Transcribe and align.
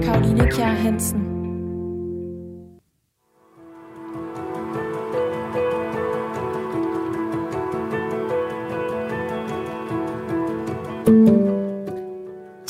er 0.00 0.04
Karoline 0.04 0.50
Kjær 0.50 0.66
Hansen. 0.66 1.20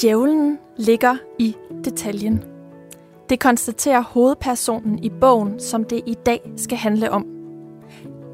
Djævlen 0.01 0.59
ligger 0.77 1.17
i 1.39 1.57
detaljen. 1.85 2.45
Det 3.29 3.41
konstaterer 3.41 4.01
hovedpersonen 4.01 4.99
i 4.99 5.11
bogen, 5.21 5.61
som 5.61 5.85
det 5.85 6.03
i 6.07 6.15
dag 6.27 6.53
skal 6.57 6.79
handle 6.79 7.11
om. 7.11 7.27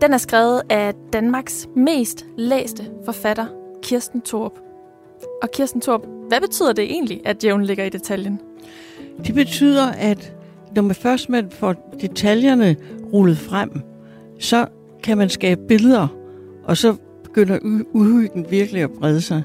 Den 0.01 0.13
er 0.13 0.19
skrevet 0.19 0.63
af 0.71 0.95
Danmarks 1.13 1.69
mest 1.77 2.27
læste 2.37 2.91
forfatter, 3.05 3.47
Kirsten 3.83 4.21
Torp. 4.21 4.53
Og 5.43 5.51
Kirsten 5.51 5.81
Torp, 5.81 6.07
hvad 6.29 6.41
betyder 6.41 6.73
det 6.73 6.85
egentlig, 6.85 7.23
at 7.25 7.43
djævlen 7.43 7.67
ligger 7.67 7.85
i 7.85 7.91
detaljen? 7.91 8.41
Det 9.25 9.35
betyder, 9.35 9.87
at 9.87 10.33
når 10.75 10.83
man 10.83 10.95
først 10.95 11.29
man 11.29 11.51
får 11.51 11.97
detaljerne 12.01 12.77
rullet 13.13 13.39
frem, 13.39 13.81
så 14.39 14.67
kan 15.03 15.19
man 15.19 15.29
skabe 15.29 15.61
billeder, 15.69 16.09
og 16.65 16.77
så 16.77 16.97
begynder 17.25 17.59
uhyggen 17.93 18.47
virkelig 18.51 18.83
at 18.83 18.91
brede 18.91 19.21
sig. 19.21 19.43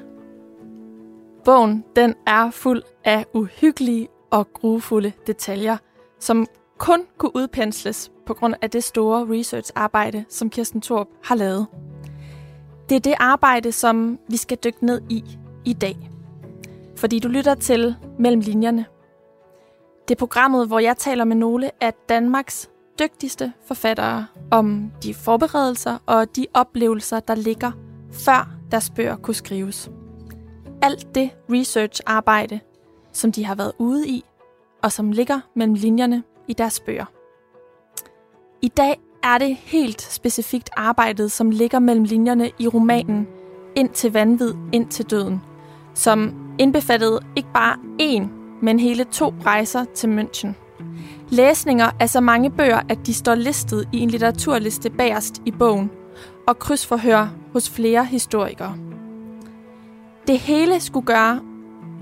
Bogen 1.46 1.84
den 1.96 2.16
er 2.28 2.52
fuld 2.52 2.84
af 3.06 3.26
uhyggelige 3.34 4.08
og 4.32 4.48
grufulde 4.54 5.12
detaljer, 5.28 5.78
som 6.20 6.48
kun 6.78 7.02
kunne 7.18 7.36
udpensles 7.36 8.12
på 8.26 8.34
grund 8.34 8.54
af 8.62 8.70
det 8.70 8.84
store 8.84 9.40
research-arbejde, 9.40 10.26
som 10.30 10.50
Kirsten 10.50 10.82
Torp 10.82 11.08
har 11.24 11.36
lavet. 11.36 11.66
Det 12.90 12.96
er 12.96 13.00
det 13.00 13.14
arbejde, 13.20 13.72
som 13.72 14.20
vi 14.30 14.38
skal 14.38 14.58
dykke 14.64 14.86
ned 14.86 15.02
i 15.10 15.24
i 15.66 15.74
dag. 15.74 16.10
Fordi 16.96 17.20
du 17.20 17.28
lytter 17.28 17.56
til 17.56 17.96
Mellem 18.20 18.42
Linjerne. 18.42 18.86
Det 20.12 20.16
er 20.16 20.20
programmet, 20.20 20.68
hvor 20.68 20.80
jeg 20.80 20.98
taler 20.98 21.24
med 21.24 21.36
nogle 21.36 21.72
af 21.82 21.94
Danmarks 22.10 22.70
dygtigste 23.00 23.54
forfattere 23.68 24.26
om 24.52 24.92
de 25.04 25.14
forberedelser 25.14 25.98
og 26.06 26.36
de 26.36 26.46
oplevelser, 26.54 27.20
der 27.20 27.36
ligger, 27.36 27.72
før 28.12 28.50
deres 28.72 28.90
bøger 28.90 29.16
kunne 29.16 29.34
skrives. 29.34 29.92
Alt 30.82 31.16
det 31.16 31.30
research-arbejde, 31.52 32.60
som 33.14 33.32
de 33.32 33.46
har 33.46 33.56
været 33.56 33.72
ude 33.78 34.08
i, 34.08 34.24
og 34.84 34.92
som 34.92 35.12
ligger 35.12 35.40
mellem 35.56 35.74
linjerne 35.74 36.24
i 36.48 36.54
deres 36.54 36.80
bøger. 36.80 37.06
I 38.62 38.68
dag 38.68 39.00
er 39.24 39.38
det 39.38 39.56
helt 39.56 40.02
specifikt 40.02 40.70
arbejdet, 40.78 41.32
som 41.32 41.52
ligger 41.52 41.80
mellem 41.80 42.04
linjerne 42.04 42.52
i 42.60 42.68
romanen 42.68 43.28
Ind 43.76 43.90
til 43.90 44.14
vanvid, 44.14 44.54
ind 44.74 44.88
til 44.88 45.06
døden, 45.06 45.42
som 45.94 46.34
indbefattede 46.60 47.20
ikke 47.36 47.50
bare 47.54 47.78
én, 48.02 48.41
men 48.62 48.80
hele 48.80 49.04
to 49.04 49.34
rejser 49.46 49.86
til 49.96 50.08
München. 50.20 50.50
Læsninger 51.30 51.90
af 52.00 52.10
så 52.10 52.22
mange 52.22 52.52
bøger, 52.52 52.80
at 52.90 52.98
de 53.06 53.14
står 53.14 53.36
listet 53.36 53.90
i 53.92 54.00
en 54.00 54.10
litteraturliste 54.10 54.90
bagerst 54.90 55.42
i 55.46 55.52
bogen, 55.52 55.92
og 56.48 56.60
krydsforhør 56.60 57.28
hos 57.54 57.70
flere 57.70 58.06
historikere. 58.06 58.76
Det 60.28 60.40
hele 60.40 60.80
skulle 60.80 61.06
gøre 61.06 61.40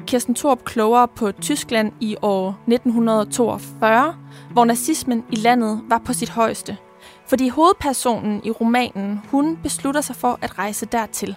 Kirsten 0.08 0.36
Thorpe 0.36 0.64
klogere 0.66 1.08
på 1.08 1.32
Tyskland 1.32 1.92
i 2.00 2.16
år 2.22 2.50
1942, 2.50 4.16
hvor 4.52 4.66
nazismen 4.66 5.24
i 5.32 5.36
landet 5.36 5.82
var 5.90 5.98
på 5.98 6.14
sit 6.14 6.30
højeste. 6.30 6.78
Fordi 7.28 7.50
hovedpersonen 7.50 8.42
i 8.44 8.52
romanen, 8.52 9.22
hun 9.32 9.58
beslutter 9.64 10.02
sig 10.02 10.16
for 10.16 10.40
at 10.42 10.60
rejse 10.60 10.86
dertil. 10.86 11.36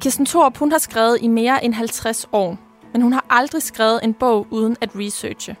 Kirsten 0.00 0.26
Thorpe, 0.26 0.58
hun 0.58 0.72
har 0.72 0.78
skrevet 0.78 1.18
i 1.20 1.28
mere 1.28 1.64
end 1.64 1.74
50 1.74 2.28
år, 2.32 2.58
men 2.98 3.02
hun 3.02 3.12
har 3.12 3.26
aldrig 3.30 3.62
skrevet 3.62 4.00
en 4.04 4.14
bog 4.14 4.46
uden 4.50 4.76
at 4.80 4.90
researche. 4.94 5.56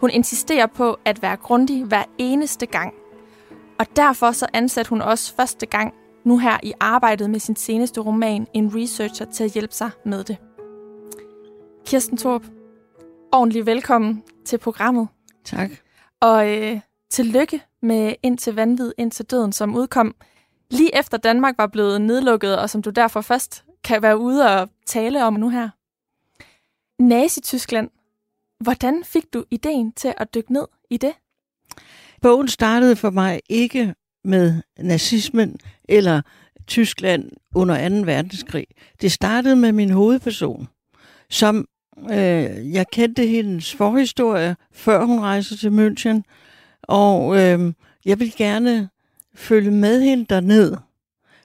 Hun 0.00 0.10
insisterer 0.10 0.66
på 0.66 0.98
at 1.04 1.22
være 1.22 1.36
grundig 1.36 1.84
hver 1.84 2.04
eneste 2.18 2.66
gang. 2.66 2.94
Og 3.78 3.86
derfor 3.96 4.32
så 4.32 4.46
ansatte 4.52 4.88
hun 4.88 5.02
også 5.02 5.34
første 5.36 5.66
gang 5.66 5.94
nu 6.24 6.38
her 6.38 6.58
i 6.62 6.72
arbejdet 6.80 7.30
med 7.30 7.40
sin 7.40 7.56
seneste 7.56 8.00
roman 8.00 8.46
en 8.52 8.72
researcher 8.74 9.26
til 9.26 9.44
at 9.44 9.52
hjælpe 9.52 9.74
sig 9.74 9.90
med 10.04 10.24
det. 10.24 10.36
Kirsten 11.86 12.16
Torp, 12.16 12.42
ordentlig 13.32 13.66
velkommen 13.66 14.22
til 14.44 14.58
programmet. 14.58 15.08
Tak. 15.44 15.70
Og 16.20 16.50
øh, 16.50 16.80
tillykke 17.10 17.62
med 17.82 18.14
Ind 18.22 18.38
til 18.38 18.54
vanvid, 18.54 18.92
ind 18.98 19.10
til 19.10 19.24
døden, 19.24 19.52
som 19.52 19.76
udkom 19.76 20.14
lige 20.70 20.98
efter 20.98 21.18
Danmark 21.18 21.54
var 21.58 21.66
blevet 21.66 22.00
nedlukket, 22.00 22.58
og 22.58 22.70
som 22.70 22.82
du 22.82 22.90
derfor 22.90 23.20
først 23.20 23.64
kan 23.84 24.02
være 24.02 24.18
ude 24.18 24.60
og 24.60 24.68
tale 24.86 25.24
om 25.24 25.32
nu 25.32 25.48
her. 25.48 25.68
Nazi-Tyskland. 27.08 27.90
Hvordan 28.60 29.04
fik 29.04 29.24
du 29.32 29.44
ideen 29.50 29.92
til 29.92 30.14
at 30.16 30.34
dykke 30.34 30.52
ned 30.52 30.66
i 30.90 30.96
det? 30.96 31.12
Bogen 32.22 32.48
startede 32.48 32.96
for 32.96 33.10
mig 33.10 33.40
ikke 33.48 33.94
med 34.24 34.62
nazismen 34.78 35.56
eller 35.88 36.22
Tyskland 36.66 37.30
under 37.54 37.88
2. 37.88 37.94
verdenskrig. 37.94 38.66
Det 39.00 39.12
startede 39.12 39.56
med 39.56 39.72
min 39.72 39.90
hovedperson, 39.90 40.68
som 41.30 41.68
Øh, 42.10 42.72
jeg 42.72 42.86
kendte 42.92 43.26
hendes 43.26 43.74
forhistorie, 43.74 44.56
før 44.72 45.04
hun 45.04 45.20
rejste 45.20 45.56
til 45.56 45.68
München, 45.68 46.22
og 46.82 47.36
øh, 47.40 47.72
jeg 48.04 48.18
ville 48.20 48.32
gerne 48.36 48.88
følge 49.34 49.70
med 49.70 50.02
hende 50.02 50.24
derned. 50.24 50.76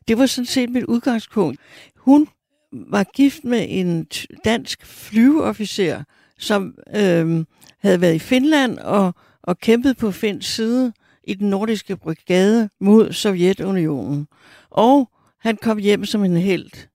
Det 0.08 0.18
var 0.18 0.25
sådan 0.25 0.46
set 0.46 0.69
mit 0.69 0.84
udgangspunkt. 0.84 1.59
Hun 1.96 2.28
var 2.72 3.03
gift 3.03 3.44
med 3.44 3.66
en 3.69 4.07
dansk 4.46 4.85
flyveofficer, 4.85 6.03
som 6.38 6.75
øh, 6.96 7.46
havde 7.80 8.02
været 8.02 8.16
i 8.16 8.19
Finland 8.19 8.78
og, 8.78 9.16
og 9.44 9.59
kæmpet 9.59 9.97
på 9.97 10.12
Finns 10.12 10.46
side 10.46 10.94
i 11.24 11.34
den 11.34 11.50
nordiske 11.50 11.97
brigade 11.97 12.69
mod 12.80 13.12
Sovjetunionen. 13.12 14.28
Og 14.69 15.09
han 15.40 15.57
kom 15.57 15.78
hjem 15.78 16.06
som 16.06 16.24
en 16.24 16.38
helt. 16.38 16.90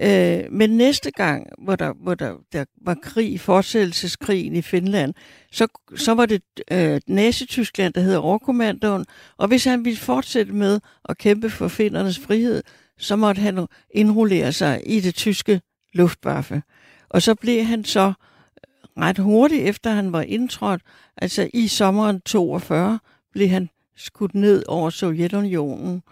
Øh, 0.00 0.52
men 0.52 0.70
næste 0.70 1.10
gang, 1.10 1.46
hvor 1.58 1.76
der, 1.76 1.92
hvor 2.02 2.14
der, 2.14 2.34
der 2.52 2.64
var 2.82 2.96
krig, 3.02 3.40
fortsættelseskrigen 3.40 4.56
i 4.56 4.62
Finland, 4.62 5.14
så, 5.52 5.66
så 5.96 6.14
var 6.14 6.26
det 6.26 6.42
øh, 6.70 7.00
Nazi-Tyskland, 7.06 7.92
der 7.92 8.00
hed 8.00 8.16
overkommandoen, 8.16 9.06
og 9.36 9.48
hvis 9.48 9.64
han 9.64 9.84
ville 9.84 9.98
fortsætte 9.98 10.52
med 10.52 10.80
at 11.04 11.18
kæmpe 11.18 11.50
for 11.50 11.68
findernes 11.68 12.18
frihed, 12.18 12.62
så 13.00 13.16
måtte 13.16 13.40
han 13.40 13.66
indrullere 13.90 14.52
sig 14.52 14.82
i 14.86 15.00
det 15.00 15.14
tyske 15.14 15.60
luftwaffe. 15.92 16.62
Og 17.08 17.22
så 17.22 17.34
blev 17.34 17.64
han 17.64 17.84
så 17.84 18.06
øh, 18.06 19.02
ret 19.02 19.18
hurtigt 19.18 19.62
efter 19.62 19.90
han 19.90 20.12
var 20.12 20.22
indtrådt, 20.22 20.82
altså 21.16 21.50
i 21.54 21.68
sommeren 21.68 22.20
42, 22.20 22.98
blev 23.32 23.48
han 23.48 23.70
skudt 23.96 24.34
ned 24.34 24.64
over 24.68 24.90
Sovjetunionen 24.90 26.02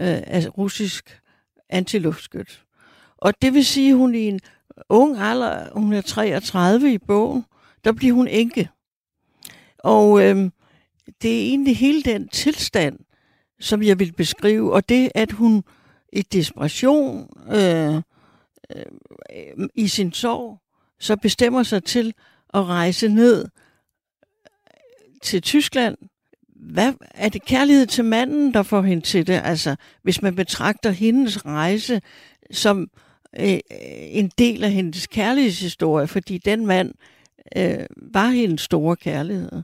øh, 0.00 0.22
af 0.26 0.58
russisk 0.58 1.20
antiluftskyt. 1.68 2.62
Og 3.18 3.42
det 3.42 3.54
vil 3.54 3.64
sige, 3.64 3.90
at 3.90 3.96
hun 3.96 4.14
i 4.14 4.28
en 4.28 4.40
ung 4.88 5.18
alder, 5.18 5.68
hun 5.72 5.92
er 5.92 6.00
33 6.00 6.92
i 6.92 6.98
bogen, 6.98 7.44
der 7.84 7.92
bliver 7.92 8.14
hun 8.14 8.28
enke. 8.28 8.68
Og 9.78 10.22
øh, 10.22 10.50
det 11.22 11.30
er 11.30 11.48
egentlig 11.48 11.76
hele 11.76 12.02
den 12.02 12.28
tilstand, 12.28 12.98
som 13.60 13.82
jeg 13.82 13.98
vil 13.98 14.12
beskrive, 14.12 14.72
og 14.72 14.88
det, 14.88 15.12
at 15.14 15.32
hun 15.32 15.64
i 16.14 16.22
desperation 16.22 17.28
øh, 17.52 17.94
øh, 18.76 19.68
i 19.74 19.88
sin 19.88 20.12
sorg, 20.12 20.58
så 21.00 21.16
bestemmer 21.16 21.62
sig 21.62 21.84
til 21.84 22.14
at 22.54 22.64
rejse 22.64 23.08
ned 23.08 23.48
til 25.22 25.42
Tyskland. 25.42 25.96
Hvad, 26.56 26.92
er 27.14 27.28
det 27.28 27.44
kærlighed 27.44 27.86
til 27.86 28.04
manden, 28.04 28.54
der 28.54 28.62
får 28.62 28.82
hende 28.82 29.02
til 29.02 29.26
det? 29.26 29.40
Altså, 29.44 29.76
hvis 30.02 30.22
man 30.22 30.34
betragter 30.34 30.90
hendes 30.90 31.46
rejse 31.46 32.00
som 32.50 32.90
øh, 33.38 33.58
en 34.10 34.30
del 34.38 34.64
af 34.64 34.70
hendes 34.70 35.06
kærlighedshistorie, 35.06 36.06
fordi 36.06 36.38
den 36.38 36.66
mand 36.66 36.94
øh, 37.56 37.86
var 37.96 38.28
hendes 38.28 38.60
store 38.60 38.96
kærlighed. 38.96 39.62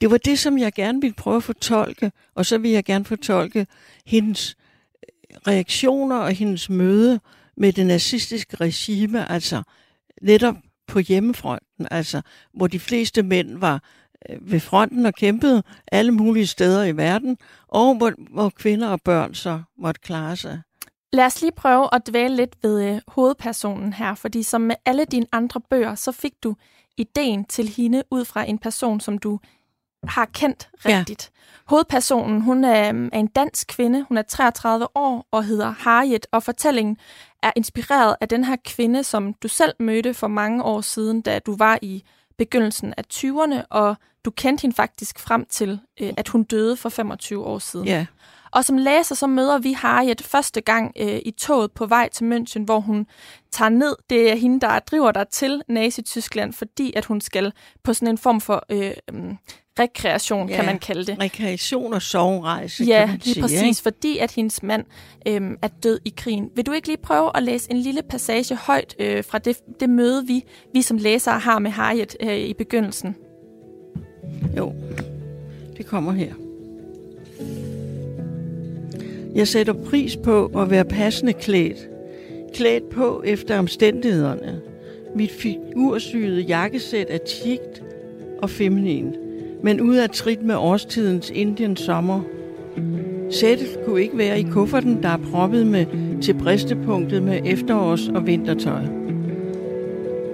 Det 0.00 0.10
var 0.10 0.18
det, 0.18 0.38
som 0.38 0.58
jeg 0.58 0.72
gerne 0.72 1.00
ville 1.00 1.14
prøve 1.14 1.36
at 1.36 1.42
fortolke, 1.42 2.12
og 2.34 2.46
så 2.46 2.58
vil 2.58 2.70
jeg 2.70 2.84
gerne 2.84 3.04
fortolke 3.04 3.66
hendes 4.06 4.56
øh, 4.58 4.67
reaktioner 5.46 6.16
og 6.16 6.32
hendes 6.32 6.70
møde 6.70 7.20
med 7.56 7.72
det 7.72 7.86
nazistiske 7.86 8.56
regime, 8.56 9.30
altså 9.30 9.62
netop 10.22 10.54
på 10.86 10.98
hjemmefronten, 10.98 11.86
altså 11.90 12.22
hvor 12.54 12.66
de 12.66 12.78
fleste 12.78 13.22
mænd 13.22 13.58
var 13.58 13.82
øh, 14.30 14.52
ved 14.52 14.60
fronten 14.60 15.06
og 15.06 15.14
kæmpede 15.14 15.62
alle 15.92 16.12
mulige 16.12 16.46
steder 16.46 16.84
i 16.84 16.96
verden, 16.96 17.36
og 17.68 17.96
hvor, 17.96 18.12
hvor 18.32 18.48
kvinder 18.48 18.88
og 18.88 19.00
børn 19.04 19.34
så 19.34 19.62
måtte 19.78 20.00
klare 20.00 20.36
sig. 20.36 20.60
Lad 21.12 21.24
os 21.24 21.40
lige 21.42 21.52
prøve 21.52 21.88
at 21.94 22.06
dvæle 22.06 22.36
lidt 22.36 22.56
ved 22.62 22.84
øh, 22.84 23.00
hovedpersonen 23.08 23.92
her, 23.92 24.14
fordi 24.14 24.42
som 24.42 24.60
med 24.60 24.76
alle 24.84 25.04
dine 25.04 25.26
andre 25.32 25.60
bøger, 25.70 25.94
så 25.94 26.12
fik 26.12 26.32
du 26.42 26.56
ideen 26.96 27.44
til 27.44 27.68
hende 27.68 28.02
ud 28.10 28.24
fra 28.24 28.44
en 28.44 28.58
person, 28.58 29.00
som 29.00 29.18
du 29.18 29.40
har 30.04 30.24
kendt 30.24 30.68
rigtigt. 30.84 31.30
Ja. 31.34 31.38
Hovedpersonen, 31.68 32.40
hun 32.40 32.64
er, 32.64 32.94
øh, 32.94 33.08
er 33.12 33.18
en 33.18 33.26
dansk 33.26 33.66
kvinde, 33.66 34.04
hun 34.08 34.16
er 34.16 34.22
33 34.22 34.86
år 34.94 35.26
og 35.30 35.44
hedder 35.44 35.70
Harriet, 35.78 36.26
og 36.32 36.42
fortællingen 36.42 36.96
er 37.42 37.52
inspireret 37.56 38.16
af 38.20 38.28
den 38.28 38.44
her 38.44 38.56
kvinde, 38.64 39.04
som 39.04 39.34
du 39.34 39.48
selv 39.48 39.72
mødte 39.78 40.14
for 40.14 40.28
mange 40.28 40.64
år 40.64 40.80
siden, 40.80 41.20
da 41.20 41.38
du 41.38 41.56
var 41.56 41.78
i 41.82 42.04
begyndelsen 42.38 42.94
af 42.96 43.04
20'erne, 43.14 43.62
og 43.70 43.96
du 44.24 44.30
kendte 44.30 44.62
hende 44.62 44.76
faktisk 44.76 45.18
frem 45.18 45.46
til, 45.50 45.80
øh, 46.00 46.12
at 46.16 46.28
hun 46.28 46.42
døde 46.42 46.76
for 46.76 46.88
25 46.88 47.44
år 47.44 47.58
siden. 47.58 47.86
Ja. 47.86 48.06
Og 48.52 48.64
som 48.64 48.76
læser, 48.76 49.14
så 49.14 49.26
møder 49.26 49.58
vi 49.58 49.72
Harriet 49.72 50.22
første 50.22 50.60
gang 50.60 50.92
øh, 51.00 51.20
i 51.24 51.30
toget 51.30 51.72
på 51.72 51.86
vej 51.86 52.08
til 52.08 52.24
München, 52.32 52.64
hvor 52.64 52.80
hun 52.80 53.06
tager 53.52 53.68
ned. 53.68 53.96
Det 54.10 54.30
er 54.32 54.36
hende, 54.36 54.60
der 54.60 54.78
driver 54.78 55.12
dig 55.12 55.28
til 55.28 55.62
Nazi-Tyskland, 55.68 56.52
fordi 56.52 56.92
at 56.96 57.04
hun 57.04 57.20
skal 57.20 57.52
på 57.84 57.94
sådan 57.94 58.08
en 58.08 58.18
form 58.18 58.40
for 58.40 58.64
øh, 58.70 58.92
rekreation, 59.78 60.48
ja, 60.48 60.56
kan 60.56 60.64
man 60.64 60.78
kalde 60.78 61.04
det. 61.04 61.20
Rekreation 61.20 61.94
og 61.94 62.02
sovrejse, 62.02 62.84
ja, 62.84 62.98
kan 62.98 63.08
man 63.08 63.20
lige 63.24 63.34
sige. 63.34 63.42
præcis, 63.42 63.62
ikke? 63.62 63.82
fordi 63.82 64.18
at 64.18 64.32
hendes 64.32 64.62
mand 64.62 64.84
øhm, 65.28 65.56
er 65.62 65.68
død 65.68 66.00
i 66.04 66.12
krigen. 66.16 66.50
Vil 66.56 66.66
du 66.66 66.72
ikke 66.72 66.88
lige 66.88 67.02
prøve 67.02 67.30
at 67.34 67.42
læse 67.42 67.70
en 67.70 67.76
lille 67.76 68.02
passage 68.02 68.56
højt 68.56 68.94
øh, 68.98 69.24
fra 69.24 69.38
det, 69.38 69.58
det 69.80 69.90
møde, 69.90 70.26
vi, 70.26 70.44
vi 70.74 70.82
som 70.82 70.96
læsere 70.96 71.38
har 71.38 71.58
med 71.58 71.70
Harriet 71.70 72.16
øh, 72.20 72.38
i 72.38 72.54
begyndelsen? 72.54 73.16
Jo, 74.56 74.74
det 75.76 75.86
kommer 75.86 76.12
her. 76.12 76.34
Jeg 79.34 79.48
sætter 79.48 79.72
pris 79.72 80.16
på 80.16 80.50
at 80.56 80.70
være 80.70 80.84
passende 80.84 81.32
klædt. 81.32 81.88
Klædt 82.54 82.90
på 82.90 83.22
efter 83.26 83.58
omstændighederne. 83.58 84.60
Mit 85.14 85.30
figursyede 85.30 86.40
jakkesæt 86.40 87.06
er 87.10 87.18
tigt 87.18 87.82
og 88.42 88.50
feminin, 88.50 89.14
men 89.62 89.80
ud 89.80 89.96
af 89.96 90.10
trit 90.10 90.42
med 90.42 90.54
årstidens 90.54 91.30
Indien 91.30 91.76
sommer. 91.76 92.20
Sættet 93.30 93.78
kunne 93.84 94.02
ikke 94.02 94.18
være 94.18 94.40
i 94.40 94.42
kufferten, 94.42 95.02
der 95.02 95.08
er 95.08 95.18
proppet 95.32 95.66
med 95.66 95.86
til 96.22 96.34
bristepunktet 96.34 97.22
med 97.22 97.40
efterårs- 97.44 98.14
og 98.14 98.26
vintertøj. 98.26 98.82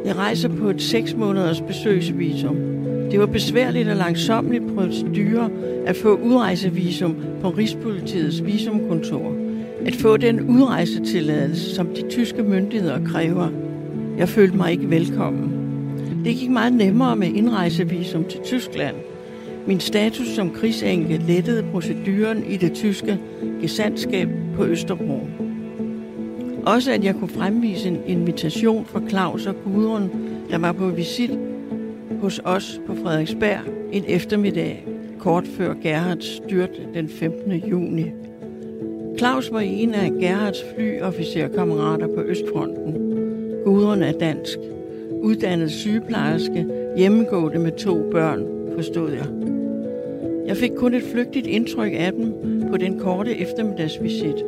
Jeg 0.04 0.16
rejser 0.16 0.48
på 0.48 0.70
et 0.70 0.82
seks 0.82 1.14
måneders 1.14 1.60
besøgsvisum. 1.60 2.73
Det 3.14 3.20
var 3.20 3.26
besværligt 3.26 3.88
og 3.88 3.96
langsomligt 3.96 4.64
procedure 4.74 5.50
at 5.86 5.96
få 5.96 6.16
udrejsevisum 6.16 7.16
på 7.40 7.50
Rigspolitiets 7.50 8.44
visumkontor. 8.44 9.36
At 9.86 9.94
få 9.94 10.16
den 10.16 10.40
udrejsetilladelse, 10.40 11.74
som 11.74 11.86
de 11.86 12.08
tyske 12.10 12.42
myndigheder 12.42 13.04
kræver. 13.06 13.48
Jeg 14.18 14.28
følte 14.28 14.56
mig 14.56 14.72
ikke 14.72 14.90
velkommen. 14.90 15.52
Det 16.24 16.36
gik 16.36 16.50
meget 16.50 16.72
nemmere 16.72 17.16
med 17.16 17.28
indrejsevisum 17.28 18.24
til 18.24 18.40
Tyskland. 18.44 18.96
Min 19.66 19.80
status 19.80 20.26
som 20.26 20.50
krigsenke 20.50 21.20
lettede 21.26 21.64
proceduren 21.72 22.44
i 22.48 22.56
det 22.56 22.72
tyske 22.72 23.18
gesandskab 23.60 24.28
på 24.56 24.64
Østerbro. 24.64 25.20
Også 26.66 26.92
at 26.92 27.04
jeg 27.04 27.14
kunne 27.14 27.30
fremvise 27.30 27.88
en 27.88 27.98
invitation 28.06 28.84
fra 28.84 29.00
Claus 29.08 29.46
og 29.46 29.54
Gudrun, 29.64 30.10
der 30.50 30.58
var 30.58 30.72
på 30.72 30.88
visit 30.88 31.30
hos 32.24 32.40
os 32.44 32.80
på 32.86 32.94
Frederiksberg 32.94 33.60
en 33.92 34.04
eftermiddag, 34.08 34.86
kort 35.18 35.46
før 35.46 35.74
Gerhards 35.82 36.24
styrte 36.24 36.88
den 36.94 37.08
15. 37.08 37.52
juni. 37.52 38.04
Claus 39.18 39.52
var 39.52 39.60
en 39.60 39.94
af 39.94 40.10
Gerhards 40.10 40.64
flyofficerkammerater 40.74 42.06
på 42.06 42.22
Østfronten. 42.22 42.94
Gudrun 43.64 44.02
er 44.02 44.12
dansk. 44.12 44.58
Uddannet 45.22 45.70
sygeplejerske, 45.70 46.66
hjemmegående 46.96 47.58
med 47.58 47.72
to 47.72 48.10
børn, 48.10 48.46
forstod 48.74 49.10
jeg. 49.10 49.26
Jeg 50.46 50.56
fik 50.56 50.70
kun 50.76 50.94
et 50.94 51.02
flygtigt 51.12 51.46
indtryk 51.46 51.92
af 51.94 52.12
dem 52.12 52.34
på 52.70 52.76
den 52.76 52.98
korte 52.98 53.38
eftermiddagsvisit. 53.38 54.44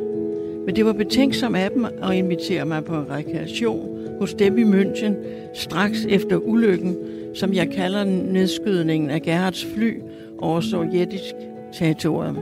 Men 0.65 0.75
det 0.75 0.85
var 0.85 0.93
betænksom 0.93 1.55
af 1.55 1.71
dem 1.71 1.85
at 1.85 2.15
invitere 2.15 2.65
mig 2.65 2.83
på 2.83 2.95
en 2.95 3.09
rekreation 3.09 3.96
hos 4.19 4.33
dem 4.33 4.57
i 4.57 4.63
München 4.63 5.13
straks 5.53 6.05
efter 6.09 6.37
ulykken, 6.37 6.97
som 7.35 7.53
jeg 7.53 7.69
kalder 7.69 8.03
nedskydningen 8.03 9.09
af 9.09 9.21
Gerhards 9.21 9.65
fly 9.75 9.93
over 10.39 10.61
sovjetisk 10.61 11.33
territorium. 11.73 12.37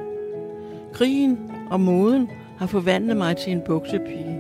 Krigen 0.94 1.38
og 1.70 1.80
moden 1.80 2.28
har 2.58 2.68
forvandlet 2.68 3.18
mig 3.18 3.38
til 3.38 3.52
en 3.52 3.62
buksepige. 3.66 4.40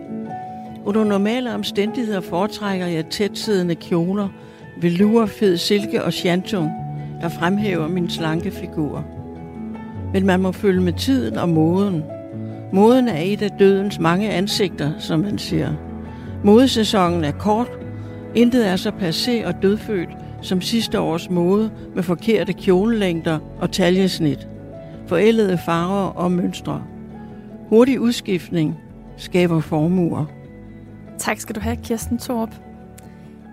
Under 0.85 1.03
normale 1.03 1.53
omstændigheder 1.53 2.21
foretrækker 2.21 2.85
jeg 2.85 3.05
tætsiddende 3.05 3.75
kjoler, 3.75 4.27
velour, 4.81 5.25
fed 5.25 5.57
silke 5.57 6.03
og 6.03 6.13
chantum, 6.13 6.69
der 7.21 7.29
fremhæver 7.29 7.87
min 7.87 8.09
slanke 8.09 8.51
figur. 8.51 9.05
Men 10.13 10.25
man 10.25 10.39
må 10.39 10.51
følge 10.51 10.81
med 10.81 10.93
tiden 10.93 11.37
og 11.37 11.49
moden. 11.49 12.03
Moden 12.73 13.07
er 13.07 13.21
et 13.21 13.41
af 13.41 13.51
dødens 13.51 13.99
mange 13.99 14.29
ansigter, 14.29 14.91
som 14.99 15.19
man 15.19 15.37
siger. 15.37 15.73
Modesæsonen 16.45 17.23
er 17.23 17.31
kort. 17.31 17.71
Intet 18.35 18.67
er 18.67 18.75
så 18.75 18.89
passé 18.89 19.47
og 19.47 19.61
dødfødt 19.61 20.09
som 20.41 20.61
sidste 20.61 20.99
års 20.99 21.29
mode 21.29 21.71
med 21.95 22.03
forkerte 22.03 22.53
kjolelængder 22.53 23.39
og 23.59 23.71
taljesnit. 23.71 24.47
Forældede 25.07 25.57
farver 25.65 26.07
og 26.07 26.31
mønstre. 26.31 26.83
Hurtig 27.69 27.99
udskiftning 27.99 28.77
skaber 29.17 29.59
formuer. 29.59 30.25
Tak 31.19 31.39
skal 31.39 31.55
du 31.55 31.59
have, 31.59 31.77
Kirsten 31.83 32.17
Torp. 32.17 32.55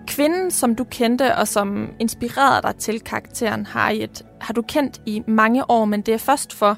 Kvinden, 0.07 0.51
som 0.51 0.75
du 0.75 0.83
kendte 0.83 1.35
og 1.35 1.47
som 1.47 1.89
inspirerede 1.99 2.61
dig 2.61 2.75
til 2.75 2.99
karakteren 2.99 3.65
Harriet, 3.65 4.25
har 4.41 4.53
du 4.53 4.61
kendt 4.61 5.01
i 5.05 5.23
mange 5.27 5.69
år, 5.69 5.85
men 5.85 6.01
det 6.01 6.13
er 6.13 6.17
først 6.17 6.53
for 6.53 6.77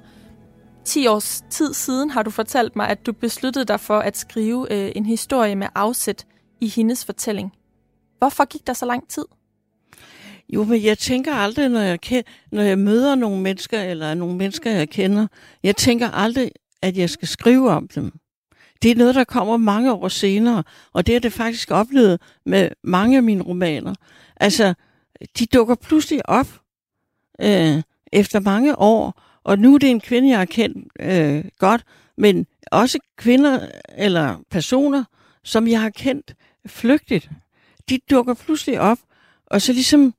10 0.85 1.07
års 1.07 1.43
tid 1.49 1.73
siden, 1.73 2.09
har 2.09 2.23
du 2.23 2.29
fortalt 2.29 2.75
mig, 2.75 2.89
at 2.89 3.05
du 3.05 3.13
besluttede 3.13 3.65
dig 3.65 3.79
for 3.79 3.99
at 3.99 4.17
skrive 4.17 4.73
øh, 4.73 4.91
en 4.95 5.05
historie 5.05 5.55
med 5.55 5.67
afsæt 5.75 6.25
i 6.61 6.67
hendes 6.67 7.05
fortælling. 7.05 7.53
Hvorfor 8.17 8.45
gik 8.45 8.67
der 8.67 8.73
så 8.73 8.85
lang 8.85 9.09
tid? 9.09 9.25
Jo, 10.49 10.63
men 10.63 10.83
jeg 10.83 10.97
tænker 10.97 11.33
aldrig, 11.33 11.69
når 11.69 11.81
jeg, 11.81 12.23
når 12.51 12.61
jeg 12.61 12.79
møder 12.79 13.15
nogle 13.15 13.41
mennesker, 13.41 13.81
eller 13.81 14.13
nogle 14.13 14.35
mennesker, 14.35 14.71
jeg 14.71 14.89
kender, 14.89 15.27
jeg 15.63 15.75
tænker 15.75 16.11
aldrig, 16.11 16.51
at 16.81 16.97
jeg 16.97 17.09
skal 17.09 17.27
skrive 17.27 17.71
om 17.71 17.87
dem. 17.87 18.11
Det 18.81 18.91
er 18.91 18.95
noget, 18.95 19.15
der 19.15 19.23
kommer 19.23 19.57
mange 19.57 19.93
år 19.93 20.07
senere, 20.07 20.63
og 20.93 21.07
det 21.07 21.15
er 21.15 21.19
det 21.19 21.33
faktisk 21.33 21.71
oplevet 21.71 22.21
med 22.45 22.69
mange 22.83 23.17
af 23.17 23.23
mine 23.23 23.43
romaner. 23.43 23.93
Altså, 24.35 24.73
de 25.39 25.45
dukker 25.45 25.75
pludselig 25.75 26.29
op 26.29 26.47
øh, 27.41 27.81
efter 28.13 28.39
mange 28.39 28.79
år, 28.79 29.21
og 29.45 29.59
nu 29.59 29.73
er 29.73 29.77
det 29.77 29.89
en 29.89 30.01
kvinde, 30.01 30.29
jeg 30.29 30.37
har 30.37 30.45
kendt 30.45 30.87
øh, 30.99 31.45
godt, 31.59 31.83
men 32.17 32.45
også 32.71 32.99
kvinder 33.17 33.67
eller 33.97 34.37
personer, 34.51 35.03
som 35.43 35.67
jeg 35.67 35.81
har 35.81 35.89
kendt 35.89 36.35
flygtigt. 36.67 37.29
De 37.89 37.99
dukker 38.09 38.33
pludselig 38.33 38.79
op, 38.79 38.97
og 39.45 39.61
så 39.61 39.73
ligesom 39.73 40.13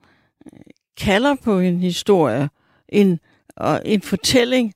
øh, 0.52 0.60
kalder 0.96 1.34
på 1.34 1.58
en 1.58 1.80
historie, 1.80 2.48
en, 2.88 3.20
og 3.56 3.82
en 3.84 4.02
fortælling, 4.02 4.74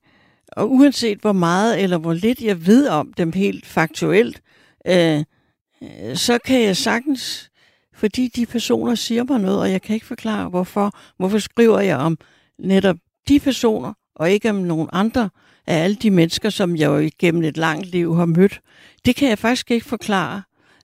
og 0.52 0.72
uanset 0.72 1.18
hvor 1.18 1.32
meget 1.32 1.82
eller 1.82 1.98
hvor 1.98 2.12
lidt 2.12 2.40
jeg 2.40 2.66
ved 2.66 2.88
om 2.88 3.12
dem 3.12 3.32
helt 3.32 3.66
faktuelt, 3.66 4.42
øh, 4.86 5.24
øh, 5.82 6.16
så 6.16 6.38
kan 6.44 6.62
jeg 6.62 6.76
sagtens, 6.76 7.50
fordi 7.94 8.28
de 8.28 8.46
personer 8.46 8.94
siger 8.94 9.24
mig 9.24 9.40
noget, 9.40 9.60
og 9.60 9.70
jeg 9.70 9.82
kan 9.82 9.94
ikke 9.94 10.06
forklare, 10.06 10.48
hvorfor. 10.48 10.92
Hvorfor 11.16 11.38
skriver 11.38 11.80
jeg 11.80 11.96
om 11.96 12.18
netop 12.58 12.96
de 13.28 13.40
personer, 13.40 13.92
og 14.20 14.30
ikke 14.30 14.50
om 14.50 14.56
nogen 14.56 14.88
andre 14.92 15.30
af 15.66 15.84
alle 15.84 15.96
de 15.96 16.10
mennesker, 16.10 16.50
som 16.50 16.76
jeg 16.76 16.86
jo 16.86 16.98
igennem 16.98 17.42
et 17.42 17.56
langt 17.56 17.86
liv 17.86 18.16
har 18.16 18.24
mødt. 18.24 18.60
Det 19.04 19.16
kan 19.16 19.28
jeg 19.28 19.38
faktisk 19.38 19.70
ikke 19.70 19.86
forklare, 19.86 20.42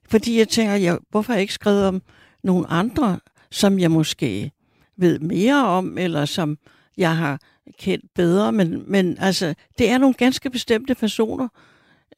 fordi 0.09 0.39
jeg 0.39 0.47
tænker, 0.49 0.73
jeg, 0.73 0.97
hvorfor 1.09 1.33
har 1.33 1.37
jeg 1.37 1.41
ikke 1.41 1.53
skrevet 1.53 1.85
om 1.85 2.01
nogle 2.43 2.67
andre, 2.67 3.19
som 3.51 3.79
jeg 3.79 3.91
måske 3.91 4.51
ved 4.97 5.19
mere 5.19 5.67
om, 5.67 5.97
eller 5.97 6.25
som 6.25 6.57
jeg 6.97 7.17
har 7.17 7.41
kendt 7.79 8.05
bedre, 8.15 8.51
men, 8.51 8.83
men 8.87 9.17
altså, 9.19 9.53
det 9.77 9.89
er 9.89 9.97
nogle 9.97 10.13
ganske 10.13 10.49
bestemte 10.49 10.95
personer, 10.95 11.47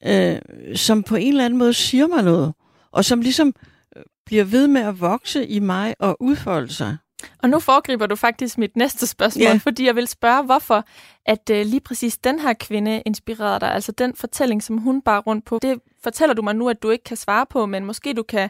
øh, 0.05 0.37
som 0.75 1.03
på 1.03 1.15
en 1.15 1.27
eller 1.27 1.45
anden 1.45 1.59
måde 1.59 1.73
siger 1.73 2.07
mig 2.07 2.23
noget, 2.23 2.53
og 2.91 3.05
som 3.05 3.21
ligesom 3.21 3.53
øh, 3.95 4.03
bliver 4.25 4.43
ved 4.43 4.67
med 4.67 4.81
at 4.81 5.01
vokse 5.01 5.47
i 5.47 5.59
mig 5.59 5.95
og 5.99 6.17
udfolde 6.19 6.73
sig. 6.73 6.97
Og 7.43 7.49
nu 7.49 7.59
foregriber 7.59 8.05
du 8.05 8.15
faktisk 8.15 8.57
mit 8.57 8.75
næste 8.75 9.07
spørgsmål, 9.07 9.43
Ja. 9.43 9.59
fordi 9.63 9.85
jeg 9.85 9.95
vil 9.95 10.07
spørge, 10.07 10.43
hvorfor 10.43 10.85
at 11.25 11.49
øh, 11.51 11.65
lige 11.65 11.79
præcis 11.81 12.17
den 12.17 12.39
her 12.39 12.53
kvinde 12.53 13.01
inspirerede 13.05 13.59
dig, 13.59 13.73
altså 13.73 13.91
den 13.91 14.15
fortælling, 14.15 14.63
som 14.63 14.77
hun 14.77 15.01
bar 15.01 15.19
rundt 15.19 15.45
på. 15.45 15.59
Det 15.61 15.79
fortæller 16.03 16.33
du 16.33 16.41
mig 16.41 16.55
nu, 16.55 16.69
at 16.69 16.83
du 16.83 16.89
ikke 16.89 17.03
kan 17.03 17.17
svare 17.17 17.45
på, 17.49 17.65
men 17.65 17.85
måske 17.85 18.13
du 18.13 18.23
kan 18.23 18.49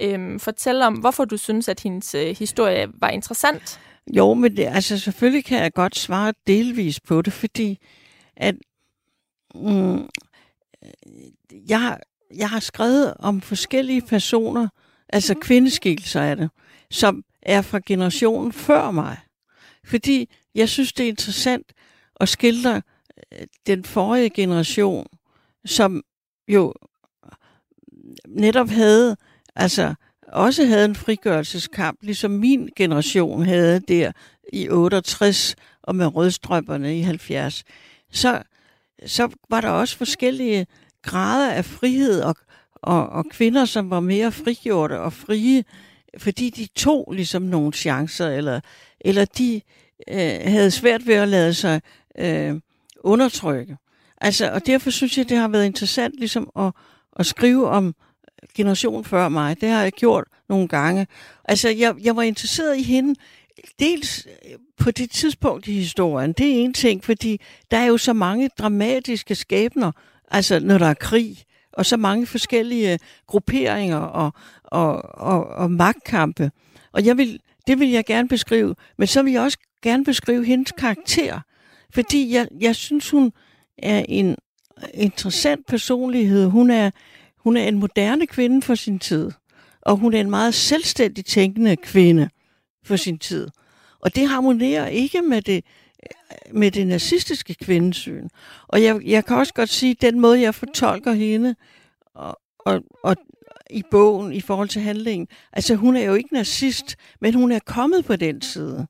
øh, 0.00 0.40
fortælle 0.40 0.86
om, 0.86 0.94
hvorfor 0.94 1.24
du 1.24 1.36
synes, 1.36 1.68
at 1.68 1.80
hendes 1.80 2.14
øh, 2.14 2.36
historie 2.38 2.86
var 2.94 3.08
interessant. 3.08 3.80
Jo, 4.16 4.34
men 4.34 4.56
det, 4.56 4.64
altså 4.66 4.98
selvfølgelig 4.98 5.44
kan 5.44 5.62
jeg 5.62 5.72
godt 5.72 5.96
svare 5.98 6.32
delvis 6.46 7.00
på 7.00 7.22
det, 7.22 7.32
fordi 7.32 7.78
at 8.36 8.54
mm, 9.54 10.08
jeg, 11.68 11.80
har- 11.80 12.00
jeg 12.36 12.50
har 12.50 12.60
skrevet 12.60 13.14
om 13.18 13.40
forskellige 13.40 14.02
personer, 14.02 14.68
altså 15.08 15.34
kvindeskikkelser 15.40 16.22
af 16.22 16.36
det, 16.36 16.50
som 16.90 17.22
er 17.42 17.62
fra 17.62 17.80
generationen 17.86 18.52
før 18.52 18.90
mig. 18.90 19.18
Fordi 19.84 20.28
jeg 20.54 20.68
synes, 20.68 20.92
det 20.92 21.04
er 21.04 21.08
interessant 21.08 21.72
at 22.20 22.28
skildre 22.28 22.82
øh, 23.32 23.46
den 23.66 23.84
forrige 23.84 24.30
generation, 24.30 25.06
som 25.64 26.02
jo 26.48 26.74
netop 28.28 28.68
havde 28.68 29.16
altså 29.56 29.94
også 30.32 30.66
havde 30.66 30.84
en 30.84 30.94
frigørelseskamp, 30.94 31.98
ligesom 32.02 32.30
min 32.30 32.68
generation 32.76 33.42
havde 33.42 33.80
der 33.80 34.12
i 34.52 34.68
68 34.68 35.56
og 35.82 35.96
med 35.96 36.14
rødstrømperne 36.14 36.98
i 36.98 37.00
70, 37.00 37.64
så, 38.12 38.42
så 39.06 39.28
var 39.50 39.60
der 39.60 39.68
også 39.68 39.96
forskellige 39.96 40.66
grader 41.02 41.52
af 41.52 41.64
frihed 41.64 42.22
og, 42.22 42.34
og, 42.74 43.08
og 43.08 43.24
kvinder, 43.30 43.64
som 43.64 43.90
var 43.90 44.00
mere 44.00 44.32
frigjorte 44.32 45.00
og 45.00 45.12
frie, 45.12 45.64
fordi 46.18 46.50
de 46.50 46.66
tog 46.66 47.12
ligesom 47.12 47.42
nogle 47.42 47.72
chancer, 47.72 48.28
eller, 48.28 48.60
eller 49.00 49.24
de 49.24 49.60
øh, 50.08 50.38
havde 50.44 50.70
svært 50.70 51.06
ved 51.06 51.14
at 51.14 51.28
lade 51.28 51.54
sig 51.54 51.80
øh, 52.18 52.54
undertrykke. 53.00 53.76
Altså, 54.20 54.50
og 54.50 54.66
derfor 54.66 54.90
synes 54.90 55.18
jeg, 55.18 55.28
det 55.28 55.36
har 55.36 55.48
været 55.48 55.66
interessant 55.66 56.14
ligesom 56.18 56.50
at, 56.56 56.72
at 57.18 57.26
skrive 57.26 57.68
om 57.68 57.94
generation 58.54 59.04
før 59.04 59.28
mig. 59.28 59.60
Det 59.60 59.68
har 59.68 59.82
jeg 59.82 59.92
gjort 59.92 60.24
nogle 60.48 60.68
gange. 60.68 61.06
Altså, 61.44 61.68
jeg, 61.68 61.94
jeg 62.02 62.16
var 62.16 62.22
interesseret 62.22 62.78
i 62.78 62.82
hende, 62.82 63.14
dels 63.78 64.26
øh, 64.26 64.58
på 64.78 64.90
det 64.90 65.10
tidspunkt 65.10 65.68
i 65.68 65.72
historien. 65.72 66.32
Det 66.32 66.46
er 66.46 66.54
en 66.54 66.74
ting, 66.74 67.04
fordi 67.04 67.40
der 67.70 67.76
er 67.76 67.84
jo 67.86 67.98
så 67.98 68.12
mange 68.12 68.50
dramatiske 68.58 69.34
skæbner, 69.34 69.92
altså 70.30 70.58
når 70.58 70.78
der 70.78 70.86
er 70.86 70.94
krig, 70.94 71.44
og 71.80 71.86
så 71.86 71.96
mange 71.96 72.26
forskellige 72.26 72.92
øh, 72.92 72.98
grupperinger 73.26 73.96
og, 73.96 74.32
og, 74.64 75.02
og, 75.14 75.46
og 75.46 75.70
magtkampe. 75.70 76.50
Og 76.92 77.06
jeg 77.06 77.18
vil, 77.18 77.40
det 77.66 77.80
vil 77.80 77.88
jeg 77.88 78.04
gerne 78.04 78.28
beskrive, 78.28 78.74
men 78.98 79.06
så 79.06 79.22
vil 79.22 79.32
jeg 79.32 79.42
også 79.42 79.58
gerne 79.82 80.04
beskrive 80.04 80.44
hendes 80.44 80.72
karakter, 80.72 81.40
fordi 81.94 82.34
jeg, 82.34 82.48
jeg 82.60 82.76
synes, 82.76 83.10
hun 83.10 83.32
er 83.78 84.04
en 84.08 84.36
interessant 84.94 85.66
personlighed. 85.66 86.46
Hun 86.46 86.70
er, 86.70 86.90
hun 87.36 87.56
er 87.56 87.68
en 87.68 87.78
moderne 87.78 88.26
kvinde 88.26 88.62
for 88.62 88.74
sin 88.74 88.98
tid, 88.98 89.30
og 89.82 89.96
hun 89.96 90.14
er 90.14 90.20
en 90.20 90.30
meget 90.30 90.54
selvstændig 90.54 91.24
tænkende 91.24 91.76
kvinde 91.76 92.28
for 92.84 92.96
sin 92.96 93.18
tid. 93.18 93.48
Og 94.00 94.14
det 94.16 94.28
harmonerer 94.28 94.86
ikke 94.86 95.22
med 95.22 95.42
det, 95.42 95.64
med 96.52 96.70
det 96.70 96.86
nazistiske 96.86 97.54
kvindesyn. 97.54 98.28
Og 98.68 98.82
jeg, 98.82 99.00
jeg 99.04 99.24
kan 99.24 99.36
også 99.36 99.54
godt 99.54 99.68
sige, 99.68 99.90
at 99.90 100.00
den 100.00 100.20
måde, 100.20 100.40
jeg 100.40 100.54
fortolker 100.54 101.12
hende 101.12 101.54
og, 102.14 102.40
og, 102.58 102.82
og 103.02 103.16
i 103.70 103.82
bogen 103.90 104.32
i 104.32 104.40
forhold 104.40 104.68
til 104.68 104.82
handlingen, 104.82 105.28
altså 105.52 105.74
hun 105.74 105.96
er 105.96 106.04
jo 106.04 106.14
ikke 106.14 106.34
nazist, 106.34 106.96
men 107.20 107.34
hun 107.34 107.52
er 107.52 107.58
kommet 107.58 108.04
på 108.04 108.16
den 108.16 108.42
side. 108.42 108.86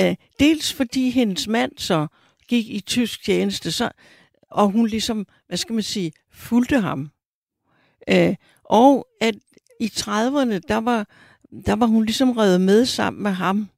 Uh, 0.00 0.14
dels 0.40 0.72
fordi 0.72 1.10
hendes 1.10 1.48
mand 1.48 1.72
så 1.76 2.06
gik 2.48 2.70
i 2.70 2.80
tysk 2.80 3.24
tjeneste, 3.24 3.72
så, 3.72 3.90
og 4.50 4.68
hun 4.70 4.86
ligesom, 4.86 5.26
hvad 5.46 5.56
skal 5.56 5.72
man 5.72 5.82
sige, 5.82 6.12
fulgte 6.32 6.80
ham. 6.80 7.10
Uh, 8.12 8.34
og 8.64 9.06
at 9.20 9.34
i 9.80 9.86
30'erne, 9.86 10.58
der 10.68 10.80
var, 10.80 11.06
der 11.66 11.76
var 11.76 11.86
hun 11.86 12.04
ligesom 12.04 12.30
revet 12.30 12.60
med 12.60 12.86
sammen 12.86 13.22
med 13.22 13.30
ham, 13.30 13.68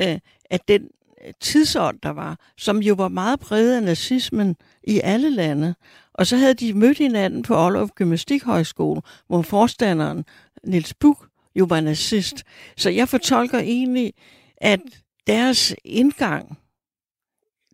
uh, 0.00 0.18
at 0.50 0.68
den 0.68 0.88
Øh, 1.26 1.32
tidsånd, 1.40 1.98
der 2.02 2.10
var, 2.10 2.38
som 2.56 2.78
jo 2.78 2.94
var 2.94 3.08
meget 3.08 3.40
præget 3.40 3.76
af 3.76 3.82
nazismen 3.82 4.56
i 4.84 5.00
alle 5.04 5.30
lande. 5.30 5.74
Og 6.14 6.26
så 6.26 6.36
havde 6.36 6.54
de 6.54 6.74
mødt 6.74 6.98
hinanden 6.98 7.42
på 7.42 7.54
Aalborg 7.54 7.94
Gymnastikhøjskole, 7.94 9.02
hvor 9.26 9.42
forstanderen 9.42 10.24
Niels 10.64 10.94
Buch 10.94 11.20
jo 11.54 11.64
var 11.64 11.80
nazist. 11.80 12.44
Så 12.76 12.90
jeg 12.90 13.08
fortolker 13.08 13.58
egentlig, 13.58 14.12
at 14.56 14.80
deres 15.26 15.74
indgang 15.84 16.58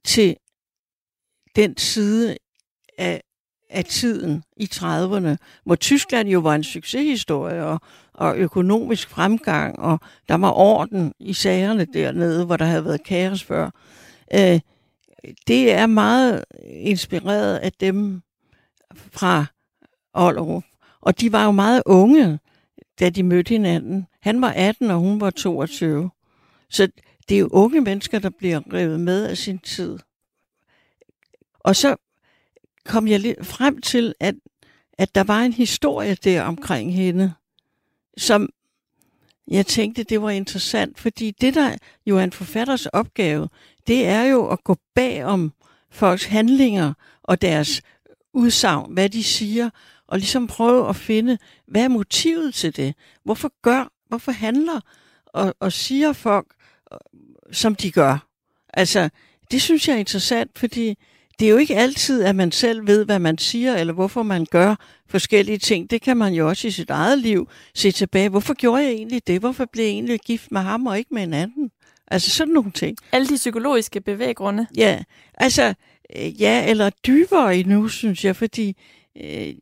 til 0.05 0.37
den 1.57 1.77
side 1.77 2.37
af, 2.99 3.23
af 3.71 3.85
tiden 3.85 4.43
i 4.57 4.69
30'erne, 4.75 5.37
hvor 5.65 5.75
Tyskland 5.75 6.29
jo 6.29 6.41
var 6.41 6.55
en 6.55 6.65
succeshistorie 6.65 7.65
og, 7.65 7.81
og 8.17 8.37
økonomisk 8.37 9.09
fremgang, 9.09 9.79
og 9.79 10.01
der 10.29 10.35
var 10.35 10.53
orden 10.53 11.13
i 11.19 11.33
sagerne 11.33 11.85
dernede, 11.85 12.45
hvor 12.45 12.57
der 12.57 12.65
havde 12.65 12.85
været 12.85 13.05
kaos 13.05 13.43
før. 13.43 13.71
Øh, 14.35 14.61
det 15.47 15.73
er 15.73 15.87
meget 15.87 16.45
inspireret 16.65 17.57
af 17.57 17.73
dem 17.73 18.23
fra 19.13 19.47
Ollerup. 20.15 20.65
Og 21.01 21.21
de 21.21 21.33
var 21.33 21.45
jo 21.45 21.51
meget 21.51 21.83
unge, 21.87 22.39
da 23.01 23.11
de 23.11 23.23
mødte 23.23 23.49
hinanden. 23.49 24.07
Han 24.21 24.41
var 24.41 24.53
18, 24.53 24.91
og 24.91 24.99
hun 24.99 25.21
var 25.21 25.31
22. 25.31 26.11
Så 26.71 26.89
det 27.29 27.35
er 27.35 27.39
jo 27.39 27.49
unge 27.53 27.81
mennesker, 27.81 28.19
der 28.19 28.31
bliver 28.31 28.61
revet 28.73 29.01
med 29.01 29.27
af 29.27 29.37
sin 29.37 29.59
tid. 29.59 29.99
Og 31.61 31.77
så 31.77 31.97
kom 32.85 33.09
jeg 33.09 33.21
lidt 33.21 33.47
frem 33.47 33.81
til, 33.81 34.15
at, 34.21 34.35
at 34.99 35.15
der 35.15 35.25
var 35.25 35.41
en 35.41 35.53
historie 35.53 36.15
der 36.15 36.43
omkring 36.43 36.95
hende, 36.95 37.33
som 38.17 38.49
jeg 39.49 39.67
tænkte, 39.67 40.03
det 40.03 40.23
var 40.23 40.31
interessant, 40.31 40.99
fordi 40.99 41.31
det, 41.31 41.55
der 41.55 41.77
jo 42.07 42.19
er 42.19 42.25
en 42.25 42.33
forfatters 42.33 42.87
opgave, 42.87 43.49
det 43.87 44.07
er 44.07 44.23
jo 44.23 44.49
at 44.49 44.65
gå 44.65 44.77
bag 44.95 45.25
om 45.25 45.53
folks 45.91 46.25
handlinger 46.25 46.93
og 47.23 47.43
deres 47.43 47.83
udsagn, 48.33 48.93
hvad 48.93 49.09
de 49.09 49.25
siger, 49.25 49.71
og 50.07 50.19
ligesom 50.19 50.47
prøve 50.47 50.89
at 50.89 50.97
finde, 50.97 51.39
hvad 51.67 51.85
er 51.85 51.89
motivet 51.89 52.55
til 52.55 52.77
det? 52.77 52.95
Hvorfor 53.25 53.53
gør, 53.63 53.93
hvorfor 54.09 54.33
handler 54.33 54.81
og, 55.27 55.55
og 55.61 55.73
siger 55.73 56.13
folk, 56.13 56.47
øh, 56.93 56.99
som 57.53 57.75
de 57.75 57.93
gør? 57.93 58.29
Altså, 58.75 59.11
det 59.51 59.63
synes 59.63 59.89
jeg 59.89 59.95
er 59.95 59.99
interessant, 59.99 60.59
fordi 60.59 60.99
det 61.39 61.47
er 61.47 61.51
jo 61.51 61.57
ikke 61.57 61.77
altid, 61.77 62.23
at 62.23 62.37
man 62.37 62.53
selv 62.53 62.87
ved, 62.87 63.05
hvad 63.05 63.19
man 63.19 63.39
siger, 63.39 63.77
eller 63.77 63.93
hvorfor 63.93 64.23
man 64.23 64.47
gør 64.51 64.75
forskellige 65.09 65.59
ting. 65.59 65.91
Det 65.91 66.03
kan 66.03 66.17
man 66.17 66.35
jo 66.35 66.49
også 66.49 66.69
i 66.69 66.71
sit 66.71 66.91
eget 66.91 67.19
liv 67.19 67.49
se 67.75 67.91
tilbage. 67.91 68.29
Hvorfor 68.29 68.55
gjorde 68.55 68.83
jeg 68.83 68.93
egentlig 68.93 69.27
det? 69.27 69.41
Hvorfor 69.41 69.65
blev 69.65 69.85
jeg 69.85 69.93
egentlig 69.93 70.21
gift 70.21 70.53
med 70.53 70.61
ham 70.61 70.87
og 70.87 70.99
ikke 70.99 71.15
med 71.15 71.23
en 71.23 71.35
anden? 71.35 71.71
Altså 72.09 72.31
sådan 72.31 72.55
nogle 72.55 72.71
ting. 72.71 72.97
Alle 73.13 73.29
de 73.29 73.35
psykologiske 73.35 74.01
bevæggrunde. 74.01 74.67
Ja, 74.77 75.03
altså, 75.35 75.75
øh, 76.17 76.41
ja, 76.41 76.71
eller 76.71 76.91
dybere 76.91 77.57
endnu, 77.57 77.89
synes 77.89 78.25
jeg, 78.25 78.37
fordi 78.37 78.77
øh, 79.25 79.55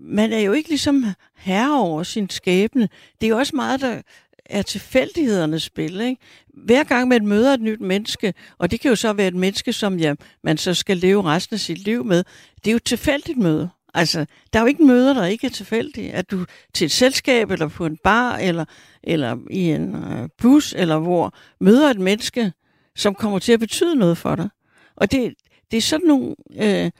man 0.00 0.32
er 0.32 0.40
jo 0.40 0.52
ikke 0.52 0.68
ligesom 0.68 1.04
herre 1.36 1.80
over 1.80 2.02
sin 2.02 2.30
skæbne. 2.30 2.88
Det 3.20 3.26
er 3.26 3.28
jo 3.30 3.38
også 3.38 3.56
meget, 3.56 3.80
der 3.80 4.02
er 4.46 4.62
tilfældighedernes 4.62 5.62
spil. 5.62 6.00
Ikke? 6.00 6.22
Hver 6.48 6.84
gang 6.84 7.08
man 7.08 7.26
møder 7.26 7.54
et 7.54 7.60
nyt 7.60 7.80
menneske, 7.80 8.34
og 8.58 8.70
det 8.70 8.80
kan 8.80 8.88
jo 8.88 8.96
så 8.96 9.12
være 9.12 9.28
et 9.28 9.34
menneske, 9.34 9.72
som 9.72 9.98
ja, 9.98 10.14
man 10.42 10.58
så 10.58 10.74
skal 10.74 10.96
leve 10.96 11.22
resten 11.22 11.54
af 11.54 11.60
sit 11.60 11.78
liv 11.78 12.04
med, 12.04 12.24
det 12.56 12.66
er 12.66 12.72
jo 12.72 12.76
et 12.76 12.84
tilfældigt 12.84 13.38
møde. 13.38 13.68
Altså, 13.94 14.26
der 14.52 14.58
er 14.58 14.62
jo 14.62 14.66
ikke 14.66 14.84
møder, 14.84 15.14
der 15.14 15.24
ikke 15.24 15.46
er 15.46 15.50
tilfældige. 15.50 16.12
At 16.12 16.30
du 16.30 16.44
til 16.74 16.84
et 16.84 16.90
selskab, 16.90 17.50
eller 17.50 17.68
på 17.68 17.86
en 17.86 17.96
bar, 18.04 18.36
eller, 18.36 18.64
eller 19.02 19.36
i 19.50 19.70
en 19.70 19.94
øh, 19.94 20.28
bus, 20.38 20.74
eller 20.78 20.98
hvor, 20.98 21.34
møder 21.60 21.90
et 21.90 22.00
menneske, 22.00 22.52
som 22.96 23.14
kommer 23.14 23.38
til 23.38 23.52
at 23.52 23.60
betyde 23.60 23.96
noget 23.96 24.18
for 24.18 24.36
dig. 24.36 24.48
Og 24.96 25.12
det, 25.12 25.34
det 25.70 25.76
er 25.76 25.80
sådan 25.80 26.06
nogle 26.06 26.34
øh, 26.56 26.90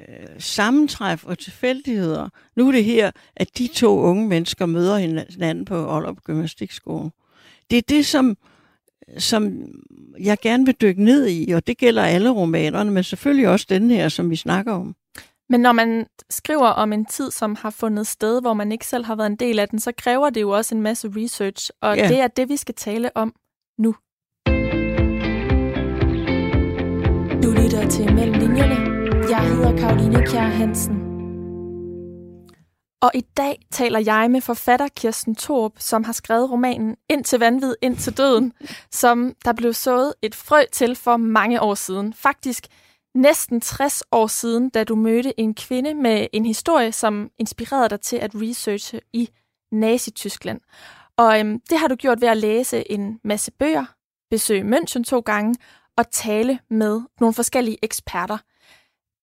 øh, 0.00 0.26
sammentræf 0.38 1.24
og 1.24 1.38
tilfældigheder. 1.38 2.28
Nu 2.56 2.68
er 2.68 2.72
det 2.72 2.84
her, 2.84 3.10
at 3.36 3.58
de 3.58 3.66
to 3.66 3.98
unge 3.98 4.28
mennesker 4.28 4.66
møder 4.66 4.96
hinanden 4.96 5.64
på 5.64 5.74
Aalrup 5.74 6.18
Gymnastikskolen. 6.24 7.10
Det 7.70 7.78
er 7.78 7.82
det, 7.88 8.06
som, 8.06 8.36
som 9.18 9.52
jeg 10.20 10.38
gerne 10.42 10.66
vil 10.66 10.74
dykke 10.80 11.04
ned 11.04 11.28
i, 11.28 11.52
og 11.52 11.66
det 11.66 11.78
gælder 11.78 12.02
alle 12.02 12.30
romanerne, 12.30 12.90
men 12.90 13.04
selvfølgelig 13.04 13.48
også 13.48 13.66
den 13.68 13.90
her, 13.90 14.08
som 14.08 14.30
vi 14.30 14.36
snakker 14.36 14.72
om. 14.72 14.94
Men 15.50 15.60
når 15.60 15.72
man 15.72 16.06
skriver 16.30 16.66
om 16.66 16.92
en 16.92 17.04
tid, 17.04 17.30
som 17.30 17.54
har 17.54 17.70
fundet 17.70 18.06
sted, 18.06 18.40
hvor 18.40 18.54
man 18.54 18.72
ikke 18.72 18.86
selv 18.86 19.04
har 19.04 19.16
været 19.16 19.30
en 19.30 19.36
del 19.36 19.58
af 19.58 19.68
den, 19.68 19.80
så 19.80 19.92
kræver 19.98 20.30
det 20.30 20.40
jo 20.40 20.50
også 20.50 20.74
en 20.74 20.82
masse 20.82 21.08
research, 21.16 21.70
og 21.82 21.96
ja. 21.96 22.08
det 22.08 22.20
er 22.20 22.26
det, 22.26 22.48
vi 22.48 22.56
skal 22.56 22.74
tale 22.74 23.16
om 23.16 23.34
nu. 23.78 23.94
Du 27.42 27.50
lytter 27.50 27.88
til 27.90 28.14
Mellem 28.14 28.40
Linjerne. 28.40 28.87
Jeg 29.30 29.48
hedder 29.48 29.76
Karoline 29.76 30.26
Kjær 30.26 30.40
Hansen. 30.40 30.96
Og 33.02 33.10
i 33.14 33.20
dag 33.20 33.58
taler 33.70 33.98
jeg 33.98 34.30
med 34.30 34.40
forfatter 34.40 34.88
Kirsten 34.96 35.34
Torp, 35.34 35.72
som 35.78 36.04
har 36.04 36.12
skrevet 36.12 36.50
romanen 36.50 36.96
Ind 37.08 37.24
til 37.24 37.38
vanvid, 37.38 37.74
ind 37.82 37.96
til 37.96 38.16
døden, 38.16 38.52
som 38.90 39.34
der 39.44 39.52
blev 39.52 39.72
sået 39.72 40.14
et 40.22 40.34
frø 40.34 40.62
til 40.72 40.96
for 40.96 41.16
mange 41.16 41.60
år 41.60 41.74
siden. 41.74 42.14
Faktisk 42.14 42.66
næsten 43.14 43.60
60 43.60 44.02
år 44.12 44.26
siden, 44.26 44.70
da 44.70 44.84
du 44.84 44.96
mødte 44.96 45.40
en 45.40 45.54
kvinde 45.54 45.94
med 45.94 46.26
en 46.32 46.46
historie, 46.46 46.92
som 46.92 47.30
inspirerede 47.38 47.88
dig 47.88 48.00
til 48.00 48.16
at 48.16 48.30
researche 48.34 49.00
i 49.12 49.28
Nazi-Tyskland. 49.72 50.60
Og 51.16 51.40
øhm, 51.40 51.60
det 51.70 51.78
har 51.78 51.88
du 51.88 51.94
gjort 51.94 52.20
ved 52.20 52.28
at 52.28 52.36
læse 52.36 52.92
en 52.92 53.20
masse 53.24 53.50
bøger, 53.50 53.84
besøge 54.30 54.62
München 54.62 55.02
to 55.02 55.20
gange 55.20 55.54
og 55.96 56.10
tale 56.10 56.58
med 56.70 57.00
nogle 57.20 57.34
forskellige 57.34 57.78
eksperter. 57.82 58.38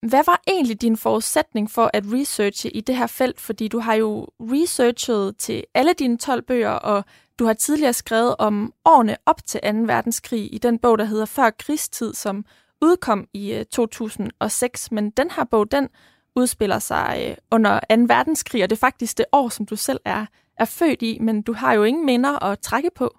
Hvad 0.08 0.22
var 0.26 0.42
egentlig 0.46 0.82
din 0.82 0.96
forudsætning 0.96 1.70
for 1.70 1.90
at 1.92 2.04
researche 2.06 2.70
i 2.70 2.80
det 2.80 2.96
her 2.96 3.06
felt? 3.06 3.40
Fordi 3.40 3.68
du 3.68 3.78
har 3.78 3.94
jo 3.94 4.26
researchet 4.40 5.36
til 5.36 5.64
alle 5.74 5.92
dine 5.92 6.18
12 6.18 6.42
bøger, 6.42 6.70
og 6.70 7.04
du 7.38 7.44
har 7.44 7.52
tidligere 7.52 7.92
skrevet 7.92 8.36
om 8.38 8.72
årene 8.84 9.16
op 9.26 9.46
til 9.46 9.60
2. 9.60 9.68
verdenskrig 9.72 10.54
i 10.54 10.58
den 10.58 10.78
bog, 10.78 10.98
der 10.98 11.04
hedder 11.04 11.24
Før 11.24 11.50
krigstid, 11.50 12.14
som 12.14 12.44
udkom 12.82 13.26
i 13.34 13.52
øh, 13.52 13.64
2006, 13.64 14.92
men 14.92 15.10
den 15.10 15.30
her 15.30 15.44
bog, 15.44 15.70
den 15.70 15.88
udspiller 16.36 16.78
sig 16.78 17.26
øh, 17.30 17.36
under 17.50 17.80
2. 17.90 17.96
verdenskrig, 18.06 18.62
og 18.62 18.70
det 18.70 18.76
er 18.76 18.80
faktisk 18.80 19.18
det 19.18 19.26
år, 19.32 19.48
som 19.48 19.66
du 19.66 19.76
selv 19.76 20.00
er, 20.04 20.26
er 20.58 20.64
født 20.64 21.02
i, 21.02 21.18
men 21.20 21.42
du 21.42 21.52
har 21.52 21.72
jo 21.72 21.82
ingen 21.82 22.06
minder 22.06 22.44
at 22.44 22.58
trække 22.58 22.90
på. 22.94 23.18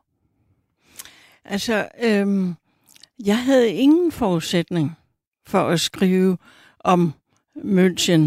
Altså, 1.45 1.89
øhm, 2.03 2.55
jeg 3.25 3.37
havde 3.37 3.69
ingen 3.69 4.11
forudsætning 4.11 4.97
for 5.47 5.67
at 5.67 5.79
skrive 5.79 6.37
om 6.87 7.13
München 7.55 8.21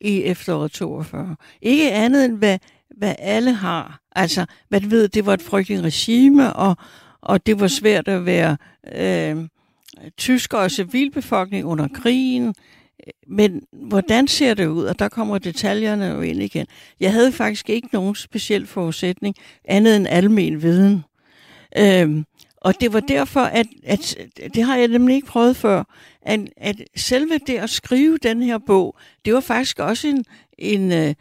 i 0.00 0.22
efteråret 0.22 0.72
42. 0.72 1.36
Ikke 1.62 1.92
andet 1.92 2.24
end, 2.24 2.38
hvad, 2.38 2.58
hvad 2.96 3.14
alle 3.18 3.52
har. 3.52 4.00
Altså, 4.16 4.46
hvad 4.68 4.80
ved, 4.80 5.08
det 5.08 5.26
var 5.26 5.34
et 5.34 5.42
frygteligt 5.42 5.82
regime, 5.82 6.52
og, 6.52 6.76
og 7.20 7.46
det 7.46 7.60
var 7.60 7.68
svært 7.68 8.08
at 8.08 8.26
være 8.26 8.56
øh, 8.94 9.48
tysker 10.16 10.58
og 10.58 10.70
civilbefolkning 10.70 11.66
under 11.66 11.88
krigen. 11.94 12.54
Men 13.26 13.62
hvordan 13.72 14.28
ser 14.28 14.54
det 14.54 14.66
ud? 14.66 14.84
Og 14.84 14.98
der 14.98 15.08
kommer 15.08 15.38
detaljerne 15.38 16.06
jo 16.06 16.20
ind 16.20 16.42
igen. 16.42 16.66
Jeg 17.00 17.12
havde 17.12 17.32
faktisk 17.32 17.70
ikke 17.70 17.88
nogen 17.92 18.14
speciel 18.14 18.66
forudsætning, 18.66 19.34
andet 19.64 19.96
end 19.96 20.06
almen 20.08 20.62
viden. 20.62 21.04
Øhm, 21.78 22.24
og 22.60 22.80
det 22.80 22.92
var 22.92 23.00
derfor, 23.00 23.40
at, 23.40 23.66
at 23.84 24.16
det 24.54 24.62
har 24.64 24.76
jeg 24.76 24.88
nemlig 24.88 25.14
ikke 25.14 25.26
prøvet 25.26 25.56
før, 25.56 25.84
at, 26.22 26.40
at 26.56 26.76
selve 26.96 27.38
det 27.46 27.58
at 27.58 27.70
skrive 27.70 28.18
den 28.18 28.42
her 28.42 28.58
bog, 28.58 28.98
det 29.24 29.34
var 29.34 29.40
faktisk 29.40 29.78
også 29.78 30.08
en, 30.08 30.24
en 30.58 30.92
uh, 30.92 31.14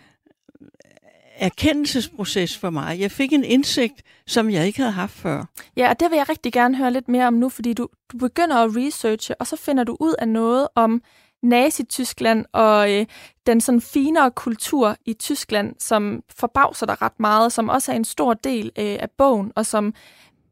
erkendelsesproces 1.38 2.58
for 2.58 2.70
mig. 2.70 3.00
Jeg 3.00 3.12
fik 3.12 3.34
en 3.34 3.44
indsigt, 3.44 4.01
som 4.27 4.50
jeg 4.50 4.67
ikke 4.67 4.79
havde 4.79 4.91
haft 4.91 5.13
før. 5.13 5.46
Ja, 5.77 5.89
og 5.89 6.00
det 6.00 6.12
vil 6.12 6.17
jeg 6.17 6.29
rigtig 6.29 6.53
gerne 6.53 6.77
høre 6.77 6.94
lidt 6.94 7.08
mere 7.08 7.27
om 7.27 7.34
nu, 7.34 7.50
fordi 7.50 7.74
du, 7.74 7.88
du 8.12 8.17
begynder 8.17 8.56
at 8.56 8.70
researche, 8.75 9.36
og 9.36 9.48
så 9.48 9.56
finder 9.56 9.84
du 9.84 9.98
ud 10.00 10.15
af 10.20 10.27
noget 10.27 10.67
om 10.75 11.01
Nazi-Tyskland 11.41 12.46
og 12.53 12.94
øh, 12.94 13.06
den 13.48 13.62
sådan 13.62 13.82
finere 13.82 14.32
kultur 14.32 14.96
i 15.06 15.13
Tyskland, 15.13 15.75
som 15.79 16.24
forbavser 16.38 16.86
dig 16.86 17.01
ret 17.01 17.20
meget, 17.20 17.51
som 17.51 17.70
også 17.70 17.91
er 17.91 17.96
en 17.96 18.06
stor 18.06 18.34
del 18.34 18.72
øh, 18.79 18.98
af 19.00 19.10
bogen, 19.17 19.51
og 19.56 19.65
som 19.65 19.94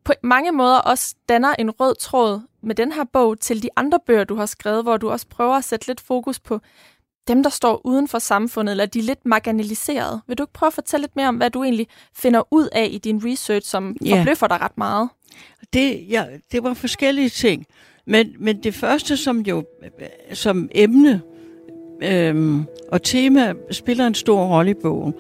på 0.06 0.14
mange 0.24 0.52
måder 0.52 0.78
også 0.78 1.16
danner 1.30 1.56
en 1.60 1.72
rød 1.72 1.96
tråd 1.96 2.42
med 2.64 2.76
den 2.76 2.92
her 2.92 3.04
bog 3.14 3.40
til 3.40 3.64
de 3.64 3.70
andre 3.76 4.00
bøger, 4.06 4.24
du 4.24 4.36
har 4.36 4.46
skrevet, 4.46 4.84
hvor 4.84 4.98
du 4.98 5.10
også 5.10 5.28
prøver 5.28 5.54
at 5.54 5.64
sætte 5.64 5.88
lidt 5.88 6.02
fokus 6.02 6.40
på 6.40 6.60
dem, 7.28 7.44
der 7.44 7.50
står 7.50 7.82
uden 7.84 8.08
for 8.08 8.20
samfundet, 8.20 8.72
eller 8.72 8.86
de 8.86 9.00
er 9.00 9.04
lidt 9.04 9.26
marginaliserede. 9.26 10.22
Vil 10.28 10.38
du 10.38 10.44
ikke 10.44 10.54
prøve 10.54 10.68
at 10.68 10.74
fortælle 10.74 11.04
lidt 11.04 11.16
mere 11.16 11.28
om, 11.28 11.36
hvad 11.36 11.50
du 11.50 11.64
egentlig 11.64 11.88
finder 12.16 12.42
ud 12.52 12.68
af 12.72 12.88
i 12.92 12.98
din 12.98 13.22
research, 13.26 13.70
som 13.70 13.98
yeah. 14.08 14.18
forbløffer 14.18 14.48
dig 14.48 14.62
ret 14.62 14.78
meget? 14.78 15.10
Det, 15.74 16.06
ja, 16.10 16.26
det 16.52 16.64
var 16.64 16.74
forskellige 16.74 17.30
ting. 17.30 17.66
Men, 18.06 18.36
men 18.40 18.64
det 18.64 18.76
første, 18.76 19.18
som 19.18 19.40
jo 19.40 19.66
som 20.34 20.70
emne 20.72 21.22
øhm, 22.04 22.66
og 22.92 23.04
tema 23.04 23.54
spiller 23.72 24.08
en 24.08 24.16
stor 24.16 24.46
rolle 24.46 24.72
i 24.72 24.74
bogen, 24.82 25.14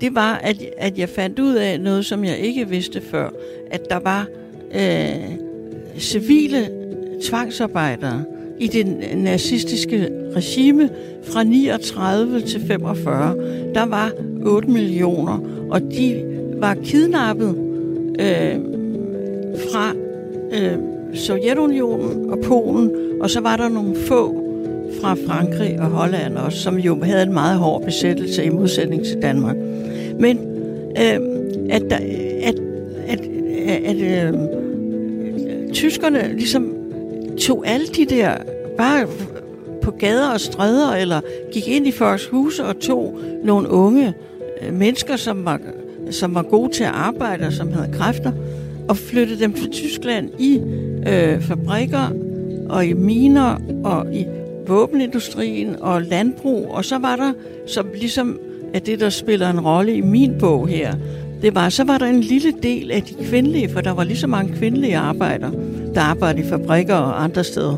det 0.00 0.14
var, 0.14 0.34
at, 0.34 0.56
at 0.76 0.98
jeg 0.98 1.08
fandt 1.08 1.38
ud 1.38 1.54
af 1.54 1.80
noget, 1.80 2.06
som 2.06 2.24
jeg 2.24 2.38
ikke 2.38 2.68
vidste 2.68 3.00
før, 3.00 3.30
at 3.70 3.90
der 3.90 3.98
var 3.98 4.26
øh, 4.74 5.30
civile 5.98 6.68
tvangsarbejdere 7.22 8.24
i 8.58 8.66
det 8.66 9.16
nazistiske 9.16 10.08
regime 10.36 10.88
fra 11.24 11.42
39 11.42 12.40
til 12.40 12.60
45. 12.66 13.36
Der 13.74 13.86
var 13.86 14.12
8 14.42 14.70
millioner, 14.70 15.38
og 15.70 15.80
de 15.80 16.24
var 16.56 16.74
kidnappet 16.74 17.56
øh, 18.20 18.56
fra 19.70 19.92
øh, 20.52 20.78
Sovjetunionen 21.14 22.30
og 22.30 22.38
Polen, 22.44 22.90
og 23.20 23.30
så 23.30 23.40
var 23.40 23.56
der 23.56 23.68
nogle 23.68 23.96
få 23.96 24.46
fra 25.00 25.16
Frankrig 25.26 25.80
og 25.80 25.86
Holland 25.86 26.36
også, 26.36 26.58
som 26.58 26.76
jo 26.76 27.02
havde 27.02 27.22
en 27.22 27.32
meget 27.32 27.58
hård 27.58 27.84
besættelse 27.84 28.44
i 28.44 28.48
modsætning 28.48 29.04
til 29.04 29.22
Danmark. 29.22 29.56
Men 30.20 30.38
øh, 30.98 31.20
at, 31.70 31.82
der, 31.90 31.96
at, 32.42 32.54
at, 33.08 33.20
at, 33.66 33.84
at 33.84 33.96
øh, 33.96 34.34
tyskerne 35.72 36.32
ligesom 36.32 36.74
tog 37.40 37.62
alle 37.66 37.86
de 37.86 38.04
der 38.04 38.34
bare 38.78 39.06
på 39.82 39.90
gader 39.90 40.28
og 40.32 40.40
stræder, 40.40 40.92
eller 40.92 41.20
gik 41.52 41.68
ind 41.68 41.86
i 41.86 41.92
folks 41.92 42.26
huse 42.26 42.64
og 42.64 42.78
tog 42.80 43.18
nogle 43.44 43.68
unge 43.68 44.14
øh, 44.62 44.74
mennesker, 44.74 45.16
som 45.16 45.44
var, 45.44 45.60
som 46.10 46.34
var 46.34 46.42
gode 46.42 46.72
til 46.72 46.84
at 46.84 46.90
arbejde 46.90 47.46
og 47.46 47.52
som 47.52 47.72
havde 47.72 47.92
kræfter, 47.92 48.32
og 48.88 48.96
flyttede 48.96 49.40
dem 49.40 49.52
til 49.52 49.70
Tyskland 49.70 50.30
i 50.38 50.60
øh, 51.08 51.42
fabrikker 51.42 52.12
og 52.68 52.86
i 52.86 52.92
miner 52.92 53.60
og 53.84 54.14
i 54.14 54.26
våbenindustrien 54.66 55.76
og 55.80 56.02
landbrug. 56.02 56.70
Og 56.70 56.84
så 56.84 56.98
var 56.98 57.16
der, 57.16 57.32
som 57.66 57.86
ligesom 57.94 58.40
at 58.74 58.86
det, 58.86 59.00
der 59.00 59.08
spiller 59.08 59.50
en 59.50 59.60
rolle 59.60 59.94
i 59.94 60.00
min 60.00 60.38
bog 60.38 60.68
her, 60.68 60.94
det 61.42 61.54
var, 61.54 61.68
så 61.68 61.84
var 61.84 61.98
der 61.98 62.06
en 62.06 62.20
lille 62.20 62.52
del 62.62 62.90
af 62.90 63.02
de 63.02 63.24
kvindelige, 63.24 63.68
for 63.68 63.80
der 63.80 63.90
var 63.90 64.04
lige 64.04 64.16
så 64.16 64.26
mange 64.26 64.56
kvindelige 64.56 64.96
arbejdere, 64.96 65.52
der 65.94 66.00
arbejdede 66.00 66.46
i 66.46 66.48
fabrikker 66.48 66.94
og 66.94 67.24
andre 67.24 67.44
steder. 67.44 67.76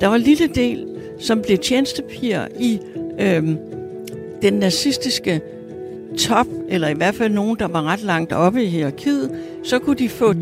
Der 0.00 0.06
var 0.06 0.14
en 0.14 0.22
lille 0.22 0.46
del, 0.46 0.86
som 1.18 1.42
blev 1.42 1.58
tjenestepiger 1.58 2.46
i 2.60 2.78
øhm, 3.20 3.58
den 4.42 4.52
nazistiske 4.52 5.40
top, 6.18 6.46
eller 6.68 6.88
i 6.88 6.94
hvert 6.94 7.14
fald 7.14 7.32
nogen, 7.32 7.56
der 7.58 7.68
var 7.68 7.82
ret 7.82 8.02
langt 8.02 8.32
oppe 8.32 8.64
i 8.64 8.66
hierarkiet, 8.66 9.30
så 9.64 9.78
kunne 9.78 9.96
de 9.96 10.08
få 10.08 10.34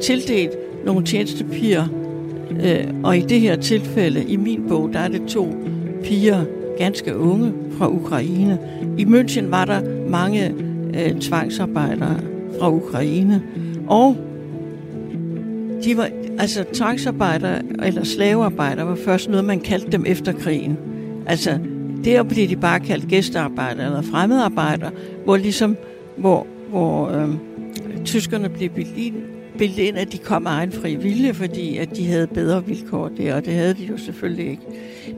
tildelt 0.00 0.52
nogle 0.84 1.04
tjenestepiger. 1.04 1.86
Øh, 2.64 2.86
og 3.04 3.18
i 3.18 3.20
det 3.20 3.40
her 3.40 3.56
tilfælde, 3.56 4.24
i 4.24 4.36
min 4.36 4.68
bog, 4.68 4.90
der 4.92 4.98
er 4.98 5.08
det 5.08 5.22
to 5.28 5.54
piger, 6.04 6.44
ganske 6.78 7.16
unge, 7.16 7.52
fra 7.78 7.88
Ukraine. 7.88 8.58
I 8.98 9.04
München 9.04 9.50
var 9.50 9.64
der 9.64 10.08
mange 10.08 10.54
øh, 10.94 11.20
tvangsarbejdere 11.20 12.20
fra 12.60 12.70
Ukraine. 12.70 13.42
Og 13.86 14.16
de 15.84 15.96
var, 15.96 16.08
altså 16.38 16.64
tvangsarbejdere 16.72 17.62
eller 17.84 18.04
slavearbejdere 18.04 18.86
var 18.86 18.98
først 19.04 19.28
noget, 19.28 19.44
man 19.44 19.60
kaldte 19.60 19.92
dem 19.92 20.04
efter 20.06 20.32
krigen. 20.32 20.78
Altså, 21.26 21.58
der 22.04 22.22
blev 22.22 22.48
de 22.48 22.56
bare 22.56 22.80
kaldt 22.80 23.08
gæstearbejdere 23.08 23.86
eller 23.86 24.02
fremmedarbejdere, 24.02 24.90
hvor 25.24 25.36
ligesom, 25.36 25.76
hvor, 26.16 26.46
hvor 26.70 27.08
øh, 27.08 27.28
tyskerne 28.04 28.48
blev 28.48 28.70
bildet 29.58 29.78
ind, 29.78 29.98
at 29.98 30.12
de 30.12 30.18
kom 30.18 30.46
af 30.46 30.50
egen 30.50 30.72
fri 30.72 30.94
vilje, 30.94 31.34
fordi 31.34 31.76
at 31.76 31.96
de 31.96 32.06
havde 32.06 32.26
bedre 32.26 32.64
vilkår 32.64 33.08
der, 33.08 33.34
og 33.34 33.44
det 33.44 33.52
havde 33.54 33.74
de 33.74 33.84
jo 33.84 33.96
selvfølgelig 33.96 34.50
ikke. 34.50 34.62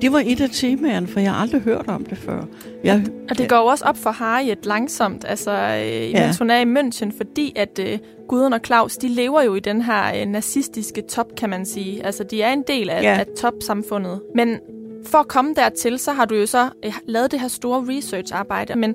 Det 0.03 0.13
var 0.13 0.23
et 0.27 0.41
af 0.41 0.51
temaerne, 0.53 1.07
for 1.07 1.21
jeg 1.21 1.33
har 1.33 1.43
aldrig 1.43 1.61
hørt 1.61 1.89
om 1.89 2.05
det 2.05 2.19
før. 2.19 2.45
Jeg, 2.85 3.07
og 3.31 3.39
det 3.39 3.49
går 3.49 3.57
jo 3.57 3.65
også 3.65 3.85
op 3.85 3.97
for 3.97 4.11
Harriet 4.11 4.67
langsomt, 4.67 5.25
altså 5.29 5.51
øh, 5.51 6.11
ja. 6.11 6.27
mens 6.27 6.39
hun 6.39 6.51
er 6.51 6.59
i 6.59 6.65
München, 6.65 7.17
fordi 7.17 7.53
at 7.57 7.79
øh, 7.79 7.99
Gudrun 8.29 8.53
og 8.53 8.61
Claus, 8.67 8.97
de 8.97 9.09
lever 9.09 9.43
jo 9.43 9.55
i 9.55 9.61
den 9.61 9.83
her 9.83 10.21
øh, 10.21 10.27
nazistiske 10.27 11.03
top, 11.03 11.35
kan 11.37 11.51
man 11.51 11.67
sige. 11.67 12.07
Altså, 12.07 12.25
de 12.25 12.43
er 12.43 12.53
en 12.53 12.63
del 12.67 12.91
af, 12.91 13.03
ja. 13.03 13.19
af 13.19 13.27
topsamfundet. 13.39 14.21
Men 14.35 14.59
for 15.07 15.19
at 15.19 15.29
komme 15.29 15.55
dertil, 15.55 15.99
så 15.99 16.13
har 16.13 16.25
du 16.25 16.35
jo 16.35 16.47
så 16.47 16.69
øh, 16.85 16.93
lavet 17.07 17.31
det 17.31 17.41
her 17.41 17.49
store 17.49 17.85
research-arbejde. 17.89 18.79
Men 18.79 18.95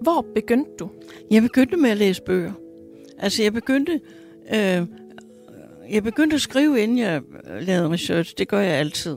hvor 0.00 0.26
begyndte 0.34 0.70
du? 0.78 0.90
Jeg 1.30 1.42
begyndte 1.42 1.76
med 1.76 1.90
at 1.90 1.96
læse 1.96 2.22
bøger. 2.22 2.52
Altså, 3.18 3.42
jeg 3.42 3.52
begyndte... 3.52 4.00
Øh, 4.54 4.86
jeg 5.90 6.02
begyndte 6.02 6.34
at 6.34 6.40
skrive, 6.40 6.80
inden 6.80 6.98
jeg 6.98 7.22
lavede 7.60 7.90
research. 7.90 8.34
Det 8.38 8.48
gør 8.48 8.60
jeg 8.60 8.74
altid. 8.74 9.16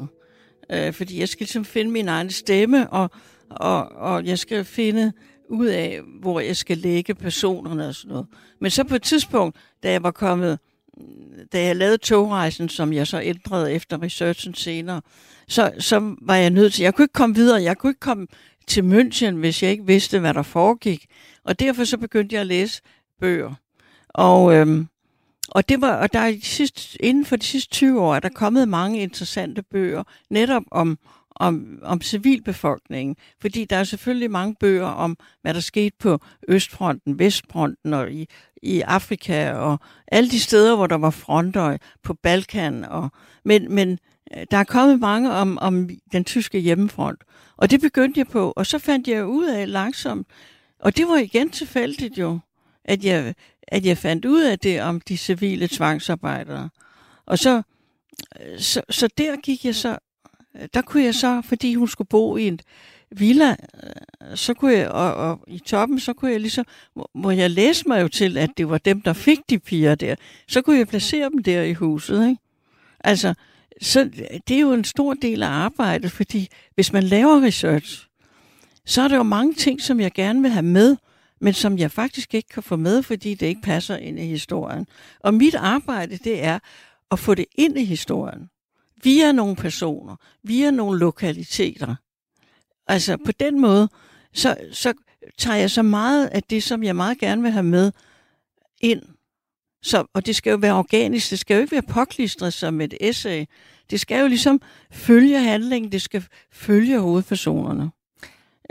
Øh, 0.72 0.94
fordi 0.94 1.20
jeg 1.20 1.30
skal 1.30 1.44
ligesom 1.44 1.65
finde 1.65 1.92
min 1.92 2.08
egen 2.08 2.30
stemme, 2.30 2.89
og, 2.89 3.10
og, 3.50 3.92
og 3.92 4.26
jeg 4.26 4.39
skal 4.39 4.65
finde 4.65 5.13
ud 5.50 5.68
af, 5.68 6.02
hvor 6.22 6.39
jeg 6.39 6.58
skal 6.58 6.78
lægge 6.78 7.15
personerne 7.15 7.88
og 7.88 7.96
sådan 7.96 8.10
noget. 8.10 8.28
Men 8.62 8.72
så 8.72 8.84
på 8.84 8.96
et 8.96 9.02
tidspunkt, 9.04 9.58
da 9.84 9.92
jeg 9.92 10.04
var 10.04 10.12
kommet, 10.12 10.60
da 11.54 11.63
jeg 11.63 11.76
lavede 11.76 11.98
togrejsen, 11.98 12.70
som 12.70 12.94
jeg 12.94 13.08
så 13.08 13.22
ændrede 13.22 13.72
efter 13.72 14.02
researchen 14.02 14.54
senere, 14.54 15.02
så, 15.48 15.72
så 15.80 16.15
var 16.22 16.36
jeg 16.36 16.50
nødt 16.50 16.74
til, 16.74 16.84
jeg 16.84 16.96
kunne 16.96 17.04
ikke 17.04 17.13
komme 17.13 17.36
videre, 17.36 17.62
jeg 17.62 17.78
kunne 17.78 17.89
ikke 17.89 18.00
komme 18.00 18.28
til 18.68 18.82
München, 18.82 19.32
hvis 19.36 19.63
jeg 19.63 19.72
ikke 19.72 19.86
vidste, 19.86 20.20
hvad 20.20 20.34
der 20.34 20.42
foregik. 20.42 21.06
Og 21.44 21.60
derfor 21.60 21.84
så 21.84 21.98
begyndte 21.98 22.34
jeg 22.34 22.42
at 22.42 22.48
læse 22.48 22.82
bøger. 23.20 23.54
Og, 24.10 24.56
øhm, 24.56 24.88
og, 25.52 25.70
det 25.70 25.82
var, 25.82 25.96
og 25.96 26.14
der 26.14 26.20
er 26.20 26.32
de 26.32 26.46
sidste, 26.46 27.04
inden 27.06 27.26
for 27.26 27.36
de 27.36 27.46
sidste 27.46 27.72
20 27.72 28.02
år 28.02 28.16
er 28.16 28.20
der 28.20 28.30
kommet 28.30 28.68
mange 28.68 29.00
interessante 29.00 29.64
bøger, 29.64 30.04
netop 30.30 30.64
om, 30.72 31.00
om, 31.36 31.80
om 31.82 32.02
civilbefolkningen. 32.02 33.16
Fordi 33.42 33.66
der 33.66 33.76
er 33.76 33.84
selvfølgelig 33.84 34.32
mange 34.32 34.56
bøger 34.60 34.88
om, 34.88 35.18
hvad 35.42 35.54
der 35.54 35.60
skete 35.60 35.96
på 36.00 36.20
Østfronten, 36.48 37.20
Vestfronten 37.20 37.94
og 37.94 38.12
i, 38.12 38.28
i 38.64 38.82
Afrika 38.82 39.52
og 39.52 39.80
alle 40.08 40.30
de 40.30 40.40
steder, 40.40 40.76
hvor 40.76 40.88
der 40.88 40.98
var 40.98 41.10
fronter 41.10 41.78
på 42.04 42.14
Balkan. 42.14 42.86
Og, 42.86 43.12
men, 43.46 43.76
men 43.76 44.00
øh, 44.38 44.46
der 44.52 44.58
er 44.58 44.64
kommet 44.64 45.00
mange 45.00 45.32
om, 45.32 45.58
om 45.62 45.90
den 46.12 46.24
tyske 46.24 46.60
hjemmefront. 46.60 47.24
Og 47.58 47.72
det 47.72 47.82
begyndte 47.82 48.18
jeg 48.18 48.28
på, 48.28 48.54
og 48.56 48.66
så 48.66 48.80
fandt 48.80 49.08
jeg 49.08 49.26
ud 49.26 49.46
af 49.46 49.72
langsomt, 49.72 50.28
og 50.80 50.98
det 50.98 51.08
var 51.08 51.18
igen 51.18 51.50
tilfældigt 51.50 52.18
jo, 52.18 52.40
at 52.86 53.04
jeg, 53.06 53.34
at 53.68 53.86
jeg 53.86 53.98
fandt 53.98 54.26
ud 54.26 54.42
af 54.42 54.60
det 54.60 54.82
om 54.82 55.02
de 55.02 55.18
civile 55.18 55.68
tvangsarbejdere. 55.68 56.70
Og 57.26 57.39
så, 57.39 57.62
så, 58.58 58.82
så 58.89 59.10
der 59.18 59.36
gik 59.42 59.65
jeg 59.65 59.76
så, 59.76 59.98
der 60.74 60.82
kunne 60.82 61.04
jeg 61.04 61.15
så, 61.15 61.42
fordi 61.46 61.76
hun 61.76 61.88
skulle 61.88 62.08
bo 62.08 62.38
i 62.38 62.48
en, 62.48 62.60
villa, 63.12 63.56
så 64.36 64.54
kunne 64.54 64.74
jeg, 64.74 64.88
og, 64.89 65.13
og 65.13 65.44
i 65.48 65.60
toppen, 65.60 66.00
så 66.00 66.13
kunne 66.13 66.32
jeg 66.32 66.39
ligesom, 66.39 66.65
hvor 67.13 67.32
jeg 67.32 67.52
læste 67.52 67.88
mig 67.88 68.02
jo 68.02 68.08
til, 68.08 68.38
at 68.38 68.50
det 68.58 68.70
var 68.70 68.78
dem, 68.78 69.02
der 69.02 69.13
fik 69.13 69.39
de 69.50 69.60
piger 69.60 69.96
der, 69.96 70.15
så 70.48 70.62
kunne 70.62 70.78
jeg 70.78 70.88
placere 70.88 71.30
dem 71.30 71.44
der 71.44 71.62
i 71.62 71.74
huset, 71.74 72.30
ikke? 72.30 72.42
Altså, 73.00 73.34
så 73.82 74.10
det 74.48 74.56
er 74.56 74.60
jo 74.60 74.74
en 74.74 74.84
stor 74.84 75.13
del 75.13 75.44
af 75.44 75.48
arbejdet, 75.48 76.12
fordi 76.12 76.48
hvis 76.76 76.94
man 76.94 77.04
laver 77.04 77.42
research, 77.42 78.08
så 78.86 79.02
er 79.02 79.08
der 79.08 79.15
jo 79.15 79.24
mange 79.24 79.54
ting, 79.54 79.82
som 79.82 80.00
jeg 80.00 80.12
gerne 80.12 80.42
vil 80.42 80.52
have 80.52 80.63
med, 80.63 80.98
men 81.41 81.54
som 81.54 81.78
jeg 81.78 81.91
faktisk 81.91 82.34
ikke 82.34 82.49
kan 82.49 82.63
få 82.63 82.75
med, 82.75 83.04
fordi 83.04 83.34
det 83.34 83.45
ikke 83.45 83.62
passer 83.62 83.97
ind 83.97 84.19
i 84.19 84.25
historien. 84.25 84.88
Og 85.19 85.34
mit 85.34 85.56
arbejde, 85.56 86.17
det 86.17 86.43
er 86.43 86.60
at 87.12 87.19
få 87.19 87.36
det 87.36 87.45
ind 87.56 87.78
i 87.78 87.84
historien. 87.84 88.49
Via 89.04 89.32
nogle 89.32 89.56
personer, 89.56 90.15
via 90.43 90.71
nogle 90.71 90.99
lokaliteter. 90.99 91.95
Altså 92.88 93.17
på 93.25 93.32
den 93.32 93.60
måde, 93.60 93.89
så, 94.34 94.58
så 94.71 94.93
tager 95.38 95.58
jeg 95.58 95.71
så 95.71 95.82
meget 95.82 96.28
af 96.28 96.43
det, 96.43 96.63
som 96.63 96.84
jeg 96.84 96.95
meget 96.95 97.19
gerne 97.19 97.41
vil 97.41 97.52
have 97.52 97.63
med 97.63 97.91
ind. 98.82 99.02
Så, 99.82 100.06
og 100.13 100.25
det 100.25 100.36
skal 100.36 100.52
jo 100.52 100.58
være 100.58 100.73
organisk, 100.73 101.30
det 101.30 101.39
skal 101.39 101.56
jo 101.56 101.62
ikke 101.62 101.71
være 101.71 101.82
påklistret 101.82 102.54
som 102.54 102.82
et 102.82 102.93
essay. 103.02 103.45
Det 103.89 103.99
skal 103.99 104.21
jo 104.21 104.28
ligesom 104.28 104.62
følge 104.91 105.39
handlingen, 105.39 105.91
det 105.91 106.02
skal 106.02 106.25
følge 106.52 106.99
hovedpersonerne. 106.99 107.91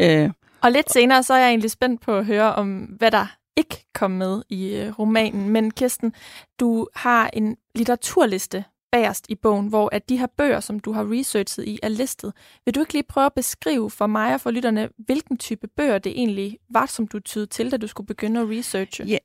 Øh, 0.01 0.31
og 0.63 0.73
lidt 0.73 0.93
senere, 0.93 1.23
så 1.23 1.35
er 1.35 1.39
jeg 1.39 1.49
egentlig 1.49 1.71
spændt 1.71 2.01
på 2.01 2.17
at 2.17 2.27
høre 2.27 2.55
om, 2.55 2.79
hvad 2.79 3.11
der 3.11 3.27
ikke 3.57 3.87
kom 3.95 4.11
med 4.11 4.43
i 4.49 4.75
øh, 4.75 4.99
romanen. 4.99 5.49
Men 5.49 5.71
Kirsten, 5.71 6.13
du 6.61 6.89
har 6.95 7.31
en 7.33 7.57
litteraturliste 7.75 8.65
bagerst 8.93 9.27
i 9.29 9.35
bogen, 9.35 9.69
hvor 9.69 9.89
at 9.93 10.09
de 10.09 10.17
her 10.17 10.27
bøger, 10.27 10.61
som 10.61 10.81
du 10.81 10.93
har 10.93 11.13
researchet 11.13 11.65
i, 11.65 11.79
er 11.83 11.89
listet. 11.89 12.33
Vil 12.65 12.75
du 12.75 12.81
ikke 12.81 12.93
lige 12.93 13.03
prøve 13.03 13.27
at 13.27 13.35
beskrive 13.35 13.91
for 13.91 14.07
mig 14.07 14.35
og 14.35 14.41
for 14.41 14.51
lytterne, 14.51 14.89
hvilken 14.99 15.37
type 15.39 15.67
bøger 15.67 15.99
det 15.99 16.13
egentlig 16.13 16.59
var, 16.71 16.87
som 16.87 17.09
du 17.09 17.21
tydede 17.21 17.47
til, 17.47 17.71
da 17.71 17.77
du 17.77 17.87
skulle 17.87 18.07
begynde 18.07 18.41
at 18.41 18.49
researche? 18.51 19.05
Ja, 19.05 19.19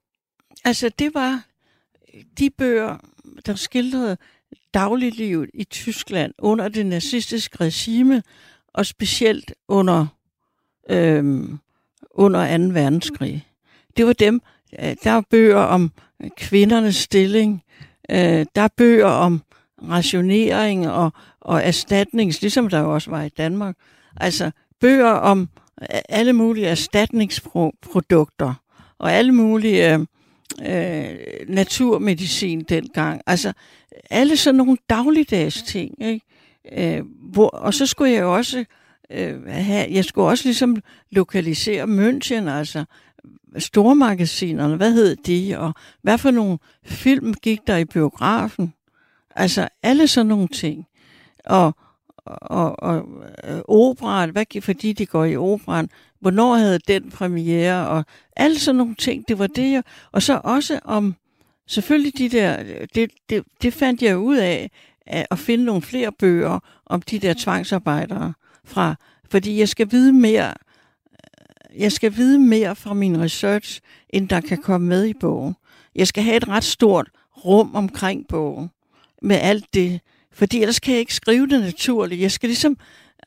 altså 0.65 0.89
det 0.89 1.13
var 1.13 1.45
øh, 2.13 2.23
de 2.39 2.49
bøger, 2.49 2.97
der 3.45 3.55
skildrede 3.55 4.17
dagliglivet 4.73 5.49
i 5.53 5.63
Tyskland 5.63 6.33
under 6.39 6.67
det 6.67 6.85
nazistiske 6.85 7.57
regime, 7.59 8.23
og 8.73 8.85
specielt 8.85 9.53
under, 9.67 10.07
øhm, 10.89 11.59
under 12.11 12.57
2. 12.57 12.63
verdenskrig. 12.63 13.47
Det 13.97 14.05
var 14.05 14.13
dem, 14.13 14.41
øh, 14.79 14.95
der 15.03 15.11
er 15.11 15.21
bøger 15.29 15.57
om 15.57 15.91
kvindernes 16.37 16.95
stilling, 16.95 17.63
øh, 18.09 18.45
der 18.55 18.61
er 18.61 18.69
bøger 18.77 19.05
om 19.05 19.41
rationering 19.89 20.89
og, 20.89 21.11
og 21.41 21.63
erstatnings, 21.63 22.41
ligesom 22.41 22.69
der 22.69 22.81
også 22.81 23.09
var 23.09 23.23
i 23.23 23.29
Danmark. 23.29 23.75
Altså 24.17 24.51
bøger 24.79 25.11
om 25.11 25.49
øh, 25.81 25.99
alle 26.09 26.33
mulige 26.33 26.67
erstatningsprodukter 26.67 28.53
og 28.99 29.13
alle 29.13 29.31
mulige 29.31 29.93
øh, 29.93 29.99
øh, 30.65 31.15
naturmedicin 31.47 32.63
dengang. 32.63 33.21
Altså 33.25 33.53
alle 34.09 34.37
sådan 34.37 34.57
nogle 34.57 34.77
dagligdags 34.89 35.63
ting. 35.63 36.05
Ikke? 36.05 36.25
Øh, 36.71 37.03
hvor, 37.31 37.49
og 37.49 37.73
så 37.73 37.85
skulle 37.85 38.11
jeg 38.11 38.21
jo 38.21 38.35
også 38.35 38.65
øh, 39.13 39.45
have, 39.45 39.87
jeg 39.91 40.05
skulle 40.05 40.27
også 40.27 40.45
ligesom 40.45 40.77
lokalisere 41.11 41.83
München, 41.83 42.49
altså 42.49 42.85
stormagasinerne, 43.57 44.75
hvad 44.75 44.93
hed 44.93 45.15
de, 45.15 45.59
og 45.59 45.73
hvad 46.01 46.17
for 46.17 46.31
nogle 46.31 46.57
film 46.85 47.33
gik 47.33 47.59
der 47.67 47.77
i 47.77 47.85
biografen? 47.85 48.73
Altså 49.35 49.67
alle 49.83 50.07
sådan 50.07 50.27
nogle 50.27 50.47
ting. 50.47 50.87
Og, 51.45 51.75
og, 52.25 52.83
og 52.83 53.07
øh, 53.43 53.61
operan, 53.67 54.29
hvad, 54.29 54.61
fordi 54.61 54.93
de 54.93 55.05
går 55.05 55.25
i 55.25 55.37
operan, 55.37 55.89
hvornår 56.19 56.55
havde 56.55 56.79
den 56.79 57.09
premiere, 57.09 57.87
og 57.87 58.05
alle 58.35 58.59
sådan 58.59 58.77
nogle 58.77 58.95
ting, 58.95 59.27
det 59.27 59.39
var 59.39 59.47
det, 59.47 59.71
jeg, 59.71 59.83
og 60.11 60.21
så 60.23 60.41
også 60.43 60.79
om, 60.83 61.15
selvfølgelig 61.67 62.17
de 62.17 62.29
der, 62.29 62.63
det, 62.95 63.11
det, 63.29 63.43
det 63.61 63.73
fandt 63.73 64.01
jeg 64.01 64.17
ud 64.17 64.37
af, 64.37 64.71
at 65.07 65.39
finde 65.39 65.65
nogle 65.65 65.81
flere 65.81 66.11
bøger 66.11 66.59
om 66.85 67.01
de 67.01 67.19
der 67.19 67.33
tvangsarbejdere 67.37 68.33
fra, 68.65 68.95
fordi 69.29 69.59
jeg 69.59 69.69
skal 69.69 69.91
vide 69.91 70.13
mere, 70.13 70.53
jeg 71.77 71.91
skal 71.91 72.15
vide 72.15 72.39
mere 72.39 72.75
fra 72.75 72.93
min 72.93 73.21
research, 73.21 73.81
end 74.09 74.29
der 74.29 74.41
kan 74.41 74.57
komme 74.61 74.87
med 74.87 75.05
i 75.05 75.13
bogen. 75.13 75.55
Jeg 75.95 76.07
skal 76.07 76.23
have 76.23 76.37
et 76.37 76.47
ret 76.47 76.63
stort 76.63 77.09
rum 77.45 77.75
omkring 77.75 78.27
bogen 78.27 78.69
med 79.21 79.35
alt 79.41 79.73
det, 79.73 80.01
fordi 80.31 80.61
ellers 80.61 80.79
kan 80.79 80.91
jeg 80.91 80.99
ikke 80.99 81.15
skrive 81.15 81.47
det 81.47 81.61
naturligt. 81.61 82.21
Jeg 82.21 82.31
skal 82.31 82.49
ligesom, 82.49 82.77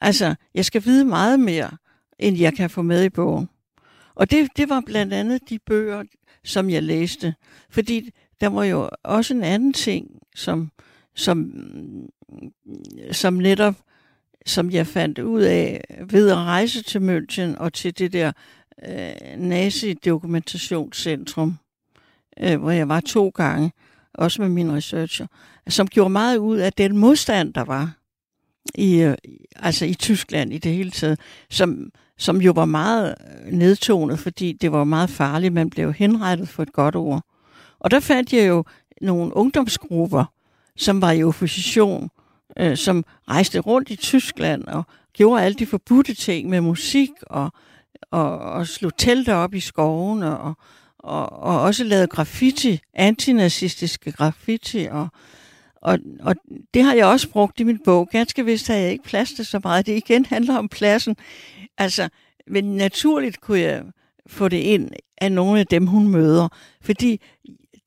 altså, 0.00 0.34
jeg 0.54 0.64
skal 0.64 0.84
vide 0.84 1.04
meget 1.04 1.40
mere, 1.40 1.70
end 2.18 2.36
jeg 2.36 2.54
kan 2.54 2.70
få 2.70 2.82
med 2.82 3.04
i 3.04 3.08
bogen. 3.08 3.48
Og 4.14 4.30
det, 4.30 4.48
det 4.56 4.68
var 4.68 4.82
blandt 4.86 5.12
andet 5.12 5.40
de 5.48 5.58
bøger, 5.58 6.02
som 6.44 6.70
jeg 6.70 6.82
læste. 6.82 7.34
Fordi 7.70 8.10
der 8.40 8.46
var 8.46 8.64
jo 8.64 8.90
også 9.02 9.34
en 9.34 9.42
anden 9.42 9.72
ting, 9.72 10.10
som, 10.34 10.70
som, 11.14 11.52
som 13.12 13.34
netop, 13.34 13.74
som 14.46 14.70
jeg 14.70 14.86
fandt 14.86 15.18
ud 15.18 15.42
af 15.42 15.84
ved 16.10 16.30
at 16.30 16.36
rejse 16.36 16.82
til 16.82 16.98
München 16.98 17.58
og 17.58 17.72
til 17.72 17.98
det 17.98 18.12
der 18.12 18.32
øh, 18.88 19.12
nazi-dokumentationscentrum, 19.38 21.58
øh, 22.40 22.60
hvor 22.60 22.70
jeg 22.70 22.88
var 22.88 23.00
to 23.00 23.28
gange, 23.28 23.72
også 24.14 24.42
med 24.42 24.48
min 24.48 24.72
researcher, 24.72 25.26
som 25.68 25.88
gjorde 25.88 26.10
meget 26.10 26.36
ud 26.36 26.56
af 26.56 26.72
den 26.72 26.98
modstand, 26.98 27.54
der 27.54 27.64
var 27.64 27.92
i, 28.74 29.02
øh, 29.02 29.16
altså 29.56 29.84
i 29.84 29.94
Tyskland 29.94 30.52
i 30.52 30.58
det 30.58 30.72
hele 30.72 30.90
taget, 30.90 31.20
som, 31.50 31.90
som 32.18 32.40
jo 32.40 32.52
var 32.52 32.64
meget 32.64 33.14
øh, 33.46 33.52
nedtonet, 33.52 34.18
fordi 34.18 34.52
det 34.52 34.72
var 34.72 34.84
meget 34.84 35.10
farligt. 35.10 35.54
Man 35.54 35.70
blev 35.70 35.92
henrettet 35.92 36.48
for 36.48 36.62
et 36.62 36.72
godt 36.72 36.96
ord. 36.96 37.22
Og 37.78 37.90
der 37.90 38.00
fandt 38.00 38.32
jeg 38.32 38.48
jo 38.48 38.64
nogle 39.00 39.36
ungdomsgrupper, 39.36 40.24
som 40.76 41.00
var 41.00 41.12
i 41.12 41.24
opposition, 41.24 42.10
øh, 42.58 42.76
som 42.76 43.04
rejste 43.28 43.58
rundt 43.58 43.90
i 43.90 43.96
Tyskland 43.96 44.64
og 44.64 44.82
gjorde 45.12 45.42
alle 45.42 45.54
de 45.54 45.66
forbudte 45.66 46.14
ting 46.14 46.48
med 46.48 46.60
musik 46.60 47.10
og, 47.22 47.52
og, 48.10 48.38
og 48.38 48.66
slog 48.66 48.96
telter 48.96 49.34
op 49.34 49.54
i 49.54 49.60
skoven 49.60 50.22
og, 50.22 50.54
og, 50.98 51.32
og 51.32 51.60
også 51.60 51.84
lavede 51.84 52.06
graffiti, 52.06 52.80
antinazistiske 52.94 54.12
graffiti 54.12 54.88
og, 54.90 55.08
og, 55.82 55.98
og 56.20 56.36
det 56.74 56.82
har 56.82 56.94
jeg 56.94 57.06
også 57.06 57.28
brugt 57.28 57.60
i 57.60 57.64
min 57.64 57.78
bog. 57.84 58.08
Ganske 58.12 58.44
vist 58.44 58.68
har 58.68 58.74
jeg 58.74 58.92
ikke 58.92 59.04
plads 59.04 59.32
til 59.32 59.46
så 59.46 59.60
meget. 59.64 59.86
Det 59.86 59.96
igen 59.96 60.26
handler 60.26 60.56
om 60.56 60.68
pladsen. 60.68 61.16
Altså, 61.78 62.08
men 62.46 62.64
naturligt 62.76 63.40
kunne 63.40 63.60
jeg 63.60 63.82
få 64.26 64.48
det 64.48 64.56
ind 64.56 64.90
af 65.18 65.32
nogle 65.32 65.60
af 65.60 65.66
dem, 65.66 65.86
hun 65.86 66.08
møder. 66.08 66.48
Fordi 66.80 67.20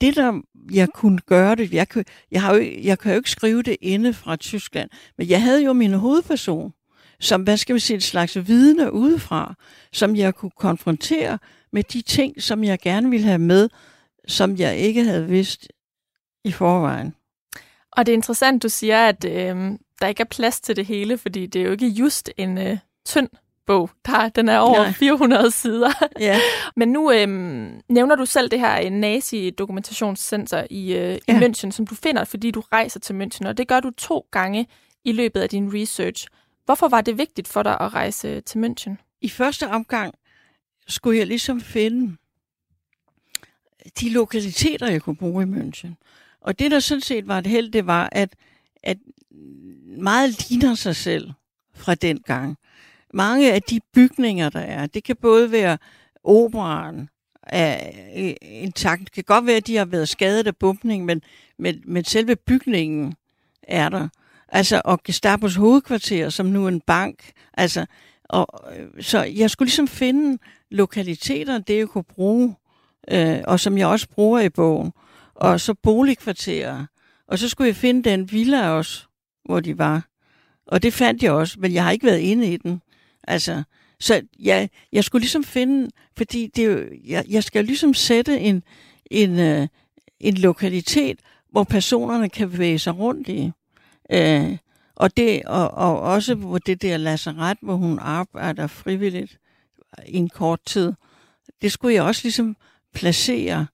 det, 0.01 0.15
der 0.15 0.41
jeg 0.71 0.89
kunne 0.89 1.19
gøre 1.19 1.55
det, 1.55 1.73
jeg, 1.73 1.89
kunne, 1.89 2.05
jeg, 2.31 2.41
har 2.41 2.55
jo, 2.55 2.63
jeg 2.83 2.99
kan 2.99 3.11
jo 3.11 3.17
ikke 3.17 3.31
skrive 3.31 3.61
det 3.61 3.77
inde 3.81 4.13
fra 4.13 4.35
Tyskland, 4.35 4.89
men 5.17 5.29
jeg 5.29 5.41
havde 5.41 5.63
jo 5.63 5.73
min 5.73 5.93
hovedperson, 5.93 6.73
som, 7.19 7.43
hvad 7.43 7.57
skal 7.57 7.75
vi 7.75 7.79
sige, 7.79 7.97
et 7.97 8.03
slags 8.03 8.47
vidne 8.47 8.93
udefra, 8.93 9.55
som 9.93 10.15
jeg 10.15 10.35
kunne 10.35 10.51
konfrontere 10.57 11.39
med 11.71 11.83
de 11.83 12.01
ting, 12.01 12.43
som 12.43 12.63
jeg 12.63 12.79
gerne 12.79 13.09
ville 13.09 13.25
have 13.25 13.39
med, 13.39 13.69
som 14.27 14.57
jeg 14.57 14.77
ikke 14.77 15.03
havde 15.03 15.27
vidst 15.27 15.67
i 16.43 16.51
forvejen. 16.51 17.15
Og 17.91 18.05
det 18.05 18.11
er 18.11 18.17
interessant, 18.17 18.63
du 18.63 18.69
siger, 18.69 19.07
at 19.07 19.25
øh, 19.25 19.57
der 20.01 20.07
ikke 20.07 20.21
er 20.21 20.27
plads 20.31 20.61
til 20.61 20.75
det 20.75 20.85
hele, 20.85 21.17
fordi 21.17 21.45
det 21.45 21.61
er 21.61 21.65
jo 21.65 21.71
ikke 21.71 21.87
just 21.87 22.29
en 22.37 22.57
øh, 22.57 22.77
tynd 23.05 23.29
bog. 23.69 23.89
Der, 24.05 24.29
den 24.29 24.49
er 24.49 24.57
over 24.57 24.77
Nej. 24.77 24.91
400 24.91 25.51
sider. 25.51 25.89
Ja. 26.19 26.39
Men 26.75 26.89
nu 26.89 27.11
øh, 27.11 27.27
nævner 27.89 28.15
du 28.15 28.25
selv 28.25 28.51
det 28.51 28.59
her 28.59 28.89
nazi-dokumentationscenter 28.89 30.67
i, 30.69 30.93
øh, 30.93 30.93
ja. 30.93 31.17
i 31.27 31.31
München, 31.31 31.71
som 31.71 31.87
du 31.87 31.95
finder, 31.95 32.23
fordi 32.23 32.51
du 32.51 32.59
rejser 32.59 32.99
til 32.99 33.13
München, 33.13 33.47
og 33.47 33.57
det 33.57 33.67
gør 33.67 33.79
du 33.79 33.91
to 33.91 34.25
gange 34.31 34.67
i 35.03 35.11
løbet 35.11 35.41
af 35.41 35.49
din 35.49 35.73
research. 35.73 36.27
Hvorfor 36.65 36.87
var 36.87 37.01
det 37.01 37.17
vigtigt 37.17 37.47
for 37.47 37.63
dig 37.63 37.77
at 37.81 37.93
rejse 37.93 38.41
til 38.41 38.59
München? 38.65 39.19
I 39.21 39.29
første 39.29 39.67
omgang 39.67 40.13
skulle 40.87 41.17
jeg 41.17 41.27
ligesom 41.27 41.61
finde 41.61 42.17
de 43.99 44.09
lokaliteter, 44.09 44.87
jeg 44.91 45.01
kunne 45.01 45.15
bruge 45.15 45.43
i 45.43 45.47
München. 45.47 45.89
Og 46.41 46.59
det, 46.59 46.71
der 46.71 46.79
sådan 46.79 47.01
set 47.01 47.27
var 47.27 47.37
et 47.37 47.47
held, 47.47 47.71
det 47.71 47.87
var, 47.87 48.09
at, 48.11 48.35
at 48.83 48.97
meget 49.97 50.49
ligner 50.49 50.75
sig 50.75 50.95
selv 50.95 51.31
fra 51.75 51.95
den 51.95 52.19
gang. 52.19 52.57
Mange 53.13 53.53
af 53.53 53.61
de 53.61 53.79
bygninger, 53.93 54.49
der 54.49 54.59
er, 54.59 54.85
det 54.85 55.03
kan 55.03 55.15
både 55.21 55.51
være 55.51 55.77
operan, 56.23 57.09
er 57.43 57.89
øh, 58.17 58.33
intakt. 58.41 59.01
Det 59.01 59.11
kan 59.11 59.23
godt 59.23 59.45
være, 59.45 59.57
at 59.57 59.67
de 59.67 59.77
har 59.77 59.85
været 59.85 60.09
skadet 60.09 60.47
af 60.47 60.55
bumpning, 60.55 61.05
men, 61.05 61.21
men, 61.59 61.83
men 61.85 62.03
selve 62.03 62.35
bygningen 62.35 63.15
er 63.63 63.89
der. 63.89 64.07
Altså, 64.47 64.81
og 64.85 65.03
Gestapos 65.03 65.55
hovedkvarter, 65.55 66.29
som 66.29 66.45
nu 66.45 66.63
er 66.65 66.67
en 66.67 66.81
bank. 66.81 67.31
Altså, 67.53 67.85
og, 68.23 68.47
øh, 68.77 69.03
så 69.03 69.23
jeg 69.23 69.49
skulle 69.49 69.67
ligesom 69.67 69.87
finde 69.87 70.37
lokaliteter, 70.71 71.57
det 71.57 71.77
jeg 71.77 71.87
kunne 71.87 72.03
bruge, 72.03 72.55
øh, 73.11 73.39
og 73.47 73.59
som 73.59 73.77
jeg 73.77 73.87
også 73.87 74.09
bruger 74.09 74.39
i 74.39 74.49
bogen 74.49 74.91
og 75.39 75.59
så 75.59 75.73
boligkvarterer. 75.73 76.85
Og 77.27 77.39
så 77.39 77.49
skulle 77.49 77.67
jeg 77.67 77.75
finde 77.75 78.09
den 78.09 78.31
villa 78.31 78.69
også, 78.69 79.03
hvor 79.45 79.59
de 79.59 79.77
var. 79.77 80.07
Og 80.67 80.83
det 80.83 80.93
fandt 80.93 81.23
jeg 81.23 81.31
også, 81.31 81.59
men 81.59 81.73
jeg 81.73 81.83
har 81.83 81.91
ikke 81.91 82.05
været 82.05 82.19
inde 82.19 82.53
i 82.53 82.57
den. 82.57 82.81
Altså, 83.29 83.63
så 83.99 84.21
jeg, 84.39 84.69
jeg 84.91 85.03
skulle 85.03 85.21
ligesom 85.21 85.43
finde, 85.43 85.89
fordi 86.17 86.47
det, 86.55 86.63
er 86.65 86.71
jo- 86.71 86.89
jeg, 87.07 87.25
jeg 87.29 87.43
skal 87.43 87.65
ligesom 87.65 87.93
sætte 87.93 88.39
en, 88.39 88.63
en, 89.11 89.39
øh, 89.39 89.67
en 90.19 90.37
lokalitet, 90.37 91.19
hvor 91.51 91.63
personerne 91.63 92.29
kan 92.29 92.49
bevæge 92.51 92.79
sig 92.79 92.97
rundt 92.97 93.27
i. 93.29 93.51
Øh, 94.11 94.57
og, 94.95 95.17
det, 95.17 95.43
og, 95.43 95.71
og 95.71 95.99
også 96.01 96.35
hvor 96.35 96.57
det 96.57 96.81
der 96.81 96.97
lazaret, 96.97 97.57
hvor 97.61 97.75
hun 97.75 97.99
arbejder 97.99 98.67
frivilligt 98.67 99.37
i 100.07 100.17
en 100.17 100.29
kort 100.29 100.59
tid, 100.65 100.93
det 101.61 101.71
skulle 101.71 101.95
jeg 101.95 102.03
også 102.03 102.21
ligesom 102.23 102.55
placere. 102.93 103.67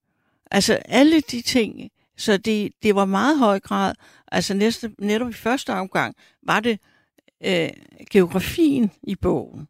Altså 0.51 0.73
alle 0.85 1.21
de 1.21 1.41
ting, 1.41 1.89
så 2.17 2.37
det, 2.37 2.71
det 2.83 2.95
var 2.95 3.05
meget 3.05 3.39
høj 3.39 3.59
grad, 3.59 3.93
altså 4.31 4.53
næste, 4.53 4.91
netop 4.99 5.29
i 5.29 5.33
første 5.33 5.73
omgang, 5.73 6.15
var 6.43 6.59
det 6.59 6.79
øh, 7.45 7.69
geografien 8.11 8.91
i 9.03 9.15
bogen. 9.15 9.67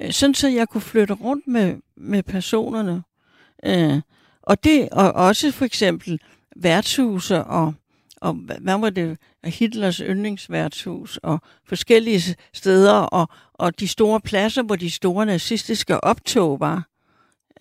Øh, 0.00 0.12
sådan 0.12 0.34
så 0.34 0.48
jeg 0.48 0.68
kunne 0.68 0.80
flytte 0.80 1.14
rundt 1.14 1.46
med, 1.46 1.76
med 1.96 2.22
personerne. 2.22 3.02
Øh, 3.64 4.00
og 4.42 4.64
det, 4.64 4.88
og 4.92 5.12
også 5.12 5.52
for 5.52 5.64
eksempel 5.64 6.20
værtshuse 6.56 7.44
og, 7.44 7.74
og 8.16 8.32
hvad 8.34 8.78
var 8.78 8.90
det, 8.90 9.18
Hitlers 9.44 9.96
yndlingsværtshus 9.96 11.16
og 11.16 11.40
forskellige 11.64 12.36
steder 12.52 12.92
og, 12.92 13.28
og 13.54 13.80
de 13.80 13.88
store 13.88 14.20
pladser, 14.20 14.62
hvor 14.62 14.76
de 14.76 14.90
store 14.90 15.26
nazistiske 15.26 16.04
optog 16.04 16.60
var. 16.60 16.88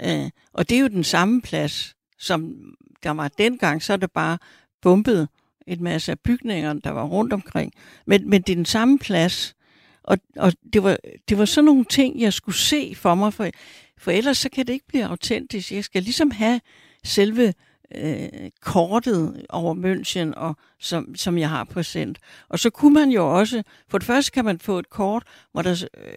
Øh, 0.01 0.29
og 0.53 0.69
det 0.69 0.75
er 0.75 0.81
jo 0.81 0.87
den 0.87 1.03
samme 1.03 1.41
plads, 1.41 1.95
som 2.19 2.55
der 3.03 3.11
var 3.11 3.27
dengang, 3.27 3.83
så 3.83 3.93
er 3.93 3.97
det 3.97 4.11
bare 4.11 4.37
bumpet 4.81 5.29
en 5.69 5.83
masse 5.83 6.11
af 6.11 6.19
bygninger, 6.19 6.73
der 6.73 6.91
var 6.91 7.03
rundt 7.03 7.33
omkring. 7.33 7.73
Men, 8.05 8.29
men 8.29 8.41
det 8.41 8.51
er 8.51 8.55
den 8.55 8.65
samme 8.65 8.99
plads. 8.99 9.55
Og, 10.03 10.17
og 10.35 10.53
det, 10.73 10.83
var, 10.83 10.97
det 11.29 11.37
var 11.37 11.45
sådan 11.45 11.65
nogle 11.65 11.85
ting, 11.85 12.21
jeg 12.21 12.33
skulle 12.33 12.57
se 12.57 12.95
for 12.95 13.15
mig, 13.15 13.33
for, 13.33 13.49
for 13.97 14.11
ellers 14.11 14.37
så 14.37 14.49
kan 14.49 14.67
det 14.67 14.73
ikke 14.73 14.87
blive 14.87 15.05
autentisk. 15.05 15.71
Jeg 15.71 15.83
skal 15.83 16.03
ligesom 16.03 16.31
have 16.31 16.61
selve 17.03 17.53
øh, 17.95 18.29
kortet 18.61 19.45
over 19.49 19.75
München, 19.75 20.39
og, 20.39 20.55
som, 20.79 21.15
som 21.15 21.37
jeg 21.37 21.49
har 21.49 21.63
præsent. 21.63 22.17
Og 22.49 22.59
så 22.59 22.69
kunne 22.69 22.93
man 22.93 23.09
jo 23.09 23.37
også, 23.39 23.63
for 23.89 23.97
det 23.97 24.07
første 24.07 24.31
kan 24.31 24.45
man 24.45 24.59
få 24.59 24.79
et 24.79 24.89
kort, 24.89 25.23
hvor 25.51 25.61
der 25.61 25.85
øh, 25.97 26.13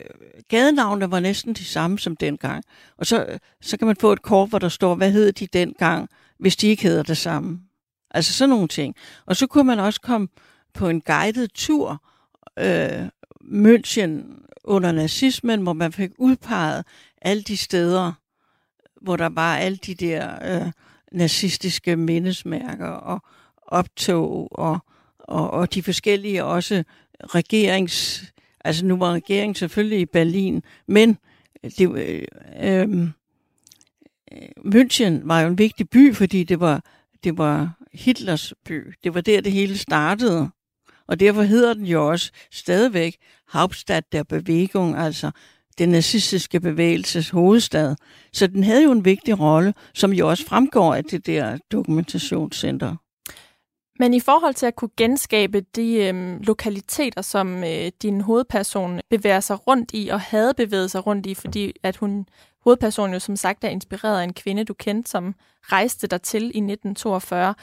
gadenavnene 0.49 1.11
var 1.11 1.21
næsten 1.21 1.55
de 1.55 1.65
samme 1.65 1.99
som 1.99 2.17
dengang. 2.17 2.65
Og 2.99 3.07
så, 3.07 3.39
så 3.61 3.77
kan 3.77 3.87
man 3.87 3.97
få 3.97 4.13
et 4.13 4.23
kort, 4.23 4.49
hvor 4.49 4.59
der 4.59 4.69
står, 4.69 4.95
hvad 4.95 5.13
hed 5.13 5.33
de 5.33 5.47
dengang, 5.47 6.09
hvis 6.39 6.57
de 6.57 6.69
ikke 6.69 6.83
hedder 6.83 7.03
det 7.03 7.17
samme. 7.17 7.61
Altså 8.15 8.33
sådan 8.33 8.51
nogle 8.51 8.69
ting. 8.69 8.97
Og 9.27 9.37
så 9.37 9.47
kunne 9.47 9.65
man 9.65 9.79
også 9.79 10.01
komme 10.01 10.29
på 10.75 10.89
en 10.89 11.01
guided 11.01 11.49
tur, 11.49 12.03
øh, 12.59 13.09
München 13.41 14.43
under 14.65 14.93
nazismen, 14.93 15.61
hvor 15.63 15.73
man 15.73 15.93
fik 15.93 16.11
udpeget 16.19 16.85
alle 17.23 17.43
de 17.43 17.57
steder, 17.57 18.13
hvor 19.01 19.17
der 19.17 19.29
var 19.29 19.57
alle 19.57 19.77
de 19.77 19.95
der 19.95 20.31
øh, 20.45 20.73
nazistiske 21.13 21.97
mindesmærker 21.97 22.89
og 22.89 23.23
optog 23.63 24.59
og, 24.59 24.79
og, 25.19 25.51
og 25.51 25.75
de 25.75 25.83
forskellige 25.83 26.45
også 26.45 26.85
regerings... 27.21 28.25
Altså 28.65 28.87
nu 28.87 28.97
var 28.97 29.13
regeringen 29.13 29.55
selvfølgelig 29.55 30.01
i 30.01 30.07
Berlin, 30.07 30.63
men 30.87 31.19
det, 31.79 31.97
øh, 31.99 32.25
øh, 32.61 33.09
München 34.59 35.21
var 35.25 35.41
jo 35.41 35.49
en 35.49 35.59
vigtig 35.59 35.89
by, 35.89 36.15
fordi 36.15 36.45
det 36.45 36.61
var, 36.61 36.85
det 37.25 37.39
var 37.39 37.82
Hitlers 37.95 38.55
by. 38.65 38.95
Det 39.05 39.15
var 39.15 39.21
der, 39.21 39.41
det 39.41 39.53
hele 39.53 39.79
startede. 39.79 40.51
Og 41.07 41.21
derfor 41.21 41.43
hedder 41.43 41.75
den 41.75 41.87
jo 41.87 42.09
også 42.09 42.31
stadigvæk 42.53 43.17
Hauptstadt 43.49 44.13
der 44.13 44.23
Bevægung, 44.23 44.99
altså 44.99 45.31
den 45.79 45.89
nazistiske 45.89 46.61
bevægelses 46.61 47.31
hovedstad. 47.31 47.97
Så 48.33 48.47
den 48.47 48.65
havde 48.65 48.83
jo 48.83 48.93
en 48.93 49.05
vigtig 49.05 49.41
rolle, 49.41 49.75
som 49.95 50.13
jo 50.13 50.29
også 50.29 50.47
fremgår 50.47 50.95
af 50.95 51.05
det 51.05 51.27
der 51.27 51.59
dokumentationscenter. 51.73 52.97
Men 53.99 54.15
i 54.15 54.21
forhold 54.21 54.55
til 54.55 54.67
at 54.67 54.77
kunne 54.77 54.91
genskabe 54.97 55.61
de 55.61 55.95
øhm, 55.95 56.39
lokaliteter, 56.41 57.23
som 57.23 57.65
øh, 57.65 57.91
din 58.03 58.21
hovedperson 58.21 59.01
bevæger 59.11 59.41
sig 59.41 59.67
rundt 59.67 59.91
i 59.95 60.09
og 60.09 60.21
havde 60.21 60.55
bevæget 60.57 60.91
sig 60.91 61.07
rundt 61.07 61.27
i, 61.27 61.35
fordi 61.35 61.73
at 61.83 61.97
hun 61.97 62.27
hovedpersonen 62.65 63.15
jo 63.15 63.21
som 63.21 63.37
sagt 63.37 63.65
er 63.65 63.69
inspireret 63.69 64.21
af 64.21 64.25
en 64.25 64.35
kvinde, 64.35 64.65
du 64.65 64.75
kendte, 64.75 65.11
som 65.11 65.35
rejste 65.63 66.07
dertil 66.07 66.43
i 66.43 66.47
1942. 66.47 67.55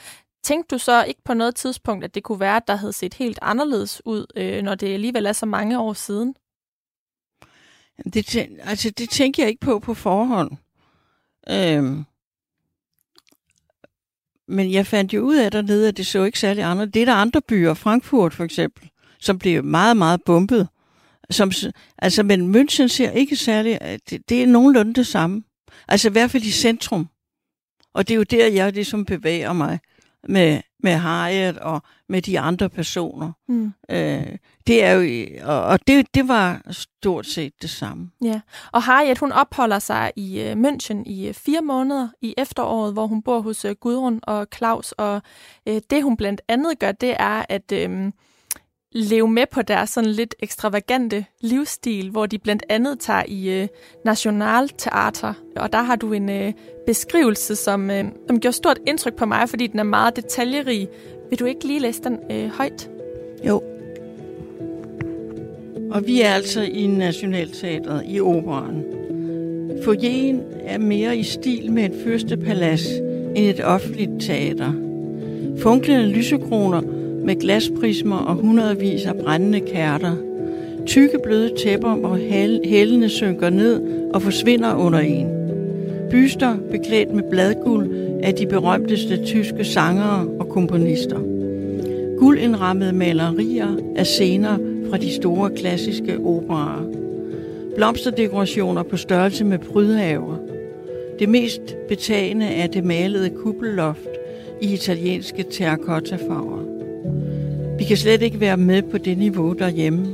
Tænkte 0.43 0.75
du 0.75 0.79
så 0.79 1.03
ikke 1.03 1.21
på 1.25 1.33
noget 1.33 1.55
tidspunkt, 1.55 2.03
at 2.03 2.15
det 2.15 2.23
kunne 2.23 2.39
være, 2.39 2.55
at 2.55 2.67
der 2.67 2.75
havde 2.75 2.93
set 2.93 3.13
helt 3.13 3.39
anderledes 3.41 4.01
ud, 4.05 4.25
øh, 4.35 4.63
når 4.63 4.75
det 4.75 4.93
alligevel 4.93 5.25
er 5.25 5.33
så 5.33 5.45
mange 5.45 5.79
år 5.79 5.93
siden? 5.93 6.35
Det, 8.13 8.35
tæ- 8.35 8.69
altså, 8.69 8.89
det 8.89 9.09
tænker 9.09 9.43
jeg 9.43 9.49
ikke 9.49 9.61
på 9.61 9.79
på 9.79 9.93
forhånd. 9.93 10.51
Øhm. 11.49 12.05
Men 14.47 14.71
jeg 14.71 14.87
fandt 14.87 15.13
jo 15.13 15.21
ud 15.21 15.35
af 15.35 15.51
dernede, 15.51 15.87
at 15.87 15.97
det 15.97 16.07
så 16.07 16.23
ikke 16.23 16.39
særlig 16.39 16.63
andet. 16.63 16.93
Det 16.93 17.01
er 17.01 17.05
der 17.05 17.15
andre 17.15 17.41
byer, 17.41 17.73
Frankfurt 17.73 18.33
for 18.33 18.43
eksempel, 18.43 18.89
som 19.19 19.39
blev 19.39 19.63
meget, 19.63 19.97
meget 19.97 20.23
bumpet. 20.23 20.67
Som, 21.31 21.51
altså, 21.97 22.23
men 22.23 22.55
München 22.55 22.87
ser 22.87 23.11
ikke 23.11 23.35
særlig... 23.35 23.79
Det, 24.09 24.29
det 24.29 24.43
er 24.43 24.47
nogenlunde 24.47 24.93
det 24.93 25.07
samme. 25.07 25.43
Altså 25.87 26.09
i 26.09 26.11
hvert 26.11 26.31
fald 26.31 26.43
i 26.43 26.51
centrum. 26.51 27.07
Og 27.93 28.07
det 28.07 28.13
er 28.13 28.17
jo 28.17 28.23
der, 28.23 28.47
jeg 28.47 28.73
ligesom 28.73 29.05
bevæger 29.05 29.53
mig 29.53 29.79
med, 30.27 30.61
med 30.83 30.91
Harriet 30.91 31.57
og 31.57 31.81
med 32.09 32.21
de 32.21 32.39
andre 32.39 32.69
personer. 32.69 33.31
Mm. 33.47 33.73
Øh, 33.91 34.37
det 34.67 34.83
er 34.83 34.91
jo, 34.91 35.27
og 35.45 35.87
det, 35.87 36.13
det 36.13 36.27
var 36.27 36.61
stort 36.71 37.25
set 37.25 37.53
det 37.61 37.69
samme. 37.69 38.09
Ja, 38.23 38.41
og 38.71 38.83
Harriet 38.83 39.17
hun 39.17 39.31
opholder 39.31 39.79
sig 39.79 40.11
i 40.15 40.41
øh, 40.41 40.51
München 40.51 41.03
i 41.05 41.27
øh, 41.27 41.33
fire 41.33 41.61
måneder 41.61 42.07
i 42.21 42.33
efteråret, 42.37 42.93
hvor 42.93 43.07
hun 43.07 43.21
bor 43.21 43.39
hos 43.41 43.65
øh, 43.65 43.75
Gudrun 43.75 44.19
og 44.23 44.47
Claus, 44.55 44.91
og 44.91 45.21
øh, 45.67 45.81
det 45.89 46.03
hun 46.03 46.17
blandt 46.17 46.41
andet 46.47 46.79
gør, 46.79 46.91
det 46.91 47.15
er 47.19 47.45
at 47.49 47.71
øh, 47.71 48.11
leve 48.91 49.27
med 49.27 49.43
på 49.51 49.61
deres 49.61 49.89
sådan 49.89 50.09
lidt 50.09 50.35
ekstravagante 50.39 51.25
livsstil, 51.41 52.09
hvor 52.09 52.25
de 52.25 52.37
blandt 52.37 52.63
andet 52.69 52.99
tager 52.99 53.23
i 53.27 53.61
øh, 53.61 53.67
Nationalteater, 54.05 55.33
og 55.55 55.73
der 55.73 55.81
har 55.81 55.95
du 55.95 56.13
en 56.13 56.29
øh, 56.29 56.53
beskrivelse, 56.85 57.55
som, 57.55 57.91
øh, 57.91 58.05
som 58.27 58.39
gjorde 58.39 58.57
stort 58.57 58.79
indtryk 58.87 59.15
på 59.15 59.25
mig, 59.25 59.49
fordi 59.49 59.67
den 59.67 59.79
er 59.79 59.83
meget 59.83 60.15
detaljerig. 60.15 60.87
Vil 61.29 61.39
du 61.39 61.45
ikke 61.45 61.67
lige 61.67 61.79
læse 61.79 62.03
den 62.03 62.19
øh, 62.31 62.49
højt? 62.49 62.89
Jo. 63.47 63.63
Og 65.91 66.07
vi 66.07 66.21
er 66.21 66.29
altså 66.29 66.61
i 66.61 66.87
Nationalteatret 66.87 68.03
i 68.07 68.19
operan. 68.19 68.83
Foyeren 69.83 70.41
er 70.65 70.77
mere 70.77 71.17
i 71.17 71.23
stil 71.23 71.71
med 71.71 71.83
et 71.83 72.01
fyrstepalads 72.03 72.85
end 73.35 73.45
et 73.45 73.65
offentligt 73.65 74.11
teater. 74.19 74.71
Funklende 75.61 76.07
lysekroner 76.07 76.98
med 77.25 77.35
glasprismer 77.35 78.17
og 78.17 78.35
hundredvis 78.35 79.05
af 79.05 79.15
brændende 79.15 79.59
kærter. 79.59 80.15
Tykke 80.85 81.19
bløde 81.23 81.51
tæpper, 81.63 81.95
hvor 81.95 82.15
hælene 82.65 83.09
synker 83.09 83.49
ned 83.49 83.81
og 84.13 84.21
forsvinder 84.21 84.75
under 84.75 84.99
en. 84.99 85.27
Byster 86.09 86.57
beklædt 86.71 87.13
med 87.13 87.23
bladguld 87.29 87.89
af 88.23 88.35
de 88.35 88.45
berømteste 88.45 89.25
tyske 89.25 89.63
sangere 89.63 90.27
og 90.39 90.49
komponister 90.49 91.19
guldindrammede 92.19 92.93
malerier 92.93 93.77
af 93.95 94.05
scener 94.05 94.57
fra 94.89 94.97
de 94.97 95.11
store 95.11 95.49
klassiske 95.49 96.17
operaer. 96.25 96.91
Blomsterdekorationer 97.75 98.83
på 98.83 98.97
størrelse 98.97 99.45
med 99.45 99.59
prydhaver. 99.59 100.37
Det 101.19 101.29
mest 101.29 101.61
betagende 101.87 102.45
er 102.45 102.67
det 102.67 102.83
malede 102.83 103.29
kuppelloft 103.29 104.09
i 104.61 104.73
italienske 104.73 105.43
terracottafarver. 105.43 106.68
Vi 107.79 107.83
kan 107.83 107.97
slet 107.97 108.21
ikke 108.21 108.39
være 108.39 108.57
med 108.57 108.81
på 108.81 108.97
det 108.97 109.17
niveau 109.17 109.53
derhjemme. 109.53 110.07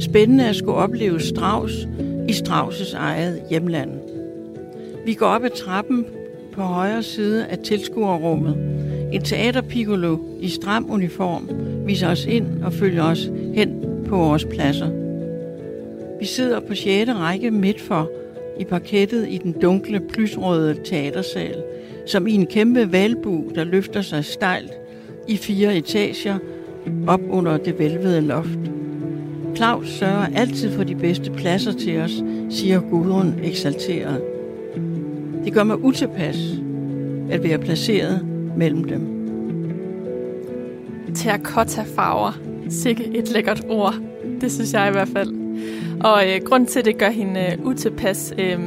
Spændende 0.00 0.48
at 0.48 0.56
skulle 0.56 0.78
opleve 0.78 1.20
Strauss 1.20 1.88
i 2.28 2.32
Strauss' 2.32 2.96
eget 2.96 3.42
hjemland. 3.50 3.90
Vi 5.06 5.14
går 5.14 5.26
op 5.26 5.44
ad 5.44 5.50
trappen 5.50 6.06
på 6.52 6.62
højre 6.62 7.02
side 7.02 7.46
af 7.46 7.58
tilskuerrummet. 7.58 8.56
En 9.12 9.22
teaterpiccolo 9.22 10.18
i 10.40 10.48
stram 10.48 10.90
uniform 10.90 11.48
viser 11.86 12.08
os 12.08 12.24
ind 12.24 12.62
og 12.62 12.72
følger 12.72 13.02
os 13.02 13.30
hen 13.54 13.84
på 14.06 14.16
vores 14.16 14.44
pladser. 14.44 14.88
Vi 16.20 16.26
sidder 16.26 16.60
på 16.60 16.74
6. 16.74 17.10
række 17.10 17.50
midt 17.50 17.80
for 17.80 18.10
i 18.60 18.64
parkettet 18.64 19.28
i 19.28 19.38
den 19.38 19.52
dunkle 19.52 20.00
plysrøde 20.00 20.76
teatersal, 20.84 21.62
som 22.06 22.26
i 22.26 22.32
en 22.32 22.46
kæmpe 22.46 22.92
valbu, 22.92 23.44
der 23.54 23.64
løfter 23.64 24.02
sig 24.02 24.24
stejlt 24.24 24.72
i 25.28 25.36
fire 25.36 25.76
etager 25.76 26.38
op 27.06 27.20
under 27.30 27.56
det 27.56 27.78
velvede 27.78 28.20
loft. 28.20 28.58
Claus 29.56 29.88
sørger 29.88 30.26
altid 30.36 30.72
for 30.72 30.84
de 30.84 30.94
bedste 30.94 31.30
pladser 31.30 31.72
til 31.72 31.98
os, 31.98 32.22
siger 32.50 32.80
Gudrun 32.80 33.34
eksalteret. 33.42 34.22
Det 35.44 35.52
gør 35.52 35.64
mig 35.64 35.84
utilpas 35.84 36.36
at 37.30 37.42
være 37.42 37.58
placeret 37.58 38.26
mellem 38.56 38.84
dem. 38.84 39.14
Terracotta-farver. 41.14 42.38
Sikke 42.68 43.16
et 43.16 43.32
lækkert 43.32 43.64
ord. 43.68 43.94
Det 44.40 44.52
synes 44.52 44.72
jeg 44.72 44.88
i 44.88 44.92
hvert 44.92 45.08
fald. 45.08 45.34
Og 46.00 46.22
øh, 46.28 46.40
grund 46.44 46.66
til, 46.66 46.78
at 46.78 46.84
det 46.84 46.98
gør 46.98 47.10
hende 47.10 47.40
øh, 47.40 47.66
utilpas 47.66 48.34
øh, 48.38 48.58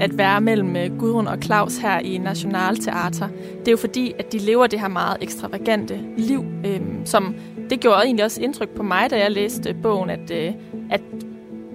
at 0.00 0.18
være 0.18 0.40
mellem 0.40 0.76
øh, 0.76 0.98
Gudrun 0.98 1.26
og 1.26 1.38
Claus 1.42 1.76
her 1.76 1.98
i 1.98 2.18
Nationalteater, 2.18 3.28
det 3.58 3.68
er 3.68 3.72
jo 3.72 3.76
fordi, 3.76 4.12
at 4.18 4.32
de 4.32 4.38
lever 4.38 4.66
det 4.66 4.80
her 4.80 4.88
meget 4.88 5.16
ekstravagante 5.20 6.00
liv, 6.16 6.44
øh, 6.66 6.80
som 7.04 7.34
det 7.70 7.80
gjorde 7.80 8.02
egentlig 8.04 8.24
også 8.24 8.42
indtryk 8.42 8.68
på 8.68 8.82
mig, 8.82 9.10
da 9.10 9.18
jeg 9.18 9.30
læste 9.30 9.74
bogen, 9.82 10.10
at, 10.10 10.30
øh, 10.30 10.52
at 10.90 11.00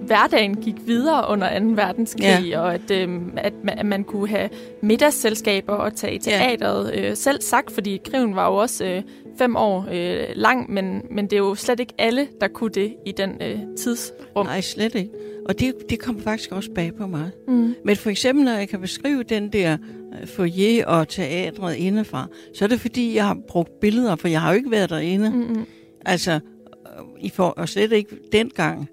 hverdagen 0.06 0.56
gik 0.56 0.74
videre 0.86 1.24
under 1.28 1.58
2. 1.58 1.64
verdenskrig, 1.66 2.44
ja. 2.48 2.60
og 2.60 2.74
at, 2.74 2.90
øh, 2.90 3.20
at, 3.36 3.52
man, 3.64 3.78
at 3.78 3.86
man 3.86 4.04
kunne 4.04 4.28
have 4.28 4.48
middagsselskaber 4.82 5.72
og 5.72 5.94
tage 5.94 6.14
i 6.14 6.18
teateret. 6.18 6.92
Ja. 6.94 7.10
Øh, 7.10 7.16
selv 7.16 7.40
sagt, 7.42 7.72
fordi 7.72 8.00
krigen 8.10 8.36
var 8.36 8.46
jo 8.46 8.56
også 8.56 8.84
øh, 8.84 9.02
fem 9.40 9.56
år 9.56 9.88
øh, 9.92 10.26
lang, 10.34 10.72
men, 10.72 11.02
men 11.10 11.24
det 11.24 11.32
er 11.32 11.38
jo 11.38 11.54
slet 11.54 11.80
ikke 11.80 11.94
alle, 11.98 12.28
der 12.40 12.48
kunne 12.48 12.70
det 12.70 12.94
i 13.06 13.12
den 13.12 13.30
øh, 13.42 13.58
tidsrum. 13.76 14.46
Nej, 14.46 14.60
slet 14.60 14.94
ikke. 14.94 15.10
Og 15.48 15.60
det, 15.60 15.74
det 15.90 15.98
kom 15.98 16.20
faktisk 16.20 16.52
også 16.52 16.70
bag 16.74 16.94
på 16.94 17.06
mig. 17.06 17.30
Mm. 17.48 17.74
Men 17.84 17.96
for 17.96 18.10
eksempel, 18.10 18.44
når 18.44 18.52
jeg 18.52 18.68
kan 18.68 18.80
beskrive 18.80 19.22
den 19.22 19.52
der 19.52 19.76
øh, 20.20 20.28
foyer 20.28 20.86
og 20.86 21.08
teatret 21.08 21.76
indefra, 21.76 22.26
så 22.54 22.64
er 22.64 22.68
det 22.68 22.80
fordi, 22.80 23.14
jeg 23.14 23.26
har 23.26 23.36
brugt 23.48 23.80
billeder, 23.80 24.16
for 24.16 24.28
jeg 24.28 24.40
har 24.40 24.50
jo 24.50 24.56
ikke 24.56 24.70
været 24.70 24.90
derinde. 24.90 25.30
Mm-hmm. 25.30 25.64
Altså, 26.06 26.32
øh, 26.32 27.24
i 27.24 27.28
for, 27.28 27.48
og 27.48 27.68
slet 27.68 27.92
ikke 27.92 28.16
dengang 28.32 28.88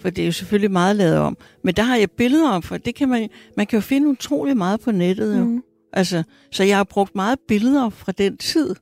for 0.00 0.10
det 0.10 0.22
er 0.22 0.26
jo 0.26 0.32
selvfølgelig 0.32 0.70
meget 0.70 0.96
lavet 0.96 1.18
om. 1.18 1.36
Men 1.64 1.74
der 1.74 1.82
har 1.82 1.96
jeg 1.96 2.10
billeder 2.10 2.48
om, 2.48 2.62
for 2.62 2.76
det 2.76 2.94
kan 2.94 3.08
man, 3.08 3.28
man 3.56 3.66
kan 3.66 3.76
jo 3.76 3.80
finde 3.80 4.08
utrolig 4.08 4.56
meget 4.56 4.80
på 4.80 4.92
nettet. 4.92 5.38
Jo. 5.38 5.44
Mm. 5.44 5.62
Altså, 5.92 6.22
så 6.50 6.64
jeg 6.64 6.76
har 6.76 6.84
brugt 6.84 7.14
meget 7.14 7.38
billeder 7.48 7.90
fra 7.90 8.12
den 8.12 8.36
tid. 8.36 8.74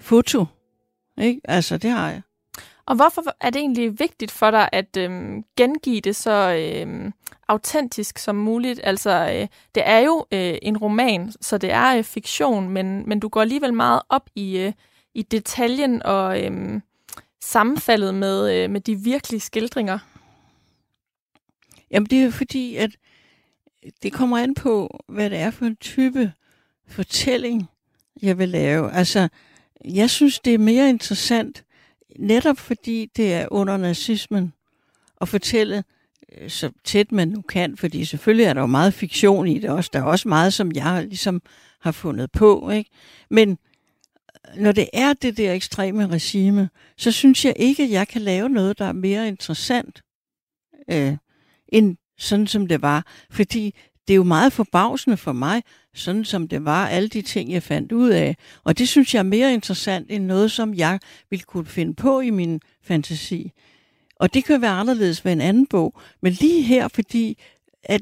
Foto. 0.00 0.46
Ikke? 1.18 1.40
Altså, 1.44 1.78
det 1.78 1.90
har 1.90 2.10
jeg. 2.10 2.22
Og 2.86 2.96
hvorfor 2.96 3.22
er 3.40 3.50
det 3.50 3.60
egentlig 3.60 3.98
vigtigt 3.98 4.30
for 4.30 4.50
dig 4.50 4.68
at 4.72 4.96
øhm, 4.96 5.44
gengive 5.56 6.00
det 6.00 6.16
så 6.16 6.54
øhm, 6.54 7.12
autentisk 7.48 8.18
som 8.18 8.36
muligt? 8.36 8.80
Altså, 8.84 9.10
øh, 9.10 9.48
det 9.74 9.82
er 9.86 9.98
jo 9.98 10.26
øh, 10.32 10.54
en 10.62 10.76
roman, 10.76 11.32
så 11.40 11.58
det 11.58 11.72
er 11.72 11.96
øh, 11.96 12.04
fiktion, 12.04 12.68
men, 12.68 13.08
men 13.08 13.20
du 13.20 13.28
går 13.28 13.40
alligevel 13.40 13.74
meget 13.74 14.02
op 14.08 14.30
i, 14.34 14.58
øh, 14.58 14.72
i 15.14 15.22
detaljen 15.22 16.02
og 16.02 16.42
øh, 16.42 16.80
sammenfaldet 17.40 18.14
med, 18.14 18.54
øh, 18.54 18.70
med 18.70 18.80
de 18.80 18.96
virkelige 18.96 19.40
skildringer. 19.40 19.98
Jamen 21.90 22.06
det 22.06 22.24
er 22.24 22.30
fordi, 22.30 22.76
at 22.76 22.90
det 24.02 24.12
kommer 24.12 24.38
an 24.38 24.54
på, 24.54 25.04
hvad 25.08 25.30
det 25.30 25.38
er 25.38 25.50
for 25.50 25.64
en 25.64 25.76
type 25.76 26.32
fortælling, 26.88 27.68
jeg 28.22 28.38
vil 28.38 28.48
lave. 28.48 28.92
Altså, 28.92 29.28
jeg 29.86 30.10
synes, 30.10 30.38
det 30.38 30.54
er 30.54 30.58
mere 30.58 30.88
interessant, 30.88 31.64
netop 32.18 32.58
fordi 32.58 33.10
det 33.16 33.32
er 33.32 33.48
under 33.50 33.76
nazismen, 33.76 34.52
at 35.20 35.28
fortælle 35.28 35.84
øh, 36.32 36.50
så 36.50 36.70
tæt 36.84 37.12
man 37.12 37.28
nu 37.28 37.42
kan, 37.42 37.76
fordi 37.76 38.04
selvfølgelig 38.04 38.46
er 38.46 38.52
der 38.52 38.60
jo 38.60 38.66
meget 38.66 38.94
fiktion 38.94 39.46
i 39.46 39.58
det 39.58 39.70
også. 39.70 39.90
Der 39.92 39.98
er 39.98 40.04
også 40.04 40.28
meget, 40.28 40.52
som 40.52 40.72
jeg 40.72 41.06
ligesom 41.08 41.42
har 41.80 41.92
fundet 41.92 42.32
på. 42.32 42.70
Ikke? 42.70 42.90
Men 43.30 43.50
øh, 43.50 44.62
når 44.62 44.72
det 44.72 44.88
er 44.92 45.12
det 45.12 45.36
der 45.36 45.52
ekstreme 45.52 46.06
regime, 46.06 46.70
så 46.96 47.12
synes 47.12 47.44
jeg 47.44 47.54
ikke, 47.56 47.82
at 47.82 47.90
jeg 47.90 48.08
kan 48.08 48.22
lave 48.22 48.48
noget, 48.48 48.78
der 48.78 48.84
er 48.84 48.92
mere 48.92 49.28
interessant. 49.28 50.02
Øh, 50.90 51.16
end 51.68 51.96
sådan 52.18 52.46
som 52.46 52.66
det 52.66 52.82
var. 52.82 53.06
Fordi 53.30 53.74
det 54.08 54.14
er 54.14 54.16
jo 54.16 54.24
meget 54.24 54.52
forbavsende 54.52 55.16
for 55.16 55.32
mig, 55.32 55.62
sådan 55.94 56.24
som 56.24 56.48
det 56.48 56.64
var, 56.64 56.88
alle 56.88 57.08
de 57.08 57.22
ting, 57.22 57.52
jeg 57.52 57.62
fandt 57.62 57.92
ud 57.92 58.08
af. 58.08 58.36
Og 58.64 58.78
det 58.78 58.88
synes 58.88 59.14
jeg 59.14 59.18
er 59.18 59.24
mere 59.24 59.54
interessant 59.54 60.06
end 60.10 60.24
noget, 60.24 60.50
som 60.50 60.74
jeg 60.74 61.00
ville 61.30 61.42
kunne 61.42 61.66
finde 61.66 61.94
på 61.94 62.20
i 62.20 62.30
min 62.30 62.60
fantasi. 62.82 63.52
Og 64.16 64.34
det 64.34 64.44
kan 64.44 64.60
være 64.60 64.70
anderledes 64.70 65.24
ved 65.24 65.32
en 65.32 65.40
anden 65.40 65.66
bog. 65.66 66.00
Men 66.22 66.32
lige 66.32 66.62
her, 66.62 66.88
fordi 66.88 67.38
at 67.82 68.00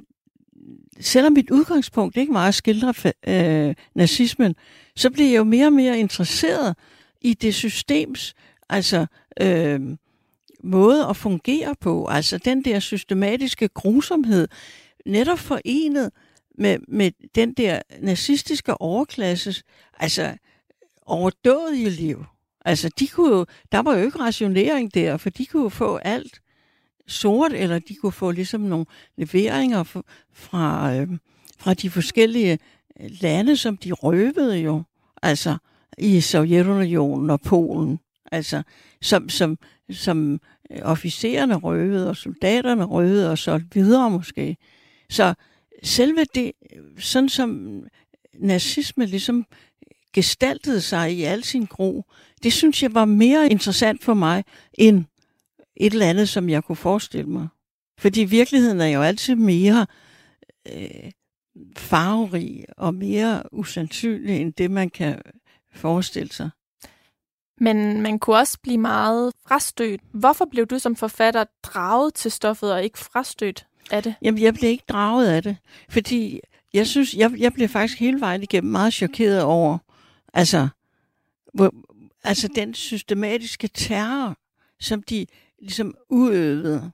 selvom 1.00 1.32
mit 1.32 1.50
udgangspunkt 1.50 2.16
ikke 2.16 2.34
var 2.34 2.48
at 2.48 2.54
skildre 2.54 2.94
øh, 3.26 3.74
nazismen, 3.94 4.54
så 4.96 5.10
bliver 5.10 5.30
jeg 5.30 5.38
jo 5.38 5.44
mere 5.44 5.66
og 5.66 5.72
mere 5.72 5.98
interesseret 5.98 6.76
i 7.20 7.34
det 7.34 7.54
systems, 7.54 8.34
altså 8.68 9.06
øh, 9.40 9.80
måde 10.62 11.06
at 11.06 11.16
fungere 11.16 11.74
på. 11.80 12.06
Altså 12.06 12.38
den 12.38 12.64
der 12.64 12.80
systematiske 12.80 13.68
grusomhed, 13.68 14.48
netop 15.06 15.38
forenet 15.38 16.10
med, 16.58 16.78
med 16.88 17.10
den 17.34 17.52
der 17.52 17.80
nazistiske 18.00 18.80
overklasses, 18.80 19.62
altså 19.98 20.36
overdådige 21.06 21.90
liv. 21.90 22.24
Altså, 22.64 22.90
de 22.98 23.08
kunne 23.08 23.36
jo, 23.36 23.46
der 23.72 23.78
var 23.78 23.96
jo 23.96 24.04
ikke 24.04 24.18
rationering 24.18 24.94
der, 24.94 25.16
for 25.16 25.30
de 25.30 25.46
kunne 25.46 25.62
jo 25.62 25.68
få 25.68 25.96
alt 25.96 26.40
sort, 27.06 27.52
eller 27.52 27.78
de 27.78 27.94
kunne 27.94 28.12
få 28.12 28.30
ligesom 28.30 28.60
nogle 28.60 28.86
leveringer 29.16 29.82
fra, 29.82 30.02
fra, 30.32 30.94
øh, 30.94 31.08
fra 31.58 31.74
de 31.74 31.90
forskellige 31.90 32.58
øh, 33.00 33.10
lande, 33.20 33.56
som 33.56 33.76
de 33.76 33.92
røvede 33.92 34.58
jo. 34.58 34.82
Altså, 35.22 35.56
i 35.98 36.20
Sovjetunionen 36.20 37.30
og 37.30 37.40
Polen. 37.40 37.98
Altså, 38.32 38.62
som, 39.02 39.28
som, 39.28 39.58
som 39.90 40.40
øh, 40.70 40.78
officererne 40.82 41.54
røvede, 41.54 42.08
og 42.08 42.16
soldaterne 42.16 42.84
røvede, 42.84 43.30
og 43.30 43.38
så 43.38 43.60
videre 43.74 44.10
måske. 44.10 44.56
Så 45.14 45.34
selve 45.82 46.24
det, 46.34 46.52
sådan 46.98 47.28
som 47.28 47.80
nazisme 48.34 49.06
ligesom 49.06 49.46
gestaltede 50.12 50.80
sig 50.80 51.12
i 51.12 51.22
al 51.22 51.44
sin 51.44 51.64
gro, 51.64 52.04
det 52.42 52.52
synes 52.52 52.82
jeg 52.82 52.94
var 52.94 53.04
mere 53.04 53.48
interessant 53.50 54.04
for 54.04 54.14
mig, 54.14 54.44
end 54.74 55.04
et 55.76 55.92
eller 55.92 56.06
andet, 56.06 56.28
som 56.28 56.48
jeg 56.48 56.64
kunne 56.64 56.76
forestille 56.76 57.30
mig. 57.30 57.48
Fordi 57.98 58.24
virkeligheden 58.24 58.80
er 58.80 58.86
jo 58.86 59.02
altid 59.02 59.34
mere 59.34 59.86
øh, 60.72 61.10
farverig 61.76 62.64
og 62.76 62.94
mere 62.94 63.42
usandsynlig, 63.52 64.40
end 64.40 64.52
det, 64.52 64.70
man 64.70 64.90
kan 64.90 65.22
forestille 65.72 66.32
sig. 66.32 66.50
Men 67.60 68.02
man 68.02 68.18
kunne 68.18 68.36
også 68.36 68.58
blive 68.62 68.78
meget 68.78 69.32
frastødt. 69.48 70.00
Hvorfor 70.12 70.44
blev 70.44 70.66
du 70.66 70.78
som 70.78 70.96
forfatter 70.96 71.44
draget 71.62 72.14
til 72.14 72.30
stoffet 72.30 72.72
og 72.72 72.84
ikke 72.84 72.98
frastødt 72.98 73.66
af 73.90 74.02
det? 74.02 74.14
Jamen, 74.22 74.42
jeg 74.42 74.54
blev 74.54 74.70
ikke 74.70 74.84
draget 74.88 75.28
af 75.28 75.42
det, 75.42 75.56
fordi 75.88 76.40
jeg 76.74 76.86
synes, 76.86 77.14
jeg, 77.14 77.32
jeg 77.38 77.52
blev 77.52 77.68
faktisk 77.68 78.00
hele 78.00 78.20
vejen 78.20 78.42
igennem 78.42 78.72
meget 78.72 78.92
chokeret 78.92 79.42
over, 79.42 79.78
altså, 80.34 80.68
hvor, 81.54 81.74
altså 82.24 82.48
den 82.54 82.74
systematiske 82.74 83.68
terror, 83.68 84.36
som 84.80 85.02
de 85.02 85.26
ligesom 85.58 85.94
udøvede. 86.08 86.90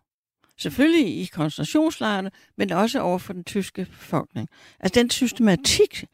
Selvfølgelig 0.58 1.20
i 1.20 1.24
koncentrationslejrene, 1.24 2.30
men 2.56 2.72
også 2.72 3.00
over 3.00 3.18
for 3.18 3.32
den 3.32 3.44
tyske 3.44 3.84
befolkning. 3.84 4.48
Altså 4.80 5.00
den 5.00 5.10
systematik, 5.10 6.04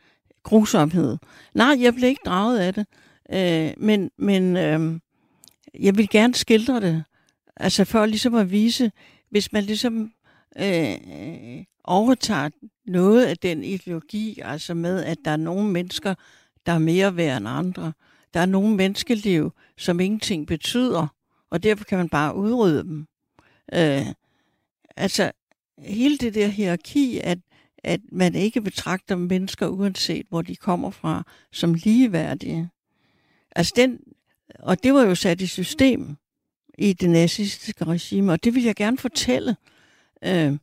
grusomhed. 0.42 1.16
Nej, 1.54 1.76
jeg 1.80 1.94
blev 1.94 2.08
ikke 2.08 2.22
draget 2.26 2.58
af 2.58 2.74
det. 2.74 2.86
Øh, 3.32 3.72
men 3.76 4.10
men 4.18 4.56
øh, 4.56 5.00
jeg 5.80 5.96
vil 5.96 6.08
gerne 6.08 6.34
skildre 6.34 6.80
det. 6.80 7.04
Altså 7.56 7.84
for 7.84 8.06
ligesom 8.06 8.34
at 8.34 8.50
vise, 8.50 8.92
hvis 9.30 9.52
man 9.52 9.64
ligesom 9.64 10.12
øh, 10.60 11.64
overtager 11.84 12.50
noget 12.86 13.24
af 13.26 13.36
den 13.36 13.64
ideologi, 13.64 14.40
altså 14.44 14.74
med, 14.74 15.04
at 15.04 15.18
der 15.24 15.30
er 15.30 15.36
nogle 15.36 15.70
mennesker, 15.70 16.14
der 16.66 16.72
er 16.72 16.78
mere 16.78 17.16
værd 17.16 17.36
end 17.36 17.48
andre. 17.48 17.92
Der 18.34 18.40
er 18.40 18.46
nogle 18.46 18.76
menneskeliv, 18.76 19.52
som 19.76 20.00
ingenting 20.00 20.46
betyder, 20.46 21.06
og 21.50 21.62
derfor 21.62 21.84
kan 21.84 21.98
man 21.98 22.08
bare 22.08 22.36
udrydde 22.36 22.82
dem. 22.82 23.06
Øh, 23.74 24.06
altså, 24.96 25.32
hele 25.78 26.18
det 26.18 26.34
der 26.34 26.46
hierarki, 26.46 27.20
at, 27.24 27.38
at 27.78 28.00
man 28.12 28.34
ikke 28.34 28.60
betragter 28.60 29.16
mennesker, 29.16 29.66
uanset 29.66 30.26
hvor 30.28 30.42
de 30.42 30.56
kommer 30.56 30.90
fra, 30.90 31.24
som 31.52 31.74
ligeværdige. 31.74 32.68
Altså 33.56 33.72
den, 33.76 34.00
og 34.58 34.82
det 34.82 34.94
var 34.94 35.02
jo 35.02 35.14
sat 35.14 35.40
i 35.40 35.46
system 35.46 36.16
i 36.78 36.92
det 36.92 37.10
nazistiske 37.10 37.84
regime, 37.84 38.32
og 38.32 38.44
det 38.44 38.54
vil 38.54 38.64
jeg 38.64 38.76
gerne 38.76 38.98
fortælle. 38.98 39.50
Øh, 39.50 39.75
Øh, 40.24 40.58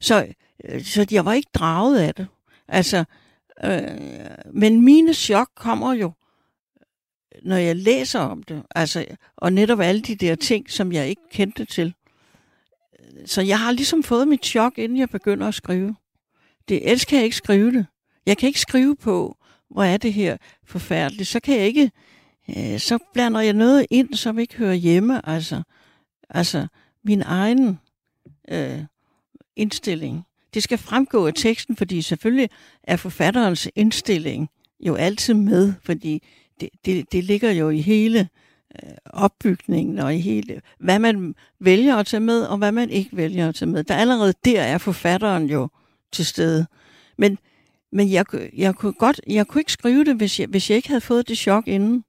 så, 0.00 0.26
øh, 0.64 0.84
så 0.84 1.06
jeg 1.10 1.24
var 1.24 1.32
ikke 1.32 1.50
draget 1.54 1.98
af 1.98 2.14
det. 2.14 2.26
Altså, 2.68 3.04
øh, 3.64 3.80
men 4.52 4.84
mine 4.84 5.14
chok 5.14 5.48
kommer 5.54 5.92
jo, 5.92 6.12
når 7.42 7.56
jeg 7.56 7.76
læser 7.76 8.20
om 8.20 8.42
det. 8.42 8.62
Altså, 8.74 9.06
og 9.36 9.52
netop 9.52 9.80
alle 9.80 10.02
de 10.02 10.14
der 10.14 10.34
ting, 10.34 10.70
som 10.70 10.92
jeg 10.92 11.08
ikke 11.08 11.22
kendte 11.30 11.64
til. 11.64 11.94
Så 13.26 13.42
jeg 13.42 13.58
har 13.58 13.72
ligesom 13.72 14.02
fået 14.02 14.28
mit 14.28 14.46
chok, 14.46 14.78
inden 14.78 14.98
jeg 14.98 15.10
begynder 15.10 15.48
at 15.48 15.54
skrive. 15.54 15.96
Det, 16.68 16.82
ellers 16.82 17.04
kan 17.04 17.16
jeg 17.16 17.24
ikke 17.24 17.36
skrive 17.36 17.72
det. 17.72 17.86
Jeg 18.26 18.38
kan 18.38 18.46
ikke 18.46 18.60
skrive 18.60 18.96
på, 18.96 19.36
hvor 19.70 19.82
er 19.82 19.96
det 19.96 20.12
her 20.12 20.36
forfærdeligt. 20.64 21.28
Så 21.28 21.40
kan 21.40 21.56
jeg 21.56 21.66
ikke 21.66 21.90
øh, 22.48 22.78
så 22.78 22.98
blander 23.12 23.40
jeg 23.40 23.52
noget 23.52 23.86
ind, 23.90 24.14
som 24.14 24.38
ikke 24.38 24.56
hører 24.56 24.74
hjemme. 24.74 25.28
Altså, 25.28 25.62
altså 26.30 26.66
min 27.04 27.22
egen 27.22 27.78
øh, 28.48 28.80
indstilling. 29.56 30.26
Det 30.54 30.62
skal 30.62 30.78
fremgå 30.78 31.26
af 31.26 31.32
teksten, 31.34 31.76
fordi 31.76 32.02
selvfølgelig 32.02 32.50
er 32.82 32.96
forfatterens 32.96 33.68
indstilling 33.74 34.48
jo 34.80 34.94
altid 34.94 35.34
med, 35.34 35.72
fordi 35.84 36.22
det, 36.60 36.68
det, 36.84 37.12
det 37.12 37.24
ligger 37.24 37.50
jo 37.50 37.70
i 37.70 37.80
hele 37.80 38.28
øh, 38.82 38.90
opbygningen 39.04 39.98
og 39.98 40.14
i 40.14 40.18
hele, 40.18 40.62
hvad 40.78 40.98
man 40.98 41.34
vælger 41.60 41.96
at 41.96 42.06
tage 42.06 42.20
med, 42.20 42.42
og 42.42 42.58
hvad 42.58 42.72
man 42.72 42.90
ikke 42.90 43.16
vælger 43.16 43.48
at 43.48 43.54
tage 43.54 43.70
med. 43.70 43.84
Der 43.84 43.94
allerede 43.94 44.34
der 44.44 44.62
er 44.62 44.78
forfatteren 44.78 45.46
jo 45.46 45.68
til 46.12 46.26
stede. 46.26 46.66
Men, 47.18 47.38
men 47.92 48.12
jeg, 48.12 48.24
jeg, 48.56 48.74
kunne 48.74 48.92
godt, 48.92 49.20
jeg 49.26 49.46
kunne 49.46 49.60
ikke 49.60 49.72
skrive 49.72 50.04
det, 50.04 50.16
hvis 50.16 50.40
jeg, 50.40 50.48
hvis 50.48 50.70
jeg 50.70 50.76
ikke 50.76 50.88
havde 50.88 51.00
fået 51.00 51.28
det 51.28 51.38
chok 51.38 51.68
inden. 51.68 52.04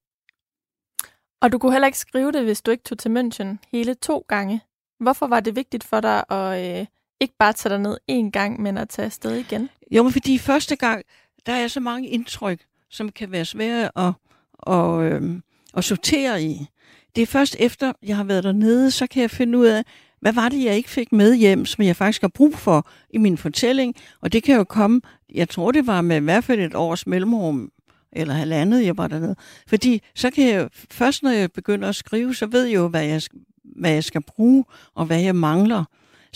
Og 1.41 1.51
du 1.51 1.57
kunne 1.57 1.71
heller 1.71 1.85
ikke 1.85 1.97
skrive 1.97 2.31
det, 2.31 2.43
hvis 2.43 2.61
du 2.61 2.71
ikke 2.71 2.83
tog 2.83 2.97
til 2.97 3.09
München 3.09 3.57
hele 3.71 3.93
to 3.93 4.25
gange. 4.27 4.61
Hvorfor 4.99 5.27
var 5.27 5.39
det 5.39 5.55
vigtigt 5.55 5.83
for 5.83 6.01
dig 6.01 6.31
at 6.31 6.79
øh, 6.79 6.85
ikke 7.20 7.34
bare 7.39 7.53
tage 7.53 7.74
dig 7.74 7.80
ned 7.80 7.97
én 8.11 8.30
gang, 8.30 8.61
men 8.61 8.78
at 8.78 8.89
tage 8.89 9.05
afsted 9.05 9.36
igen? 9.36 9.70
Jo, 9.91 10.03
men 10.03 10.11
fordi 10.11 10.38
første 10.38 10.76
gang, 10.76 11.03
der 11.45 11.53
er 11.53 11.68
så 11.68 11.80
mange 11.80 12.07
indtryk, 12.07 12.59
som 12.89 13.09
kan 13.09 13.32
være 13.32 13.45
svære 13.45 14.07
at, 14.07 14.13
og, 14.53 15.05
øh, 15.05 15.39
at 15.78 15.84
sortere 15.84 16.43
i. 16.43 16.68
Det 17.15 17.22
er 17.22 17.28
først 17.28 17.55
efter, 17.59 17.93
jeg 18.03 18.15
har 18.15 18.24
været 18.24 18.43
dernede, 18.43 18.91
så 18.91 19.07
kan 19.07 19.22
jeg 19.22 19.32
finde 19.32 19.57
ud 19.57 19.65
af, 19.65 19.84
hvad 20.20 20.34
var 20.34 20.49
det, 20.49 20.63
jeg 20.63 20.76
ikke 20.76 20.89
fik 20.89 21.11
med 21.11 21.36
hjem, 21.36 21.65
som 21.65 21.84
jeg 21.84 21.95
faktisk 21.95 22.22
har 22.22 22.28
brug 22.28 22.55
for 22.55 22.89
i 23.09 23.18
min 23.18 23.38
fortælling. 23.38 23.95
Og 24.22 24.34
det 24.34 24.43
kan 24.43 24.55
jo 24.55 24.63
komme, 24.63 25.01
jeg 25.34 25.49
tror 25.49 25.72
det 25.72 25.88
var 25.88 26.01
med 26.01 26.15
i 26.15 26.24
hvert 26.24 26.43
fald 26.43 26.59
et 26.59 26.76
års 26.76 27.07
mellemrum, 27.07 27.72
eller 28.11 28.34
halvandet, 28.34 28.86
jeg 28.86 28.97
var 28.97 29.07
dernede. 29.07 29.36
Fordi 29.68 30.01
så 30.15 30.30
kan 30.30 30.47
jeg, 30.47 30.70
først 30.91 31.24
når 31.24 31.30
jeg 31.32 31.51
begynder 31.51 31.89
at 31.89 31.95
skrive, 31.95 32.36
så 32.36 32.45
ved 32.45 32.63
jeg 32.63 32.76
jo, 32.76 32.88
hvad 32.88 33.05
jeg, 33.05 33.22
hvad 33.63 33.91
jeg 33.91 34.03
skal 34.03 34.22
bruge, 34.22 34.65
og 34.95 35.05
hvad 35.05 35.22
jeg 35.22 35.36
mangler. 35.36 35.84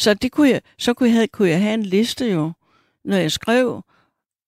Så 0.02 0.14
det 0.14 0.32
kunne 0.32 0.50
jeg, 0.50 0.62
så 0.78 0.94
kunne 0.94 1.10
jeg, 1.10 1.16
have, 1.16 1.28
kunne 1.28 1.50
jeg 1.50 1.62
have 1.62 1.74
en 1.74 1.84
liste 1.84 2.26
jo, 2.26 2.52
når 3.04 3.18
jeg 3.18 3.32
skrev, 3.32 3.82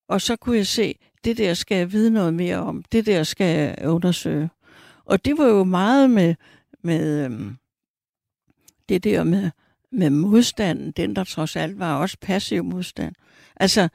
og 0.07 0.21
så 0.21 0.35
kunne 0.35 0.57
jeg 0.57 0.67
se, 0.67 0.99
det 1.23 1.37
der 1.37 1.53
skal 1.53 1.77
jeg 1.77 1.91
vide 1.91 2.11
noget 2.11 2.33
mere 2.33 2.57
om, 2.57 2.83
det 2.83 3.05
der 3.05 3.23
skal 3.23 3.57
jeg 3.57 3.87
undersøge. 3.87 4.49
Og 5.05 5.25
det 5.25 5.37
var 5.37 5.45
jo 5.45 5.63
meget 5.63 6.09
med, 6.09 6.35
med 6.81 7.25
øhm, 7.25 7.57
det 8.89 9.03
der 9.03 9.23
med, 9.23 9.51
med 9.91 10.09
modstanden, 10.09 10.91
den 10.91 11.15
der 11.15 11.23
trods 11.23 11.55
alt 11.55 11.79
var 11.79 11.95
også 11.95 12.17
passiv 12.21 12.63
modstand. 12.63 13.15
Altså, 13.55 13.89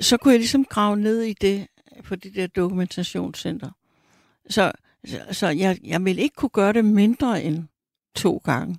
så 0.00 0.16
kunne 0.16 0.32
jeg 0.32 0.40
ligesom 0.40 0.64
grave 0.64 0.96
ned 0.96 1.22
i 1.22 1.32
det 1.32 1.66
på 2.04 2.16
det 2.16 2.34
der 2.34 2.46
dokumentationscenter. 2.46 3.70
Så, 4.48 4.72
så, 5.04 5.20
så 5.30 5.48
jeg, 5.48 5.78
jeg 5.84 6.04
ville 6.04 6.22
ikke 6.22 6.36
kunne 6.36 6.48
gøre 6.48 6.72
det 6.72 6.84
mindre 6.84 7.42
end 7.42 7.64
to 8.16 8.42
gange. 8.44 8.78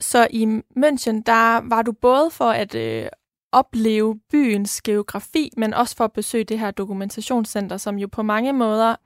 Så 0.00 0.26
i 0.30 0.44
München, 0.76 1.22
der 1.26 1.68
var 1.68 1.82
du 1.82 1.92
både 1.92 2.30
for 2.30 2.50
at 2.50 2.74
øh, 2.74 3.06
opleve 3.52 4.20
byens 4.30 4.82
geografi, 4.82 5.50
men 5.56 5.74
også 5.74 5.96
for 5.96 6.04
at 6.04 6.12
besøge 6.12 6.44
det 6.44 6.58
her 6.58 6.70
dokumentationscenter, 6.70 7.76
som 7.76 7.98
jo 7.98 8.06
på 8.06 8.22
mange 8.22 8.52
måder 8.52 8.96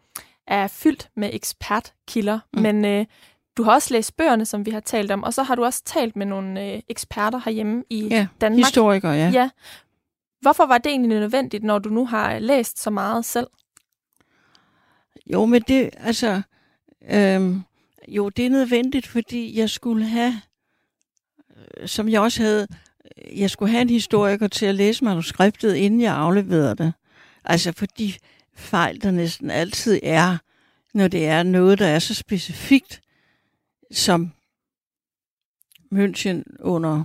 er 0.46 0.66
fyldt 0.66 1.08
med 1.16 1.30
ekspertkilder. 1.32 2.38
Mm. 2.52 2.62
Men 2.62 2.84
øh, 2.84 3.06
du 3.56 3.62
har 3.62 3.72
også 3.72 3.94
læst 3.94 4.16
bøgerne, 4.16 4.46
som 4.46 4.66
vi 4.66 4.70
har 4.70 4.80
talt 4.80 5.10
om, 5.10 5.22
og 5.22 5.34
så 5.34 5.42
har 5.42 5.54
du 5.54 5.64
også 5.64 5.82
talt 5.84 6.16
med 6.16 6.26
nogle 6.26 6.72
øh, 6.72 6.80
eksperter 6.88 7.40
herhjemme 7.44 7.84
i 7.90 8.08
ja, 8.08 8.26
Danmark. 8.40 8.66
historikere, 8.66 9.12
ja. 9.12 9.30
ja. 9.34 9.50
Hvorfor 10.40 10.66
var 10.66 10.78
det 10.78 10.90
egentlig 10.90 11.20
nødvendigt, 11.20 11.64
når 11.64 11.78
du 11.78 11.88
nu 11.88 12.06
har 12.06 12.38
læst 12.38 12.82
så 12.82 12.90
meget 12.90 13.24
selv? 13.24 13.46
Jo, 15.32 15.44
men 15.44 15.62
det, 15.62 15.90
altså, 15.98 16.42
øhm, 17.10 17.62
jo, 18.08 18.28
det 18.28 18.46
er 18.46 18.50
nødvendigt, 18.50 19.06
fordi 19.06 19.58
jeg 19.58 19.70
skulle 19.70 20.04
have, 20.04 20.40
Øh, 21.56 21.88
som 21.88 22.08
jeg 22.08 22.20
også 22.20 22.42
havde, 22.42 22.66
øh, 23.18 23.40
jeg 23.40 23.50
skulle 23.50 23.70
have 23.70 23.82
en 23.82 23.90
historiker 23.90 24.48
til 24.48 24.66
at 24.66 24.74
læse 24.74 25.04
manuskriptet, 25.04 25.74
inden 25.74 26.00
jeg 26.00 26.14
afleverede 26.14 26.76
det. 26.76 26.92
Altså, 27.44 27.72
fordi 27.72 28.16
fejl, 28.56 29.02
der 29.02 29.10
næsten 29.10 29.50
altid 29.50 30.00
er, 30.02 30.38
når 30.94 31.08
det 31.08 31.26
er 31.26 31.42
noget, 31.42 31.78
der 31.78 31.86
er 31.86 31.98
så 31.98 32.14
specifikt, 32.14 33.00
som 33.90 34.32
München 35.94 36.42
under 36.60 37.04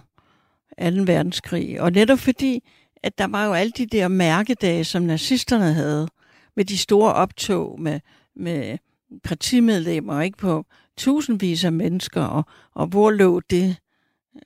2. 0.80 0.86
verdenskrig. 0.86 1.82
Og 1.82 1.92
netop 1.92 2.20
fordi, 2.20 2.64
at 3.04 3.18
der 3.18 3.28
var 3.28 3.46
jo 3.46 3.54
alle 3.54 3.72
de 3.72 3.86
der 3.86 4.08
mærkedage, 4.08 4.84
som 4.84 5.04
nazisterne 5.04 5.74
havde, 5.74 6.08
med 6.56 6.66
de 6.66 6.78
store 6.78 7.14
optog 7.14 7.82
med, 7.82 8.00
med 8.36 8.78
partimedlemmer, 9.24 10.22
ikke 10.22 10.38
på 10.38 10.66
tusindvis 10.98 11.64
af 11.64 11.72
mennesker, 11.72 12.24
og, 12.24 12.46
og 12.76 12.88
hvor 12.88 13.12
lå 13.12 13.40
det? 13.40 13.78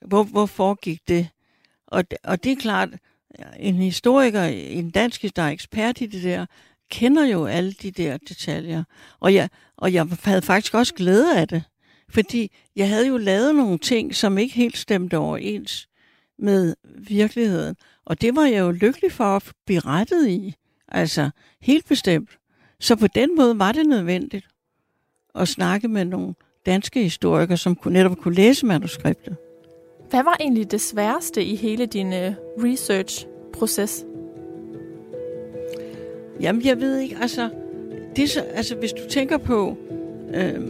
Hvor, 0.06 0.24
hvor 0.24 0.46
foregik 0.46 1.08
det? 1.08 1.30
Og, 1.88 2.04
og 2.24 2.44
det 2.44 2.52
er 2.52 2.56
klart, 2.56 2.90
en 3.60 3.76
historiker, 3.76 4.44
en 4.44 4.90
dansk, 4.90 5.36
der 5.36 5.42
er 5.42 5.50
ekspert 5.50 6.02
i 6.02 6.06
det 6.06 6.24
der, 6.24 6.46
kender 6.92 7.26
jo 7.26 7.46
alle 7.46 7.72
de 7.72 7.92
der 7.92 8.18
detaljer. 8.18 8.84
Og 9.20 9.34
jeg, 9.34 9.50
og 9.78 9.94
jeg 9.94 10.08
havde 10.24 10.42
faktisk 10.42 10.74
også 10.74 10.94
glæde 10.94 11.40
af 11.40 11.48
det, 11.48 11.64
fordi 12.10 12.52
jeg 12.76 12.90
havde 12.90 13.08
jo 13.08 13.18
lavet 13.18 13.56
nogle 13.56 13.78
ting, 13.78 14.16
som 14.16 14.38
ikke 14.38 14.56
helt 14.56 14.78
stemte 14.78 15.18
overens 15.18 15.88
med 16.40 16.76
virkeligheden. 16.98 17.76
Og 18.06 18.22
det 18.22 18.36
var 18.36 18.46
jeg 18.46 18.60
jo 18.60 18.72
lykkelig 18.72 19.12
for 19.12 19.24
at 19.24 19.52
blive 19.66 19.80
rettet 19.80 20.28
i. 20.28 20.56
Altså, 20.88 21.30
helt 21.62 21.88
bestemt. 21.88 22.30
Så 22.80 22.96
på 22.96 23.08
den 23.08 23.36
måde 23.36 23.60
var 23.60 23.72
det 23.72 23.86
nødvendigt 23.86 24.48
at 25.36 25.48
snakke 25.48 25.88
med 25.88 26.06
nogle 26.06 26.34
danske 26.66 27.04
historikere, 27.04 27.58
som 27.58 27.76
kunne, 27.76 27.94
netop 27.94 28.18
kunne 28.18 28.36
læse 28.36 28.66
manuskriptet. 28.66 29.38
Hvad 30.14 30.24
var 30.24 30.38
egentlig 30.40 30.72
det 30.72 30.82
sværeste 30.82 31.44
i 31.44 31.56
hele 31.56 31.86
din 31.86 32.14
øh, 32.14 32.32
research-proces? 32.58 34.06
Jamen, 36.42 36.66
jeg 36.66 36.82
ved 36.82 37.00
ikke, 37.00 37.18
altså, 37.22 37.50
det 38.16 38.30
så, 38.30 38.42
altså 38.56 38.76
hvis 38.76 38.92
du 38.92 39.10
tænker 39.10 39.38
på, 39.38 39.78
øh, 40.36 40.62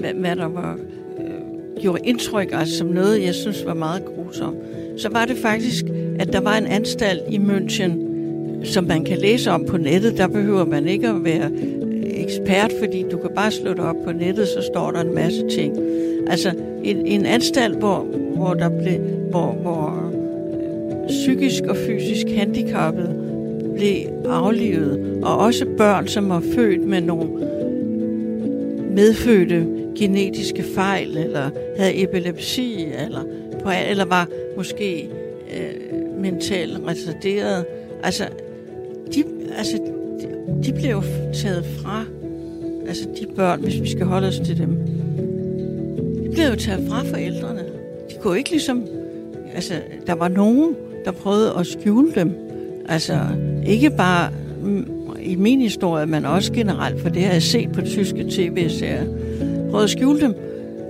hvad, 0.00 0.12
hvad 0.14 0.36
der 0.36 0.46
var, 0.46 0.78
øh, 1.18 1.82
gjorde 1.82 2.02
indtryk, 2.04 2.48
altså 2.52 2.78
som 2.78 2.86
noget, 2.86 3.22
jeg 3.22 3.34
synes 3.34 3.66
var 3.66 3.74
meget 3.74 4.04
grusomt, 4.04 4.58
så 4.96 5.08
var 5.08 5.24
det 5.24 5.36
faktisk, 5.36 5.84
at 6.18 6.32
der 6.32 6.40
var 6.40 6.58
en 6.58 6.66
anstalt 6.66 7.22
i 7.28 7.38
München, 7.38 7.92
som 8.64 8.84
man 8.84 9.04
kan 9.04 9.18
læse 9.18 9.50
om 9.50 9.66
på 9.66 9.76
nettet. 9.76 10.18
Der 10.18 10.26
behøver 10.26 10.64
man 10.64 10.88
ikke 10.88 11.08
at 11.08 11.24
være 11.24 11.50
ekspert, 12.16 12.72
fordi 12.78 13.04
du 13.10 13.16
kan 13.16 13.30
bare 13.34 13.50
slå 13.50 13.70
det 13.70 13.80
op 13.80 13.96
på 14.04 14.12
nettet, 14.12 14.48
så 14.48 14.62
står 14.62 14.90
der 14.90 15.00
en 15.00 15.14
masse 15.14 15.48
ting. 15.48 15.78
Altså 16.26 16.52
en, 16.84 17.06
en 17.06 17.26
anstalt, 17.26 17.76
hvor, 17.76 17.98
hvor 18.36 18.54
der 18.54 18.68
blev, 18.68 18.98
hvor, 19.30 19.52
hvor 19.52 20.12
øh, 20.52 21.08
psykisk 21.08 21.62
og 21.62 21.76
fysisk 21.76 22.26
handicappede 22.36 23.14
blev 23.76 23.96
aflivet, 24.28 25.20
og 25.22 25.38
også 25.38 25.66
børn, 25.76 26.06
som 26.06 26.28
var 26.28 26.42
født 26.54 26.82
med 26.82 27.00
nogle 27.00 27.28
medfødte 28.90 29.66
genetiske 29.98 30.62
fejl, 30.62 31.16
eller 31.16 31.50
havde 31.78 32.02
epilepsi, 32.02 32.84
eller, 33.06 33.20
på, 33.62 33.70
eller 33.90 34.04
var 34.04 34.28
måske 34.56 35.08
øh, 35.56 36.20
mentalt 36.20 36.80
retarderet. 36.86 37.64
Altså, 38.02 38.24
de, 39.14 39.24
altså, 39.58 39.78
de, 40.64 40.72
bliver 40.72 40.90
jo 40.90 41.02
taget 41.34 41.64
fra, 41.64 42.04
altså 42.88 43.08
de 43.20 43.26
børn, 43.36 43.60
hvis 43.60 43.80
vi 43.80 43.90
skal 43.90 44.06
holde 44.06 44.28
os 44.28 44.40
til 44.44 44.58
dem, 44.58 44.78
de 46.22 46.30
blev 46.32 46.44
jo 46.50 46.56
taget 46.56 46.88
fra 46.88 47.02
forældrene. 47.02 47.60
De 48.10 48.14
kunne 48.20 48.38
ikke 48.38 48.50
ligesom, 48.50 48.86
altså, 49.54 49.74
der 50.06 50.12
var 50.12 50.28
nogen, 50.28 50.76
der 51.04 51.10
prøvede 51.10 51.54
at 51.58 51.66
skjule 51.66 52.12
dem. 52.14 52.32
Altså, 52.88 53.18
ikke 53.66 53.90
bare 53.90 54.30
i 55.20 55.36
min 55.36 55.60
historie, 55.60 56.06
men 56.06 56.24
også 56.24 56.52
generelt, 56.52 57.00
for 57.00 57.08
det 57.08 57.22
har 57.22 57.32
jeg 57.32 57.42
set 57.42 57.72
på 57.72 57.80
tyske 57.80 58.26
tv-serier, 58.30 59.04
prøvede 59.70 59.84
at 59.84 59.90
skjule 59.90 60.20
dem. 60.20 60.34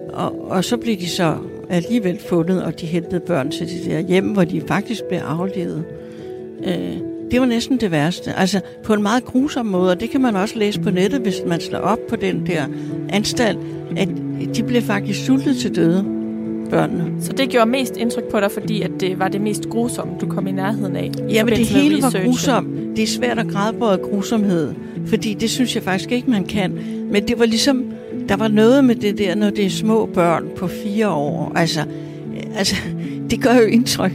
Og, 0.09 0.51
og 0.51 0.64
så 0.64 0.77
blev 0.77 0.97
de 0.97 1.09
så 1.09 1.37
alligevel 1.68 2.18
fundet, 2.18 2.62
og 2.62 2.81
de 2.81 2.87
hentede 2.87 3.20
børn 3.20 3.51
til 3.51 3.68
de 3.68 3.91
der 3.91 4.01
hjem, 4.01 4.33
hvor 4.33 4.45
de 4.45 4.61
faktisk 4.61 5.05
blev 5.05 5.18
aflevet. 5.18 5.85
Øh, 6.64 6.97
det 7.31 7.41
var 7.41 7.47
næsten 7.47 7.81
det 7.81 7.91
værste. 7.91 8.33
Altså 8.33 8.61
på 8.85 8.95
en 8.95 9.03
meget 9.03 9.24
grusom 9.24 9.66
måde, 9.66 9.91
og 9.91 10.01
det 10.01 10.11
kan 10.11 10.20
man 10.20 10.37
også 10.37 10.59
læse 10.59 10.81
på 10.81 10.91
nettet, 10.91 11.20
hvis 11.20 11.35
man 11.47 11.61
slår 11.61 11.79
op 11.79 11.99
på 12.09 12.16
den 12.16 12.47
der 12.47 12.64
anstalt, 13.09 13.59
at 13.97 14.09
de 14.57 14.62
blev 14.62 14.83
faktisk 14.83 15.24
sultet 15.24 15.57
til 15.57 15.77
døde, 15.77 16.05
børnene. 16.70 17.22
Så 17.22 17.33
det 17.33 17.49
gjorde 17.49 17.70
mest 17.70 17.97
indtryk 17.97 18.24
på 18.24 18.41
dig, 18.41 18.51
fordi 18.51 18.83
at 18.83 18.91
det 19.01 19.18
var 19.18 19.29
det 19.29 19.41
mest 19.41 19.68
grusomme, 19.68 20.14
du 20.20 20.27
kom 20.27 20.47
i 20.47 20.53
nærheden 20.53 20.97
af? 20.97 21.11
Ja, 21.31 21.45
men 21.45 21.55
det 21.55 21.66
hele 21.66 22.03
var 22.03 22.24
grusomt. 22.24 22.97
Det 22.97 23.03
er 23.03 23.07
svært 23.07 23.39
at 23.39 23.49
græde 23.49 23.99
grusomhed, 23.99 24.74
fordi 25.07 25.35
det 25.35 25.51
synes 25.51 25.74
jeg 25.74 25.83
faktisk 25.83 26.12
ikke, 26.12 26.31
man 26.31 26.45
kan. 26.45 26.79
Men 27.12 27.29
det 27.29 27.39
var 27.39 27.47
ligesom, 27.47 27.85
der 28.29 28.37
var 28.37 28.49
noget 28.49 28.85
med 28.85 28.95
det 28.95 29.18
der, 29.18 29.35
når 29.35 29.51
det 29.51 29.66
er 29.66 29.70
små 29.70 30.07
børn 30.07 30.45
på 30.57 30.66
fire 30.66 31.09
år. 31.09 31.53
Altså, 31.55 31.81
altså 32.57 32.77
det 33.31 33.43
gør 33.43 33.55
jo 33.55 33.66
indtryk. 33.66 34.12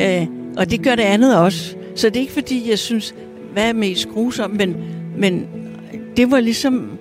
Øh, 0.00 0.26
og 0.56 0.70
det 0.70 0.82
gør 0.82 0.94
det 0.94 1.02
andet 1.02 1.38
også. 1.38 1.76
Så 1.94 2.08
det 2.08 2.16
er 2.16 2.20
ikke 2.20 2.32
fordi, 2.32 2.70
jeg 2.70 2.78
synes, 2.78 3.14
hvad 3.52 3.68
er 3.68 3.72
mest 3.72 4.08
grusomt, 4.08 4.56
men, 4.56 4.76
men 5.18 5.48
det 6.16 6.30
var 6.30 6.40
ligesom, 6.40 6.98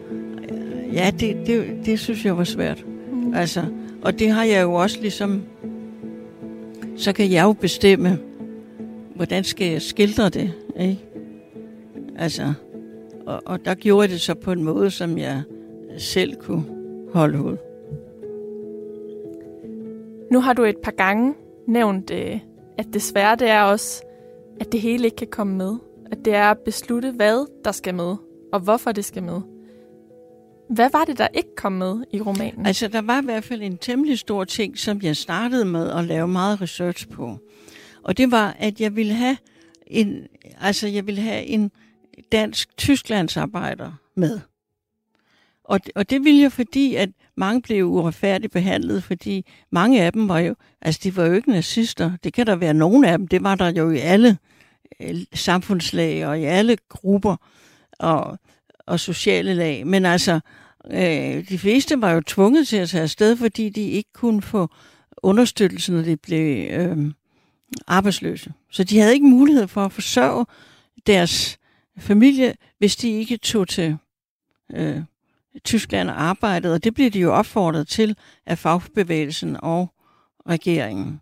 ja, 0.93 1.11
det, 1.19 1.37
det, 1.47 1.65
det 1.85 1.99
synes 1.99 2.25
jeg 2.25 2.37
var 2.37 2.43
svært. 2.43 2.85
Mm. 3.11 3.33
Altså, 3.33 3.65
og 4.01 4.19
det 4.19 4.29
har 4.29 4.43
jeg 4.43 4.61
jo 4.63 4.73
også 4.73 4.97
ligesom, 5.01 5.43
så 6.97 7.13
kan 7.13 7.31
jeg 7.31 7.43
jo 7.43 7.53
bestemme, 7.53 8.19
hvordan 9.15 9.43
skal 9.43 9.71
jeg 9.71 9.81
skildre 9.81 10.29
det, 10.29 10.53
ikke? 10.79 10.99
Altså, 12.17 12.53
og, 13.25 13.41
og 13.45 13.65
der 13.65 13.75
gjorde 13.75 14.01
jeg 14.01 14.09
det 14.09 14.21
så 14.21 14.33
på 14.33 14.51
en 14.51 14.63
måde, 14.63 14.91
som 14.91 15.17
jeg 15.17 15.41
selv 15.97 16.35
kunne 16.35 16.63
holde 17.13 17.41
ud. 17.41 17.57
Nu 20.31 20.39
har 20.39 20.53
du 20.53 20.63
et 20.63 20.77
par 20.77 20.91
gange 20.91 21.33
nævnt, 21.67 22.11
øh, 22.11 22.39
at 22.77 22.85
desværre 22.93 23.35
det 23.35 23.49
er 23.49 23.61
også, 23.61 24.03
at 24.66 24.72
det 24.72 24.82
hele 24.82 25.05
ikke 25.05 25.18
kan 25.18 25.28
komme 25.28 25.55
med. 25.55 25.76
At 26.11 26.18
det 26.26 26.36
er 26.36 26.51
at 26.51 26.57
beslutte, 26.66 27.11
hvad 27.11 27.47
der 27.66 27.72
skal 27.72 27.95
med, 27.95 28.16
og 28.53 28.59
hvorfor 28.59 28.91
det 28.91 29.05
skal 29.05 29.24
med. 29.24 29.41
Hvad 30.70 30.89
var 30.91 31.05
det, 31.05 31.18
der 31.18 31.28
ikke 31.34 31.55
kom 31.57 31.72
med 31.72 32.03
i 32.14 32.22
romanen? 32.22 32.66
Altså, 32.66 32.88
der 32.88 33.01
var 33.01 33.22
i 33.22 33.26
hvert 33.26 33.43
fald 33.43 33.61
en 33.61 33.78
temmelig 33.78 34.20
stor 34.20 34.43
ting, 34.43 34.78
som 34.78 35.01
jeg 35.01 35.18
startede 35.18 35.66
med 35.66 35.89
at 35.91 36.05
lave 36.05 36.28
meget 36.28 36.61
research 36.61 37.09
på. 37.09 37.38
Og 38.03 38.18
det 38.18 38.32
var, 38.32 38.55
at 38.59 38.82
jeg 38.82 38.95
ville 38.95 39.14
have 39.14 39.38
en, 39.88 40.28
altså, 40.61 40.88
jeg 40.88 41.07
ville 41.07 41.22
have 41.22 41.43
en 41.43 41.72
dansk 42.32 42.78
Tysklandsarbejder 42.78 43.91
med. 44.16 44.39
Og, 45.64 45.80
og 45.95 46.09
det 46.09 46.24
ville 46.24 46.41
jeg, 46.41 46.51
fordi 46.51 46.95
at 46.95 47.09
mange 47.38 47.61
blev 47.61 47.86
uretfærdigt 47.86 48.53
behandlet, 48.53 49.03
fordi 49.03 49.45
mange 49.72 50.01
af 50.01 50.14
dem 50.14 50.30
var 50.30 50.39
jo, 50.39 50.55
altså 50.82 51.01
de 51.03 51.16
var 51.18 51.26
jo 51.26 51.34
ikke 51.34 51.51
nazister. 51.51 52.11
Det 52.24 52.34
kan 52.34 52.47
der 52.47 52.55
være 52.55 52.74
nogen 52.74 53.05
af 53.05 53.18
dem. 53.18 53.28
Det 53.28 53.43
var 53.43 53.55
der 53.55 53.72
jo 53.72 53.91
i 53.91 53.97
alle 53.97 54.38
Øh, 54.99 55.15
samfundslag 55.33 56.27
og 56.27 56.39
i 56.39 56.43
alle 56.43 56.77
grupper 56.89 57.35
og, 57.99 58.39
og 58.87 58.99
sociale 58.99 59.53
lag. 59.53 59.87
Men 59.87 60.05
altså, 60.05 60.39
øh, 60.91 61.49
de 61.49 61.57
fleste 61.59 62.01
var 62.01 62.11
jo 62.11 62.21
tvunget 62.21 62.67
til 62.67 62.77
at 62.77 62.89
tage 62.89 63.03
afsted, 63.03 63.37
fordi 63.37 63.69
de 63.69 63.81
ikke 63.81 64.13
kunne 64.13 64.41
få 64.41 64.69
understøttelse, 65.17 65.91
når 65.93 66.01
de 66.01 66.17
blev 66.17 66.71
øh, 66.71 67.11
arbejdsløse. 67.87 68.53
Så 68.71 68.83
de 68.83 68.99
havde 68.99 69.13
ikke 69.13 69.25
mulighed 69.25 69.67
for 69.67 69.85
at 69.85 69.91
forsørge 69.91 70.45
deres 71.07 71.57
familie, 71.97 72.55
hvis 72.77 72.95
de 72.95 73.09
ikke 73.09 73.37
tog 73.37 73.67
til 73.67 73.97
øh, 74.73 75.01
Tyskland 75.63 76.09
og 76.09 76.21
arbejdede. 76.21 76.73
Og 76.73 76.83
det 76.83 76.93
blev 76.93 77.09
de 77.09 77.19
jo 77.19 77.33
opfordret 77.33 77.87
til 77.87 78.17
af 78.45 78.57
fagbevægelsen 78.57 79.57
og 79.59 79.93
regeringen. 80.49 81.21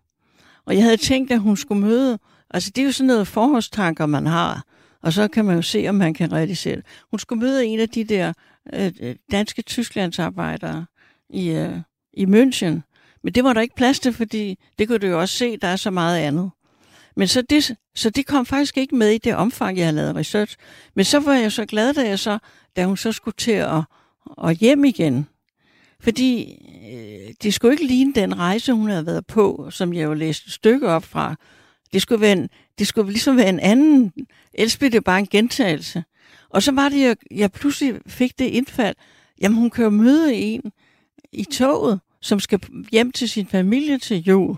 Og 0.65 0.75
jeg 0.75 0.83
havde 0.83 0.97
tænkt, 0.97 1.31
at 1.31 1.39
hun 1.39 1.57
skulle 1.57 1.81
møde, 1.81 2.19
altså 2.53 2.71
det 2.75 2.81
er 2.81 2.85
jo 2.85 2.91
sådan 2.91 3.07
noget 3.07 3.27
forhåndstanker, 3.27 4.05
man 4.05 4.25
har, 4.25 4.63
og 5.01 5.13
så 5.13 5.27
kan 5.27 5.45
man 5.45 5.55
jo 5.55 5.61
se, 5.61 5.85
om 5.89 5.95
man 5.95 6.13
kan 6.13 6.31
realisere 6.31 6.75
det. 6.75 6.85
Hun 7.11 7.19
skulle 7.19 7.39
møde 7.39 7.65
en 7.65 7.79
af 7.79 7.89
de 7.89 8.03
der 8.03 8.33
øh, 8.73 8.91
øh 9.01 9.15
danske 9.31 9.61
Tysklandsarbejdere 9.61 10.85
i, 11.29 11.49
øh, 11.49 11.75
i 12.13 12.25
München, 12.25 12.81
men 13.23 13.33
det 13.35 13.43
var 13.43 13.53
der 13.53 13.61
ikke 13.61 13.75
plads 13.75 13.99
til, 13.99 14.13
fordi 14.13 14.59
det 14.79 14.87
kunne 14.87 14.97
du 14.97 15.07
jo 15.07 15.19
også 15.19 15.35
se, 15.35 15.57
der 15.57 15.67
er 15.67 15.75
så 15.75 15.91
meget 15.91 16.17
andet. 16.17 16.51
Men 17.15 17.27
så 17.27 17.41
det, 17.41 17.75
så 17.95 18.09
det 18.09 18.25
kom 18.25 18.45
faktisk 18.45 18.77
ikke 18.77 18.95
med 18.95 19.09
i 19.09 19.17
det 19.17 19.35
omfang, 19.35 19.77
jeg 19.77 19.85
havde 19.85 19.95
lavet 19.95 20.15
research. 20.15 20.57
Men 20.95 21.05
så 21.05 21.19
var 21.19 21.33
jeg 21.33 21.51
så 21.51 21.65
glad, 21.65 21.93
da, 21.93 22.07
jeg 22.07 22.19
så, 22.19 22.37
da 22.75 22.85
hun 22.85 22.97
så 22.97 23.11
skulle 23.11 23.35
til 23.37 23.51
at, 23.51 23.83
at 24.43 24.57
hjem 24.57 24.83
igen. 24.83 25.27
Fordi 25.99 26.57
øh, 26.93 27.33
det 27.43 27.53
skulle 27.53 27.73
ikke 27.73 27.87
ligne 27.87 28.13
den 28.13 28.37
rejse, 28.37 28.73
hun 28.73 28.89
havde 28.89 29.05
været 29.05 29.25
på, 29.27 29.67
som 29.71 29.93
jeg 29.93 30.03
jo 30.03 30.13
læste 30.13 30.47
et 30.47 30.53
stykke 30.53 30.87
op 30.87 31.03
fra. 31.03 31.35
Det 31.93 32.01
skulle, 32.01 32.21
være 32.21 32.31
en, 32.31 32.49
det 32.79 32.87
skulle 32.87 33.11
ligesom 33.11 33.37
være 33.37 33.49
en 33.49 33.59
anden. 33.59 34.13
Ellers 34.53 34.77
blev 34.77 34.91
det 34.91 35.03
bare 35.03 35.19
en 35.19 35.27
gentagelse. 35.27 36.03
Og 36.49 36.63
så 36.63 36.71
var 36.71 36.89
det, 36.89 37.01
jeg, 37.01 37.15
jeg 37.31 37.51
pludselig 37.51 38.01
fik 38.07 38.39
det 38.39 38.45
indfald. 38.45 38.95
Jamen, 39.41 39.57
hun 39.57 39.69
kan 39.69 39.83
jo 39.83 39.89
møde 39.89 40.33
en 40.33 40.61
i 41.31 41.43
toget, 41.43 41.99
som 42.21 42.39
skal 42.39 42.59
hjem 42.91 43.11
til 43.11 43.29
sin 43.29 43.47
familie 43.47 43.97
til 43.99 44.23
jul. 44.23 44.55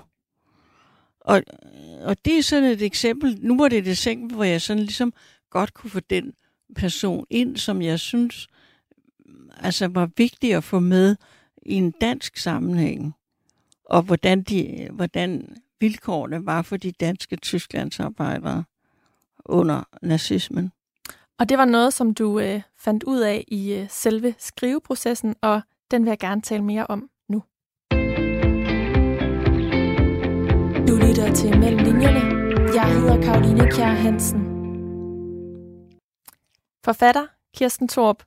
Og, 1.21 1.43
og 2.01 2.25
det 2.25 2.37
er 2.37 2.43
sådan 2.43 2.71
et 2.71 2.81
eksempel. 2.81 3.37
Nu 3.41 3.57
var 3.57 3.67
det 3.67 3.77
et 3.77 3.87
eksempel, 3.87 4.35
hvor 4.35 4.43
jeg 4.43 4.61
sådan 4.61 4.83
ligesom 4.83 5.13
godt 5.49 5.73
kunne 5.73 5.89
få 5.89 5.99
den 5.99 6.33
person 6.75 7.25
ind, 7.29 7.57
som 7.57 7.81
jeg 7.81 7.99
synes 7.99 8.47
altså 9.57 9.87
var 9.87 10.09
vigtig 10.17 10.53
at 10.53 10.63
få 10.63 10.79
med 10.79 11.15
i 11.65 11.73
en 11.73 11.91
dansk 11.91 12.37
sammenhæng. 12.37 13.13
Og 13.85 14.01
hvordan, 14.01 14.43
de, 14.43 14.87
hvordan 14.91 15.57
vilkårene 15.79 16.45
var 16.45 16.61
for 16.61 16.77
de 16.77 16.91
danske 16.91 17.35
Tysklandsarbejdere 17.35 18.63
under 19.45 19.83
nazismen. 20.01 20.71
Og 21.39 21.49
det 21.49 21.57
var 21.57 21.65
noget, 21.65 21.93
som 21.93 22.13
du 22.13 22.39
øh, 22.39 22.61
fandt 22.77 23.03
ud 23.03 23.19
af 23.19 23.45
i 23.47 23.73
øh, 23.73 23.89
selve 23.89 24.35
skriveprocessen, 24.37 25.35
og 25.41 25.61
den 25.91 26.03
vil 26.03 26.09
jeg 26.09 26.19
gerne 26.19 26.41
tale 26.41 26.63
mere 26.63 26.87
om 26.87 27.09
nu. 27.29 27.43
Du 30.87 30.95
lytter 31.07 31.33
til 31.35 31.59
Mellem 31.59 31.83
Linjerne. 31.85 32.43
Jeg 32.75 32.93
hedder 32.93 33.21
Karoline 33.21 33.71
Kjær 33.71 33.93
Hansen. 33.93 34.41
Forfatter 36.85 37.27
Kirsten 37.55 37.87
Torp. 37.87 38.23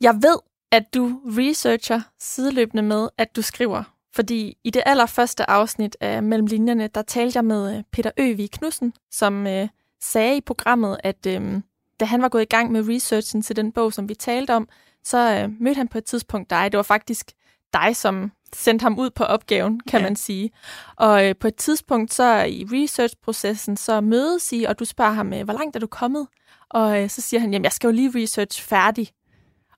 Jeg 0.00 0.14
ved, 0.14 0.38
at 0.70 0.94
du 0.94 1.20
researcher 1.26 2.00
sideløbende 2.18 2.82
med, 2.82 3.08
at 3.18 3.36
du 3.36 3.42
skriver. 3.42 3.97
Fordi 4.18 4.56
i 4.64 4.70
det 4.70 4.82
allerførste 4.86 5.50
afsnit 5.50 5.96
af 6.00 6.22
Mellem 6.22 6.46
Linjerne, 6.46 6.86
der 6.86 7.02
talte 7.02 7.36
jeg 7.36 7.44
med 7.44 7.76
øh, 7.76 7.82
Peter 7.92 8.10
Øvig 8.16 8.50
Knudsen, 8.50 8.92
som 9.10 9.46
øh, 9.46 9.68
sagde 10.02 10.36
i 10.36 10.40
programmet, 10.40 10.96
at 11.04 11.26
øh, 11.26 11.60
da 12.00 12.04
han 12.04 12.22
var 12.22 12.28
gået 12.28 12.42
i 12.42 12.44
gang 12.44 12.72
med 12.72 12.88
researchen 12.88 13.42
til 13.42 13.56
den 13.56 13.72
bog, 13.72 13.92
som 13.92 14.08
vi 14.08 14.14
talte 14.14 14.54
om, 14.54 14.68
så 15.04 15.18
øh, 15.18 15.50
mødte 15.60 15.78
han 15.78 15.88
på 15.88 15.98
et 15.98 16.04
tidspunkt 16.04 16.50
dig. 16.50 16.72
Det 16.72 16.76
var 16.76 16.82
faktisk 16.82 17.32
dig, 17.72 17.96
som 17.96 18.32
sendte 18.54 18.82
ham 18.82 18.98
ud 18.98 19.10
på 19.10 19.24
opgaven, 19.24 19.80
kan 19.80 20.00
ja. 20.00 20.06
man 20.06 20.16
sige. 20.16 20.50
Og 20.96 21.28
øh, 21.28 21.34
på 21.40 21.48
et 21.48 21.56
tidspunkt, 21.56 22.14
så 22.14 22.44
i 22.44 22.66
research-processen, 22.72 23.76
så 23.76 24.00
mødes 24.00 24.52
I, 24.52 24.64
og 24.64 24.78
du 24.78 24.84
spørger 24.84 25.12
ham, 25.12 25.32
øh, 25.32 25.44
hvor 25.44 25.54
langt 25.54 25.76
er 25.76 25.80
du 25.80 25.86
kommet? 25.86 26.26
Og 26.70 27.02
øh, 27.02 27.10
så 27.10 27.20
siger 27.20 27.40
han, 27.40 27.52
jamen 27.52 27.64
jeg 27.64 27.72
skal 27.72 27.88
jo 27.88 27.92
lige 27.92 28.22
research 28.22 28.62
færdig. 28.62 29.08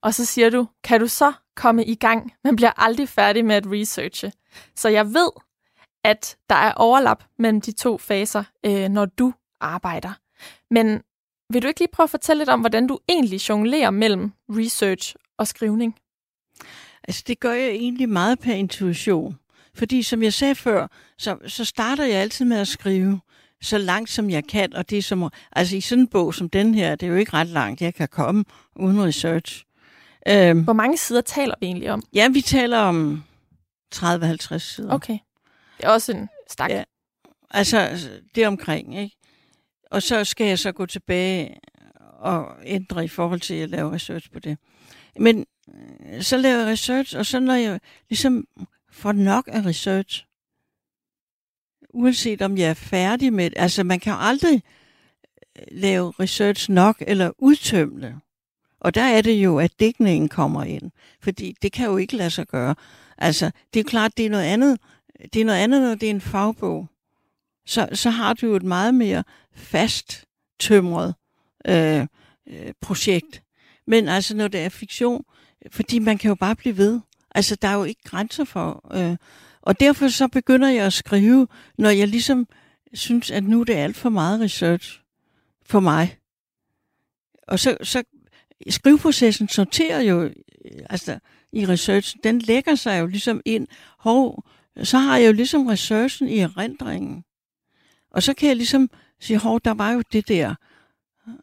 Og 0.03 0.15
så 0.15 0.25
siger 0.25 0.51
du, 0.51 0.67
kan 0.85 1.01
du 1.01 1.07
så 1.07 1.33
komme 1.57 1.85
i 1.85 1.95
gang? 1.95 2.33
Man 2.45 2.57
bliver 2.57 2.73
aldrig 2.77 3.09
færdig 3.09 3.45
med 3.45 3.55
at 3.55 3.67
researche. 3.67 4.33
Så 4.77 4.89
jeg 4.89 5.07
ved, 5.07 5.31
at 6.05 6.37
der 6.51 6.57
er 6.57 6.73
overlap 6.73 7.25
mellem 7.39 7.61
de 7.61 7.73
to 7.73 7.99
faser, 7.99 8.45
øh, 8.67 8.89
når 8.89 9.05
du 9.05 9.33
arbejder. 9.61 10.13
Men 10.71 11.03
vil 11.53 11.63
du 11.63 11.69
ikke 11.69 11.81
lige 11.81 11.91
prøve 11.93 12.05
at 12.05 12.11
fortælle 12.11 12.41
lidt 12.41 12.49
om, 12.49 12.61
hvordan 12.61 12.87
du 12.87 12.99
egentlig 13.09 13.49
jonglerer 13.49 13.91
mellem 13.91 14.33
research 14.49 15.15
og 15.39 15.47
skrivning? 15.47 15.97
Altså, 17.05 17.25
det 17.27 17.41
gør 17.41 17.53
jeg 17.53 17.69
egentlig 17.69 18.09
meget 18.09 18.39
per 18.39 18.53
intuition. 18.53 19.39
Fordi 19.75 20.03
som 20.03 20.23
jeg 20.23 20.33
sagde 20.33 20.55
før, 20.55 20.87
så, 21.19 21.39
så 21.47 21.65
starter 21.65 22.05
jeg 22.05 22.17
altid 22.17 22.45
med 22.45 22.57
at 22.57 22.69
skrive 22.69 23.21
så 23.63 23.79
langt 23.79 24.11
som 24.11 24.31
jeg 24.31 24.45
kan, 24.47 24.75
og 24.75 24.91
det 24.91 24.99
er 24.99 25.03
som, 25.03 25.31
altså 25.53 25.77
i 25.77 25.81
sådan 25.81 26.03
en 26.03 26.09
bog 26.09 26.35
som 26.35 26.49
den 26.49 26.75
her, 26.75 26.95
det 26.95 27.07
er 27.07 27.11
jo 27.11 27.17
ikke 27.17 27.33
ret 27.33 27.47
langt, 27.47 27.81
jeg 27.81 27.95
kan 27.95 28.09
komme 28.09 28.45
uden 28.77 29.05
research. 29.05 29.65
Øhm, 30.29 30.65
Hvor 30.65 30.73
mange 30.73 30.97
sider 30.97 31.21
taler 31.21 31.55
vi 31.61 31.67
egentlig 31.67 31.91
om? 31.91 32.03
Ja, 32.15 32.29
vi 32.29 32.41
taler 32.41 32.79
om 32.79 33.25
30-50 33.95 34.59
sider. 34.59 34.95
Okay. 34.95 35.19
Det 35.77 35.85
er 35.85 35.91
også 35.91 36.13
en 36.13 36.29
stak. 36.51 36.71
Ja, 36.71 36.85
altså 37.51 37.89
det 38.35 38.45
er 38.45 38.49
omkring, 38.49 38.99
ikke? 38.99 39.17
Og 39.91 40.03
så 40.03 40.25
skal 40.25 40.47
jeg 40.47 40.59
så 40.59 40.73
gå 40.73 40.87
tilbage 40.87 41.57
og 42.19 42.57
ændre 42.65 43.05
i 43.05 43.09
forhold 43.09 43.41
til 43.41 43.55
at 43.55 43.71
lave 43.71 43.93
research 43.93 44.31
på 44.33 44.39
det. 44.39 44.59
Men 45.17 45.47
Øh, 45.75 46.23
så 46.23 46.37
laver 46.37 46.59
jeg 46.59 46.67
research, 46.67 47.17
og 47.17 47.27
så 47.27 47.41
når 47.41 47.55
jeg 47.55 47.81
ligesom 48.09 48.47
får 48.91 49.13
nok 49.13 49.49
af 49.53 49.67
research, 49.67 50.27
uanset 51.95 52.43
om 52.43 52.59
jeg 52.59 52.71
er 52.71 52.75
færdig 52.75 53.33
med 53.33 53.45
det, 53.51 53.59
altså 53.59 53.85
man 53.85 54.01
kan 54.01 54.15
aldrig 54.19 54.63
øh, 55.59 55.65
lave 55.71 56.13
research 56.21 56.71
nok 56.71 57.03
eller 57.07 57.31
udtømmende. 57.39 58.21
Og 58.81 58.95
der 58.95 59.03
er 59.03 59.23
det 59.23 59.33
jo, 59.33 59.59
at 59.59 59.81
dækningen 59.81 60.29
kommer 60.29 60.65
ind. 60.65 60.91
Fordi 61.21 61.57
det 61.63 61.73
kan 61.73 61.87
jo 61.87 61.97
ikke 61.97 62.17
lade 62.17 62.31
sig 62.31 62.47
gøre. 62.47 62.75
Altså, 63.19 63.51
det 63.75 63.81
er 63.81 63.85
klart, 63.85 64.17
det 64.17 64.27
er 64.27 64.31
noget 64.31 64.45
andet. 64.45 64.79
Det 65.33 65.41
er 65.41 65.45
noget 65.45 65.59
andet, 65.59 65.83
når 65.83 65.95
det 65.95 66.07
er 66.07 66.11
en 66.11 66.21
fagbog. 66.21 66.89
Så, 67.67 67.89
så 67.93 68.11
har 68.11 68.33
du 68.33 68.47
jo 68.47 68.57
et 68.57 68.63
meget 68.63 68.95
mere 68.95 69.25
fast 69.55 70.25
tømret 70.59 71.15
øh, 71.67 72.07
øh, 72.49 72.73
projekt. 72.81 73.43
Men 73.87 74.09
altså, 74.09 74.37
når 74.37 74.49
det 74.49 74.61
er 74.61 74.69
fiktion, 74.69 75.25
fordi 75.71 75.99
man 75.99 76.19
kan 76.19 76.29
jo 76.29 76.35
bare 76.35 76.57
blive 76.57 76.77
ved. 76.77 77.01
Altså, 77.35 77.57
der 77.57 77.69
er 77.69 77.75
jo 77.75 77.85
ikke 77.85 78.03
grænser 78.05 78.45
for... 78.45 78.97
Øh, 78.97 79.17
og 79.63 79.81
derfor 79.81 80.09
så 80.09 80.29
begynder 80.29 80.69
jeg 80.69 80.87
at 80.87 80.93
skrive, 80.93 81.49
når 81.79 81.91
jeg 81.91 82.09
ligesom 82.09 82.47
synes, 82.95 83.31
at 83.31 83.45
nu 83.45 83.61
er 83.61 83.65
det 83.65 83.75
alt 83.75 83.97
for 83.97 84.09
meget 84.09 84.41
research 84.41 85.01
for 85.67 85.81
mig. 85.81 86.19
Og 87.49 87.59
så, 87.59 87.77
så 87.83 88.03
skriveprocessen 88.69 89.49
sorterer 89.49 90.01
jo 90.01 90.23
øh, 90.23 90.31
altså, 90.91 91.19
i 91.53 91.67
research. 91.67 92.17
Den 92.25 92.39
lægger 92.39 92.75
sig 92.75 93.01
jo 93.01 93.07
ligesom 93.07 93.41
ind. 93.45 93.67
Hov, 93.99 94.45
så 94.83 94.99
har 94.99 95.19
jeg 95.19 95.27
jo 95.27 95.33
ligesom 95.33 95.67
researchen 95.67 96.29
i 96.29 96.39
erindringen. 96.39 97.25
Og 98.11 98.23
så 98.23 98.35
kan 98.35 98.49
jeg 98.49 98.57
ligesom 98.57 98.91
sige, 99.21 99.39
hov, 99.39 99.61
der 99.65 99.75
var 99.75 99.93
jo 99.93 100.03
det 100.13 100.29
der. 100.29 100.55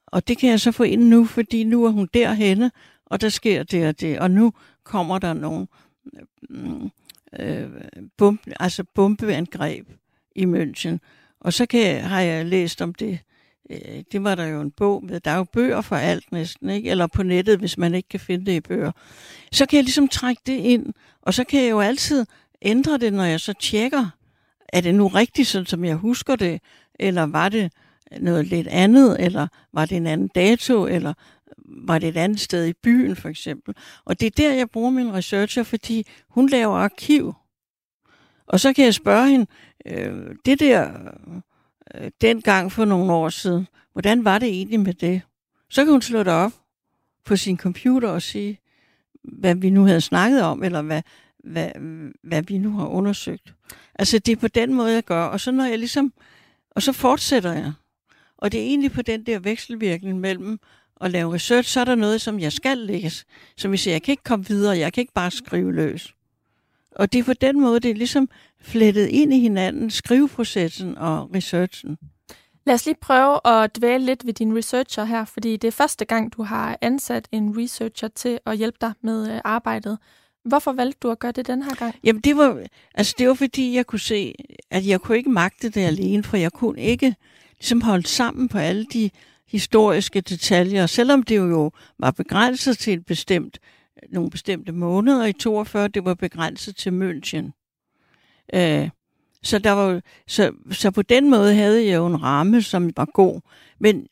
Og 0.08 0.28
det 0.28 0.38
kan 0.38 0.50
jeg 0.50 0.60
så 0.60 0.72
få 0.72 0.84
ind 0.84 1.04
nu, 1.04 1.26
fordi 1.26 1.64
nu 1.64 1.86
er 1.86 1.90
hun 1.90 2.10
derhenne, 2.14 2.72
og 3.06 3.22
der 3.22 3.30
sker 3.30 3.64
det 3.64 3.88
og 3.88 4.02
det, 4.02 4.20
og 4.20 4.32
nu 4.32 4.54
kommer 4.84 5.20
der 5.20 5.34
nogle 5.34 5.68
øh, 6.50 6.82
øh 7.40 7.70
bombe, 8.18 8.54
altså 8.60 8.84
bombeangreb 8.84 9.88
i 10.36 10.46
München. 10.46 10.98
Og 11.40 11.54
så 11.54 11.66
kan 11.66 11.82
jeg, 11.82 12.10
har 12.10 12.22
jeg 12.22 12.46
læst 12.46 12.82
om 12.82 12.94
det 12.94 13.20
øh, 13.70 14.04
det 14.12 14.24
var 14.24 14.36
der 14.36 14.46
jo 14.46 14.62
en 14.62 14.72
bog 14.72 15.06
med. 15.06 15.20
Der 15.20 15.32
er 15.32 15.38
jo 15.38 15.44
bøger 15.44 15.82
for 15.82 15.96
alt 15.96 16.32
næsten, 16.32 16.70
ikke? 16.70 16.90
Eller 16.90 17.08
på 17.08 17.24
nettet, 17.24 17.60
hvis 17.60 17.78
man 17.78 17.96
ikke 17.96 18.10
kan 18.10 18.20
finde 18.20 18.46
det 18.46 18.52
i 18.52 18.62
bøger. 18.62 18.92
Så 19.52 19.66
kan 19.66 19.78
jeg 19.78 19.84
ligesom 19.84 20.08
trække 20.08 20.42
det 20.46 20.58
ind, 20.58 20.94
og 21.22 21.34
så 21.34 21.44
kan 21.44 21.64
jeg 21.64 21.72
jo 21.72 21.80
altid 21.80 22.26
ændre 22.62 22.98
det, 22.98 23.14
når 23.14 23.24
jeg 23.24 23.40
så 23.40 23.54
tjekker, 23.54 24.10
er 24.74 24.82
det 24.82 24.96
nu 24.96 25.08
rigtigt, 25.08 25.48
sådan 25.48 25.66
som 25.66 25.86
jeg 25.86 25.96
husker 25.96 26.36
det, 26.36 26.62
eller 27.00 27.24
var 27.24 27.50
det 27.50 27.72
noget 28.20 28.48
lidt 28.48 28.68
andet, 28.68 29.18
eller 29.20 29.48
var 29.74 29.86
det 29.86 29.98
en 29.98 30.08
anden 30.08 30.28
dato, 30.28 30.86
eller 30.86 31.14
var 31.66 32.00
det 32.00 32.10
et 32.10 32.18
andet 32.18 32.40
sted 32.40 32.68
i 32.68 32.74
byen 32.74 33.16
for 33.16 33.30
eksempel. 33.30 33.76
Og 34.06 34.20
det 34.20 34.26
er 34.26 34.32
der, 34.38 34.54
jeg 34.54 34.70
bruger 34.70 34.90
min 34.90 35.14
researcher, 35.14 35.64
fordi 35.64 36.08
hun 36.30 36.50
laver 36.50 36.78
arkiv. 36.78 37.34
Og 38.48 38.60
så 38.60 38.74
kan 38.74 38.86
jeg 38.86 38.94
spørge 38.94 39.30
hende, 39.30 39.46
øh, 39.86 40.36
det 40.46 40.60
der 40.60 40.92
øh, 41.96 42.12
dengang 42.22 42.72
for 42.72 42.86
nogle 42.86 43.14
år 43.14 43.30
siden, 43.30 43.68
hvordan 43.94 44.26
var 44.26 44.40
det 44.40 44.48
egentlig 44.48 44.80
med 44.80 44.94
det? 44.94 45.22
Så 45.70 45.84
kan 45.84 45.92
hun 45.92 46.02
slå 46.02 46.20
det 46.20 46.34
op 46.34 46.52
på 47.26 47.36
sin 47.36 47.58
computer 47.58 48.10
og 48.10 48.22
sige, 48.22 48.60
hvad 49.24 49.56
vi 49.56 49.70
nu 49.70 49.86
havde 49.86 50.02
snakket 50.02 50.44
om, 50.44 50.64
eller 50.64 50.82
hvad, 50.82 51.02
hvad, 51.44 51.70
hvad 52.24 52.42
vi 52.42 52.58
nu 52.58 52.72
har 52.78 52.88
undersøgt. 52.88 53.54
Altså 53.96 54.20
det 54.20 54.32
er 54.32 54.36
på 54.36 54.48
den 54.48 54.74
måde, 54.74 54.94
jeg 54.94 55.04
gør. 55.04 55.24
Og 55.24 55.40
så 55.40 55.52
når 55.52 55.66
jeg 55.66 55.80
ligesom, 55.80 56.14
og 56.72 56.82
så 56.82 56.92
fortsætter 56.92 57.54
jeg. 57.54 57.74
Og 58.38 58.52
det 58.52 58.60
er 58.60 58.64
egentlig 58.64 58.92
på 58.92 59.02
den 59.02 59.26
der 59.26 59.40
vekselvirkning 59.40 60.20
mellem 60.20 60.60
at 61.02 61.12
lave 61.12 61.34
research, 61.34 61.70
så 61.70 61.80
er 61.80 61.86
der 61.86 61.96
noget, 61.96 62.22
som 62.22 62.40
jeg 62.40 62.54
skal 62.54 62.78
læse. 62.78 63.26
Som 63.58 63.72
vi 63.72 63.78
siger, 63.78 63.94
jeg 63.94 64.02
kan 64.02 64.12
ikke 64.12 64.24
komme 64.24 64.46
videre, 64.46 64.78
jeg 64.78 64.94
kan 64.94 65.02
ikke 65.02 65.14
bare 65.14 65.32
skrive 65.32 65.74
løs. 65.74 66.14
Og 66.96 67.14
det 67.14 67.20
er 67.20 67.24
på 67.24 67.34
den 67.34 67.62
måde, 67.62 67.80
det 67.80 67.92
er 67.92 67.96
ligesom 67.96 68.30
flettet 68.62 69.08
ind 69.08 69.34
i 69.34 69.40
hinanden, 69.40 69.90
skriveprocessen 69.90 70.98
og 70.98 71.30
researchen. 71.36 71.98
Lad 72.66 72.74
os 72.74 72.86
lige 72.86 72.98
prøve 73.02 73.48
at 73.48 73.78
dvæle 73.78 74.06
lidt 74.06 74.26
ved 74.26 74.34
din 74.34 74.58
researcher 74.58 75.04
her, 75.04 75.26
fordi 75.26 75.58
det 75.58 75.68
er 75.68 75.72
første 75.72 76.06
gang, 76.06 76.34
du 76.34 76.44
har 76.44 76.78
ansat 76.82 77.28
en 77.32 77.58
researcher 77.58 78.08
til 78.08 78.40
at 78.46 78.58
hjælpe 78.58 78.78
dig 78.82 78.94
med 79.02 79.32
øh, 79.34 79.42
arbejdet. 79.44 79.98
Hvorfor 80.46 80.72
valgte 80.74 81.00
du 81.04 81.12
at 81.12 81.20
gøre 81.20 81.32
det 81.32 81.48
den 81.48 81.64
her 81.64 81.76
gang? 81.76 81.96
Jamen 82.04 82.22
det 82.22 82.38
var, 82.38 82.64
altså 82.96 83.16
det 83.18 83.28
var 83.28 83.34
fordi, 83.34 83.76
jeg 83.76 83.86
kunne 83.86 84.00
se, 84.00 84.34
at 84.72 84.88
jeg 84.88 85.02
kunne 85.02 85.18
ikke 85.18 85.30
magte 85.30 85.70
det 85.70 85.82
alene, 85.82 86.24
for 86.24 86.38
jeg 86.38 86.52
kunne 86.52 86.82
ikke 86.82 87.16
ligesom 87.60 87.82
holde 87.82 88.08
sammen 88.08 88.50
på 88.50 88.58
alle 88.58 88.86
de 88.94 89.10
historiske 89.48 90.22
detaljer, 90.22 90.86
selvom 90.86 91.24
det 91.24 91.38
jo 91.38 91.72
var 92.00 92.12
begrænset 92.12 92.78
til 92.78 92.94
et 92.94 93.06
bestemt, 93.06 93.60
nogle 94.12 94.30
bestemte 94.30 94.72
måneder 94.72 95.26
i 95.26 95.34
42, 95.34 95.88
det 95.88 96.06
var 96.06 96.14
begrænset 96.14 96.76
til 96.76 96.90
München. 96.90 97.52
Øh, 98.54 98.90
så, 99.44 99.60
der 99.60 99.72
var, 99.72 100.02
så, 100.28 100.52
så 100.72 100.92
på 100.92 101.02
den 101.02 101.30
måde 101.30 101.54
havde 101.54 101.86
jeg 101.86 101.96
jo 101.96 102.08
en 102.08 102.24
ramme, 102.24 102.62
som 102.62 102.92
var 102.98 103.06
god. 103.14 103.42
Men 103.80 104.08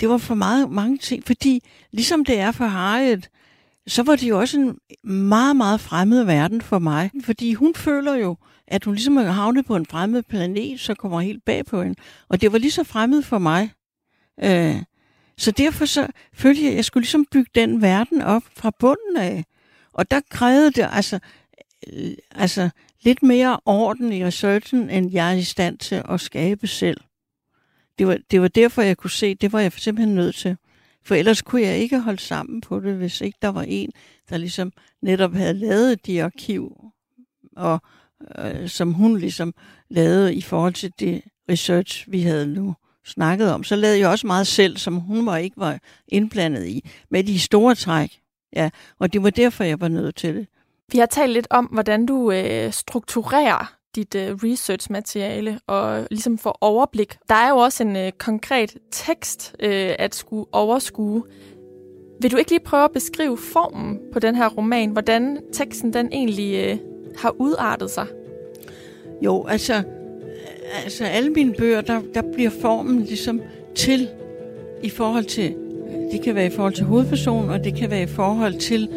det 0.00 0.08
var 0.08 0.18
for 0.18 0.34
meget, 0.34 0.70
mange 0.70 0.98
ting, 0.98 1.26
fordi 1.26 1.64
ligesom 1.90 2.24
det 2.24 2.38
er 2.38 2.50
for 2.50 2.64
Harriet, 2.64 3.28
så 3.86 4.02
var 4.02 4.16
det 4.16 4.28
jo 4.28 4.38
også 4.38 4.60
en 4.60 4.78
meget, 5.28 5.56
meget 5.56 5.80
fremmed 5.80 6.24
verden 6.24 6.60
for 6.60 6.78
mig. 6.78 7.10
Fordi 7.24 7.54
hun 7.54 7.74
føler 7.74 8.14
jo, 8.14 8.36
at 8.68 8.84
hun 8.84 8.94
ligesom 8.94 9.16
er 9.16 9.24
havnet 9.24 9.66
på 9.66 9.76
en 9.76 9.86
fremmed 9.86 10.22
planet, 10.22 10.80
så 10.80 10.94
kommer 10.94 11.20
helt 11.20 11.44
bag 11.44 11.66
på 11.66 11.82
hende. 11.82 12.00
Og 12.28 12.40
det 12.40 12.52
var 12.52 12.58
lige 12.58 12.70
så 12.70 12.84
fremmed 12.84 13.22
for 13.22 13.38
mig. 13.38 13.70
Øh, 14.44 14.76
så 15.40 15.50
derfor 15.50 15.84
så 15.84 16.06
følte 16.32 16.62
jeg, 16.62 16.70
at 16.70 16.76
jeg 16.76 16.84
skulle 16.84 17.02
ligesom 17.02 17.26
bygge 17.32 17.50
den 17.54 17.82
verden 17.82 18.22
op 18.22 18.42
fra 18.56 18.72
bunden 18.78 19.16
af. 19.16 19.44
Og 19.92 20.10
der 20.10 20.20
krævede 20.30 20.70
det 20.70 20.88
altså, 20.92 21.18
øh, 21.92 22.12
altså 22.30 22.70
lidt 23.02 23.22
mere 23.22 23.60
orden 23.64 24.12
i 24.12 24.24
researchen, 24.24 24.90
end 24.90 25.12
jeg 25.12 25.32
er 25.32 25.36
i 25.36 25.42
stand 25.42 25.78
til 25.78 26.02
at 26.08 26.20
skabe 26.20 26.66
selv. 26.66 27.00
Det 27.98 28.06
var, 28.06 28.18
det 28.30 28.40
var 28.40 28.48
derfor, 28.48 28.82
jeg 28.82 28.96
kunne 28.96 29.10
se, 29.10 29.34
det 29.34 29.52
var 29.52 29.60
jeg 29.60 29.72
simpelthen 29.72 30.14
nødt 30.14 30.34
til. 30.34 30.56
For 31.04 31.14
ellers 31.14 31.42
kunne 31.42 31.62
jeg 31.62 31.78
ikke 31.78 32.00
holde 32.00 32.20
sammen 32.20 32.60
på 32.60 32.80
det, 32.80 32.94
hvis 32.94 33.20
ikke 33.20 33.38
der 33.42 33.48
var 33.48 33.62
en, 33.62 33.92
der 34.30 34.36
ligesom 34.36 34.72
netop 35.02 35.34
havde 35.34 35.54
lavet 35.54 36.06
de 36.06 36.24
arkiv, 36.24 36.92
og 37.56 37.82
øh, 38.38 38.68
som 38.68 38.92
hun 38.92 39.18
ligesom 39.18 39.54
lavede 39.88 40.34
i 40.34 40.40
forhold 40.40 40.74
til 40.74 40.92
det 40.98 41.22
research, 41.48 42.10
vi 42.10 42.20
havde 42.20 42.46
nu 42.46 42.74
snakket 43.06 43.52
om. 43.52 43.64
Så 43.64 43.76
lavede 43.76 43.98
jeg 43.98 44.08
også 44.08 44.26
meget 44.26 44.46
selv, 44.46 44.76
som 44.76 44.96
hun 44.96 45.26
var 45.26 45.36
ikke 45.36 45.56
var 45.56 45.78
indblandet 46.08 46.66
i, 46.66 46.88
med 47.10 47.24
de 47.24 47.40
store 47.40 47.74
træk. 47.74 48.20
Ja, 48.56 48.70
og 48.98 49.12
det 49.12 49.22
var 49.22 49.30
derfor, 49.30 49.64
jeg 49.64 49.80
var 49.80 49.88
nødt 49.88 50.16
til 50.16 50.34
det. 50.34 50.46
Vi 50.92 50.98
har 50.98 51.06
talt 51.06 51.32
lidt 51.32 51.46
om, 51.50 51.64
hvordan 51.64 52.06
du 52.06 52.32
øh, 52.32 52.72
strukturerer 52.72 53.74
dit 53.94 54.14
øh, 54.14 54.34
research-materiale 54.34 55.60
og 55.66 56.06
ligesom 56.10 56.38
får 56.38 56.58
overblik. 56.60 57.16
Der 57.28 57.34
er 57.34 57.48
jo 57.48 57.56
også 57.56 57.82
en 57.82 57.96
øh, 57.96 58.12
konkret 58.12 58.76
tekst 58.90 59.56
øh, 59.60 59.94
at 59.98 60.14
skulle 60.14 60.46
overskue. 60.52 61.22
Vil 62.20 62.30
du 62.30 62.36
ikke 62.36 62.50
lige 62.50 62.64
prøve 62.64 62.84
at 62.84 62.92
beskrive 62.92 63.38
formen 63.38 63.98
på 64.12 64.18
den 64.18 64.34
her 64.34 64.48
roman? 64.48 64.90
Hvordan 64.90 65.38
teksten 65.52 65.92
den 65.92 66.12
egentlig 66.12 66.66
øh, 66.66 66.78
har 67.18 67.34
udartet 67.38 67.90
sig? 67.90 68.06
Jo, 69.22 69.46
altså, 69.46 69.82
altså 70.84 71.04
alle 71.04 71.30
mine 71.30 71.54
bøger, 71.54 71.80
der, 71.80 72.00
der 72.14 72.22
bliver 72.34 72.50
formen 72.50 73.02
ligesom 73.02 73.40
til 73.74 74.08
i 74.82 74.88
forhold 74.88 75.24
til, 75.24 75.54
øh, 75.86 76.12
det 76.12 76.22
kan 76.24 76.34
være 76.34 76.46
i 76.46 76.50
forhold 76.50 76.74
til 76.74 76.84
hovedpersonen, 76.84 77.50
og 77.50 77.64
det 77.64 77.74
kan 77.74 77.90
være 77.90 78.02
i 78.02 78.06
forhold 78.06 78.54
til 78.54 78.88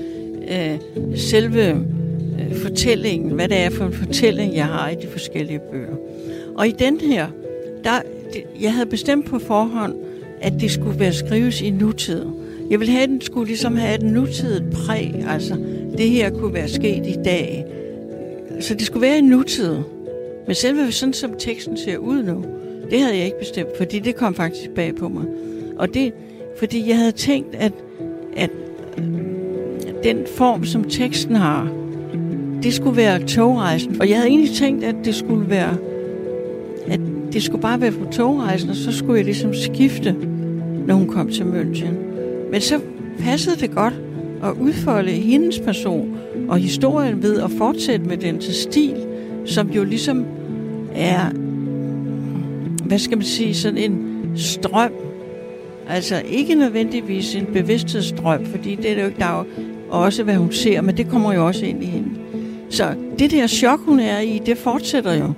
øh, 0.51 0.77
selve 1.15 1.69
øh, 1.69 2.55
fortællingen, 2.55 3.31
hvad 3.31 3.47
det 3.47 3.57
er 3.57 3.69
for 3.69 3.85
en 3.85 3.93
fortælling, 3.93 4.55
jeg 4.55 4.65
har 4.65 4.89
i 4.89 4.95
de 4.95 5.07
forskellige 5.07 5.59
bøger. 5.71 5.95
Og 6.55 6.67
i 6.67 6.71
den 6.71 6.99
her, 6.99 7.27
der, 7.83 8.01
det, 8.33 8.43
jeg 8.61 8.73
havde 8.73 8.89
bestemt 8.89 9.25
på 9.25 9.39
forhånd, 9.39 9.95
at 10.41 10.53
det 10.59 10.71
skulle 10.71 10.99
være 10.99 11.13
skrives 11.13 11.61
i 11.61 11.69
nutid. 11.69 12.25
Jeg 12.69 12.79
ville 12.79 12.91
have, 12.91 13.03
at 13.03 13.09
den 13.09 13.21
skulle 13.21 13.47
ligesom 13.47 13.75
have 13.75 13.95
et 13.95 14.01
nutidigt 14.01 14.71
præg, 14.71 15.25
altså 15.29 15.57
det 15.97 16.09
her 16.09 16.29
kunne 16.29 16.53
være 16.53 16.69
sket 16.69 17.07
i 17.07 17.15
dag. 17.25 17.65
Så 18.59 18.73
det 18.73 18.85
skulle 18.85 19.01
være 19.01 19.17
i 19.17 19.21
nutid. 19.21 19.77
Men 20.47 20.55
selve 20.55 20.91
sådan 20.91 21.13
som 21.13 21.33
teksten 21.39 21.77
ser 21.77 21.97
ud 21.97 22.23
nu, 22.23 22.45
det 22.91 22.99
havde 22.99 23.17
jeg 23.17 23.25
ikke 23.25 23.39
bestemt, 23.39 23.69
fordi 23.77 23.99
det 23.99 24.15
kom 24.15 24.35
faktisk 24.35 24.69
bag 24.69 24.95
på 24.95 25.07
mig. 25.09 25.25
Og 25.77 25.93
det, 25.93 26.13
fordi 26.59 26.89
jeg 26.89 26.97
havde 26.97 27.11
tænkt, 27.11 27.55
at, 27.55 27.73
at 28.35 28.49
øh, 28.97 29.03
den 30.03 30.17
form, 30.35 30.65
som 30.65 30.83
teksten 30.83 31.35
har, 31.35 31.71
det 32.63 32.73
skulle 32.73 32.97
være 32.97 33.23
togrejsen. 33.23 34.01
Og 34.01 34.09
jeg 34.09 34.17
havde 34.17 34.29
egentlig 34.29 34.51
tænkt, 34.51 34.83
at 34.83 34.95
det 35.05 35.15
skulle 35.15 35.49
være, 35.49 35.77
at 36.87 36.99
det 37.33 37.43
skulle 37.43 37.61
bare 37.61 37.81
være 37.81 37.91
på 37.91 38.05
togrejsen, 38.11 38.69
og 38.69 38.75
så 38.75 38.91
skulle 38.91 39.17
jeg 39.17 39.25
ligesom 39.25 39.53
skifte, 39.53 40.15
når 40.87 40.95
hun 40.95 41.07
kom 41.07 41.29
til 41.29 41.43
München. 41.43 41.93
Men 42.51 42.61
så 42.61 42.79
passede 43.19 43.55
det 43.55 43.71
godt 43.71 43.93
at 44.43 44.51
udfolde 44.61 45.11
hendes 45.11 45.59
person 45.59 46.17
og 46.49 46.57
historien 46.57 47.23
ved 47.23 47.41
at 47.41 47.51
fortsætte 47.51 48.05
med 48.05 48.17
den 48.17 48.39
til 48.39 48.53
stil, 48.53 49.05
som 49.45 49.69
jo 49.69 49.83
ligesom 49.83 50.25
er, 50.95 51.29
hvad 52.85 52.99
skal 52.99 53.17
man 53.17 53.25
sige, 53.25 53.55
sådan 53.55 53.77
en 53.77 54.31
strøm. 54.35 54.91
Altså 55.87 56.21
ikke 56.29 56.55
nødvendigvis 56.55 57.35
en 57.35 57.45
bevidsthedsstrøm, 57.45 58.45
fordi 58.45 58.75
det 58.75 58.99
er 58.99 59.03
jo, 59.03 59.11
der 59.19 59.25
er 59.25 59.37
jo 59.37 59.45
også, 59.89 60.23
hvad 60.23 60.35
hun 60.35 60.51
ser, 60.51 60.81
men 60.81 60.97
det 60.97 61.09
kommer 61.09 61.33
jo 61.33 61.47
også 61.47 61.65
ind 61.65 61.83
i 61.83 61.85
hende. 61.85 62.09
Så 62.69 62.95
det 63.19 63.31
der 63.31 63.47
chok, 63.47 63.79
hun 63.79 63.99
er 63.99 64.19
i, 64.19 64.41
det 64.45 64.57
fortsætter 64.57 65.13
jo 65.13 65.33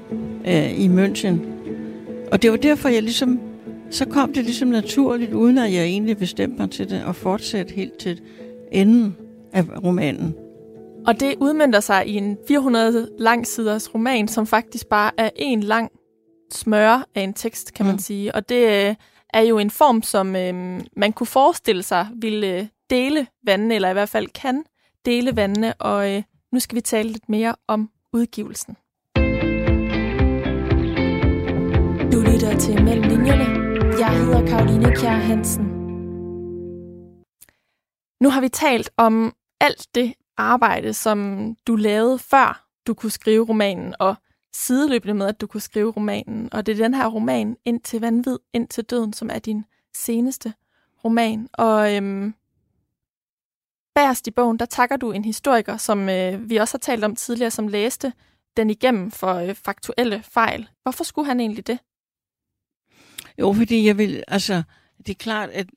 øh, 0.47 0.79
i 0.79 0.87
München. 0.87 1.35
Og 2.31 2.41
det 2.41 2.51
var 2.51 2.57
derfor, 2.57 2.89
jeg 2.89 3.03
ligesom, 3.03 3.39
så 3.89 4.05
kom 4.05 4.33
det 4.33 4.43
ligesom 4.43 4.67
naturligt, 4.67 5.33
uden 5.33 5.57
at 5.57 5.73
jeg 5.73 5.83
egentlig 5.83 6.17
bestemte 6.17 6.61
mig 6.61 6.71
til 6.71 6.89
det, 6.89 7.03
og 7.03 7.15
fortsætte 7.15 7.73
helt 7.73 7.97
til 7.97 8.21
enden 8.71 9.15
af 9.53 9.63
romanen. 9.83 10.35
Og 11.07 11.19
det 11.19 11.35
udmyndter 11.41 11.79
sig 11.79 12.07
i 12.07 12.13
en 12.15 12.37
400 12.47 13.09
lang 13.19 13.47
siders 13.47 13.93
roman, 13.93 14.27
som 14.27 14.47
faktisk 14.47 14.87
bare 14.87 15.11
er 15.17 15.29
en 15.35 15.63
lang 15.63 15.91
smør 16.51 17.07
af 17.15 17.21
en 17.21 17.33
tekst, 17.33 17.73
kan 17.73 17.85
man 17.85 17.95
mm. 17.95 17.99
sige. 17.99 18.35
Og 18.35 18.49
det 18.49 18.87
øh, 18.89 18.95
er 19.33 19.41
jo 19.41 19.57
en 19.57 19.71
form, 19.71 20.01
som 20.01 20.35
øh, 20.35 20.81
man 20.97 21.13
kunne 21.13 21.27
forestille 21.27 21.83
sig 21.83 22.07
ville 22.15 22.59
øh, 22.59 22.67
dele 22.89 23.27
vandene, 23.45 23.75
eller 23.75 23.89
i 23.89 23.93
hvert 23.93 24.09
fald 24.09 24.27
kan 24.27 24.63
dele 25.05 25.35
vandene. 25.35 25.73
Og 25.73 26.15
øh, 26.15 26.23
nu 26.51 26.59
skal 26.59 26.75
vi 26.75 26.81
tale 26.81 27.09
lidt 27.09 27.29
mere 27.29 27.55
om 27.67 27.89
udgivelsen. 28.13 28.77
Du 32.11 32.19
lytter 32.19 32.57
til 32.59 32.83
Mellem 32.83 33.09
Linjerne. 33.09 33.65
Jeg 33.99 34.09
hedder 34.09 34.47
Karoline 34.47 34.95
Kjær 34.95 35.09
Hansen. 35.11 35.65
Nu 38.21 38.29
har 38.29 38.41
vi 38.41 38.49
talt 38.49 38.89
om 38.97 39.33
alt 39.61 39.87
det 39.95 40.13
arbejde, 40.37 40.93
som 40.93 41.49
du 41.67 41.75
lavede 41.75 42.19
før 42.19 42.65
du 42.87 42.93
kunne 42.93 43.11
skrive 43.11 43.45
romanen, 43.45 43.95
og 43.99 44.15
sideløbende 44.53 45.13
med, 45.13 45.27
at 45.27 45.41
du 45.41 45.47
kunne 45.47 45.61
skrive 45.61 45.91
romanen. 45.91 46.49
Og 46.51 46.65
det 46.65 46.71
er 46.71 46.83
den 46.83 46.93
her 46.93 47.07
roman, 47.07 47.57
Ind 47.65 47.81
til 47.81 48.01
vanvid, 48.01 48.37
Ind 48.53 48.67
til 48.67 48.83
døden, 48.83 49.13
som 49.13 49.29
er 49.29 49.39
din 49.39 49.65
seneste 49.95 50.53
roman. 51.05 51.49
Og 51.53 51.95
øhm, 51.95 52.33
bagerst 53.95 54.27
i 54.27 54.31
bogen, 54.31 54.59
der 54.59 54.65
takker 54.65 54.97
du 54.97 55.11
en 55.11 55.25
historiker, 55.25 55.77
som 55.77 56.09
øh, 56.09 56.49
vi 56.49 56.55
også 56.55 56.73
har 56.73 56.79
talt 56.79 57.03
om 57.03 57.15
tidligere, 57.15 57.51
som 57.51 57.67
læste 57.67 58.13
den 58.57 58.69
igennem 58.69 59.11
for 59.11 59.33
øh, 59.33 59.55
faktuelle 59.55 60.23
fejl. 60.23 60.69
Hvorfor 60.83 61.03
skulle 61.03 61.27
han 61.27 61.39
egentlig 61.39 61.67
det? 61.67 61.79
Jo, 63.39 63.53
fordi 63.53 63.87
jeg 63.87 63.97
vil, 63.97 64.23
altså, 64.27 64.63
det 64.97 65.09
er 65.09 65.15
klart, 65.15 65.49
at, 65.49 65.67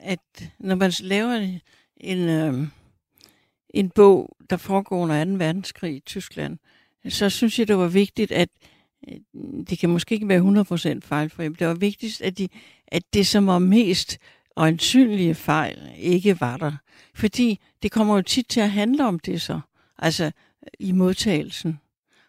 at 0.00 0.50
når 0.58 0.74
man 0.74 0.92
laver 1.00 1.32
en, 1.32 1.60
en, 1.96 2.28
øh, 2.28 2.68
en 3.70 3.90
bog, 3.90 4.36
der 4.50 4.56
foregår 4.56 4.98
under 4.98 5.24
2. 5.24 5.30
verdenskrig 5.30 5.96
i 5.96 6.00
Tyskland, 6.00 6.58
så 7.08 7.30
synes 7.30 7.58
jeg, 7.58 7.68
det 7.68 7.78
var 7.78 7.88
vigtigt, 7.88 8.32
at 8.32 8.48
øh, 9.08 9.16
det 9.70 9.78
kan 9.78 9.90
måske 9.90 10.14
ikke 10.14 10.28
være 10.28 10.96
100% 10.96 11.00
fejlfri, 11.02 11.48
men 11.48 11.56
det 11.58 11.66
var 11.66 11.74
vigtigst, 11.74 12.22
at, 12.22 12.38
de, 12.38 12.48
at 12.88 13.02
det, 13.12 13.26
som 13.26 13.46
var 13.46 13.58
mest 13.58 14.18
øjensynlige 14.56 15.34
fejl, 15.34 15.92
ikke 15.98 16.40
var 16.40 16.56
der. 16.56 16.72
Fordi 17.14 17.60
det 17.82 17.92
kommer 17.92 18.16
jo 18.16 18.22
tit 18.22 18.48
til 18.48 18.60
at 18.60 18.70
handle 18.70 19.06
om 19.06 19.18
det 19.18 19.42
så, 19.42 19.60
altså 19.98 20.24
øh, 20.24 20.30
i 20.78 20.92
modtagelsen. 20.92 21.78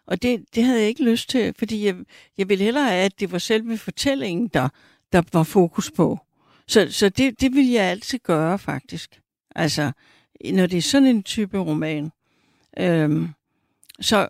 Og 0.06 0.22
det, 0.22 0.44
det 0.54 0.64
havde 0.64 0.80
jeg 0.80 0.88
ikke 0.88 1.04
lyst 1.04 1.28
til, 1.28 1.54
fordi 1.58 1.86
jeg, 1.86 1.96
jeg 2.38 2.48
ville 2.48 2.64
hellere 2.64 2.84
have, 2.84 3.04
at 3.04 3.20
det 3.20 3.32
var 3.32 3.38
selve 3.38 3.78
fortællingen, 3.78 4.48
der, 4.48 4.68
der 5.12 5.22
var 5.32 5.42
fokus 5.42 5.90
på. 5.90 6.18
Så, 6.66 6.86
så 6.90 7.08
det, 7.08 7.40
det 7.40 7.54
vil 7.54 7.68
jeg 7.68 7.84
altid 7.84 8.18
gøre, 8.18 8.58
faktisk. 8.58 9.20
Altså, 9.56 9.92
når 10.44 10.66
det 10.66 10.78
er 10.78 10.82
sådan 10.82 11.08
en 11.08 11.22
type 11.22 11.58
roman. 11.58 12.12
Øhm, 12.78 13.28
så 14.00 14.28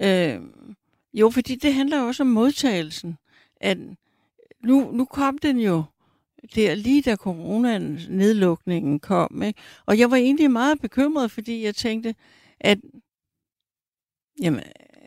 øh, 0.00 0.40
jo, 1.14 1.30
fordi 1.30 1.54
det 1.54 1.74
handler 1.74 2.00
også 2.00 2.22
om 2.22 2.26
modtagelsen. 2.26 3.18
At 3.60 3.78
nu, 4.64 4.90
nu 4.92 5.04
kom 5.04 5.38
den 5.38 5.58
jo 5.58 5.84
der 6.54 6.74
lige 6.74 7.02
da 7.02 7.16
coronaen 7.16 8.00
nedlukningen 8.08 9.00
kom. 9.00 9.42
Ikke? 9.42 9.60
Og 9.86 9.98
jeg 9.98 10.10
var 10.10 10.16
egentlig 10.16 10.50
meget 10.50 10.80
bekymret, 10.80 11.30
fordi 11.30 11.64
jeg 11.64 11.74
tænkte, 11.74 12.14
at 12.60 12.78
jamen, 14.42 14.62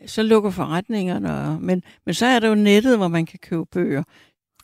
så 0.06 0.22
lukker 0.22 0.50
forretningerne, 0.50 1.60
men, 1.60 1.82
men 2.04 2.14
så 2.14 2.26
er 2.26 2.38
der 2.38 2.48
jo 2.48 2.54
nettet, 2.54 2.96
hvor 2.96 3.08
man 3.08 3.26
kan 3.26 3.38
købe 3.38 3.64
bøger. 3.66 4.02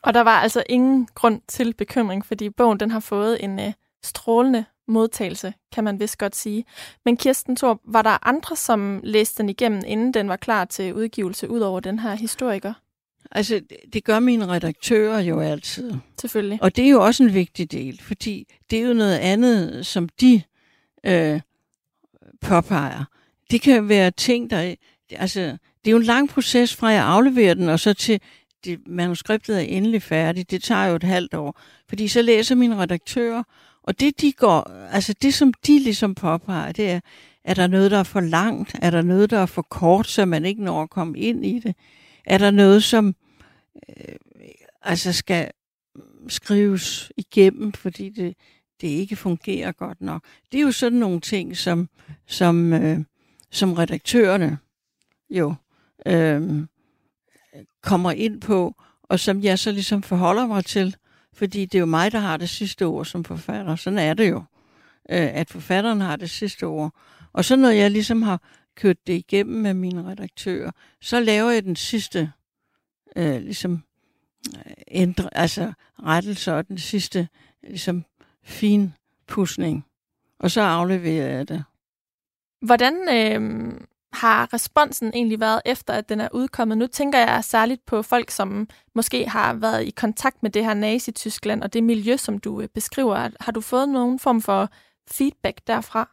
Og 0.02 0.14
der 0.14 0.20
var 0.20 0.40
altså 0.40 0.62
ingen 0.68 1.08
grund 1.14 1.40
til 1.48 1.74
bekymring, 1.74 2.26
fordi 2.26 2.50
bogen 2.50 2.80
den 2.80 2.90
har 2.90 3.00
fået 3.00 3.44
en 3.44 3.58
øh, 3.58 3.72
strålende 4.02 4.64
modtagelse, 4.88 5.54
kan 5.72 5.84
man 5.84 6.00
vist 6.00 6.18
godt 6.18 6.36
sige. 6.36 6.64
Men 7.04 7.16
Kirsten 7.16 7.56
Thor, 7.56 7.80
var 7.84 8.02
der 8.02 8.26
andre, 8.26 8.56
som 8.56 9.00
læste 9.04 9.42
den 9.42 9.48
igennem, 9.48 9.82
inden 9.86 10.14
den 10.14 10.28
var 10.28 10.36
klar 10.36 10.64
til 10.64 10.94
udgivelse, 10.94 11.50
ud 11.50 11.60
over 11.60 11.80
den 11.80 11.98
her 11.98 12.14
historiker? 12.14 12.72
Altså, 13.30 13.60
det 13.92 14.04
gør 14.04 14.18
mine 14.18 14.46
redaktører 14.46 15.20
jo 15.20 15.40
altid. 15.40 15.94
Selvfølgelig. 16.20 16.58
Og 16.62 16.76
det 16.76 16.84
er 16.84 16.88
jo 16.88 17.04
også 17.04 17.22
en 17.22 17.34
vigtig 17.34 17.72
del, 17.72 18.00
fordi 18.02 18.46
det 18.70 18.78
er 18.78 18.82
jo 18.82 18.94
noget 18.94 19.18
andet, 19.18 19.86
som 19.86 20.08
de 20.08 20.42
øh, 21.04 21.40
påpeger. 22.40 23.04
Det 23.50 23.60
kan 23.60 23.88
være 23.88 24.10
ting, 24.10 24.50
der... 24.50 24.74
Altså, 25.10 25.40
det 25.84 25.86
er 25.86 25.90
jo 25.90 25.96
en 25.96 26.02
lang 26.02 26.28
proces 26.28 26.76
fra, 26.76 26.88
at 26.90 26.94
jeg 26.94 27.04
afleverer 27.04 27.54
den, 27.54 27.68
og 27.68 27.80
så 27.80 27.94
til 27.94 28.20
det, 28.64 28.80
manuskriptet 28.86 29.56
er 29.56 29.60
endelig 29.60 30.02
færdigt. 30.02 30.50
Det 30.50 30.62
tager 30.62 30.86
jo 30.86 30.96
et 30.96 31.02
halvt 31.02 31.34
år. 31.34 31.60
Fordi 31.88 32.08
så 32.08 32.22
læser 32.22 32.54
mine 32.54 32.76
redaktører, 32.76 33.42
og 33.88 34.00
det, 34.00 34.20
de 34.20 34.32
går, 34.32 34.70
altså 34.70 35.12
det, 35.22 35.34
som 35.34 35.52
de 35.52 35.78
ligesom 35.78 36.14
påpeger, 36.14 36.72
det 36.72 36.90
er, 36.90 37.00
er 37.44 37.54
der 37.54 37.66
noget, 37.66 37.90
der 37.90 37.98
er 37.98 38.02
for 38.02 38.20
langt? 38.20 38.76
Er 38.82 38.90
der 38.90 39.02
noget, 39.02 39.30
der 39.30 39.38
er 39.38 39.46
for 39.46 39.62
kort, 39.62 40.06
så 40.06 40.24
man 40.24 40.44
ikke 40.44 40.64
når 40.64 40.82
at 40.82 40.90
komme 40.90 41.18
ind 41.18 41.46
i 41.46 41.58
det? 41.58 41.74
Er 42.24 42.38
der 42.38 42.50
noget, 42.50 42.82
som 42.82 43.14
øh, 43.88 44.14
altså 44.82 45.12
skal 45.12 45.50
skrives 46.28 47.12
igennem, 47.16 47.72
fordi 47.72 48.08
det, 48.08 48.36
det 48.80 48.88
ikke 48.88 49.16
fungerer 49.16 49.72
godt 49.72 50.00
nok? 50.00 50.24
Det 50.52 50.58
er 50.58 50.62
jo 50.62 50.72
sådan 50.72 50.98
nogle 50.98 51.20
ting, 51.20 51.56
som, 51.56 51.88
som, 52.26 52.72
øh, 52.72 52.98
som 53.50 53.72
redaktørerne 53.72 54.58
jo 55.30 55.54
øh, 56.06 56.62
kommer 57.82 58.10
ind 58.10 58.40
på, 58.40 58.74
og 59.02 59.20
som 59.20 59.42
jeg 59.42 59.58
så 59.58 59.72
ligesom 59.72 60.02
forholder 60.02 60.46
mig 60.46 60.64
til. 60.64 60.96
Fordi 61.38 61.64
det 61.64 61.78
er 61.78 61.80
jo 61.80 61.86
mig, 61.86 62.12
der 62.12 62.18
har 62.18 62.36
det 62.36 62.48
sidste 62.48 62.86
ord 62.86 63.04
som 63.04 63.24
forfatter. 63.24 63.76
Sådan 63.76 63.98
er 63.98 64.14
det 64.14 64.30
jo, 64.30 64.36
øh, 65.10 65.34
at 65.34 65.50
forfatteren 65.50 66.00
har 66.00 66.16
det 66.16 66.30
sidste 66.30 66.64
ord. 66.64 66.94
Og 67.32 67.44
så 67.44 67.56
når 67.56 67.68
jeg 67.68 67.90
ligesom 67.90 68.22
har 68.22 68.42
kørt 68.74 69.06
det 69.06 69.12
igennem 69.12 69.62
med 69.62 69.74
mine 69.74 70.10
redaktører, 70.10 70.70
så 71.00 71.20
laver 71.20 71.50
jeg 71.50 71.64
den 71.64 71.76
sidste 71.76 72.32
øh, 73.16 73.40
ligesom 73.42 73.82
øh, 74.56 74.72
ændre, 74.88 75.28
altså 75.32 75.72
rettelse 76.02 76.54
og 76.54 76.68
den 76.68 76.78
sidste 76.78 77.28
ligesom 77.62 78.04
fin 78.42 78.94
pusning. 79.26 79.84
Og 80.38 80.50
så 80.50 80.60
afleverer 80.60 81.36
jeg 81.36 81.48
det. 81.48 81.64
Hvordan 82.60 82.94
øh, 83.08 83.70
har 84.12 84.54
responsen 84.54 85.10
egentlig 85.14 85.40
været 85.40 85.60
efter, 85.64 85.94
at 85.94 86.08
den 86.08 86.20
er 86.20 86.28
udkommet? 86.32 86.78
Nu 86.78 86.86
tænker 86.86 87.18
jeg 87.18 87.44
særligt 87.44 87.86
på 87.86 88.02
folk, 88.02 88.30
som 88.30 88.68
måske 88.94 89.28
har 89.28 89.54
været 89.54 89.86
i 89.86 89.90
kontakt 89.90 90.42
med 90.42 90.50
det 90.50 90.64
her 90.64 90.74
Nazi-Tyskland 90.74 91.62
og 91.62 91.72
det 91.72 91.84
miljø, 91.84 92.16
som 92.16 92.38
du 92.38 92.60
øh, 92.60 92.68
beskriver. 92.68 93.28
Har 93.40 93.52
du 93.52 93.60
fået 93.60 93.88
nogen 93.88 94.18
form 94.18 94.42
for 94.42 94.70
feedback 95.10 95.60
derfra? 95.66 96.08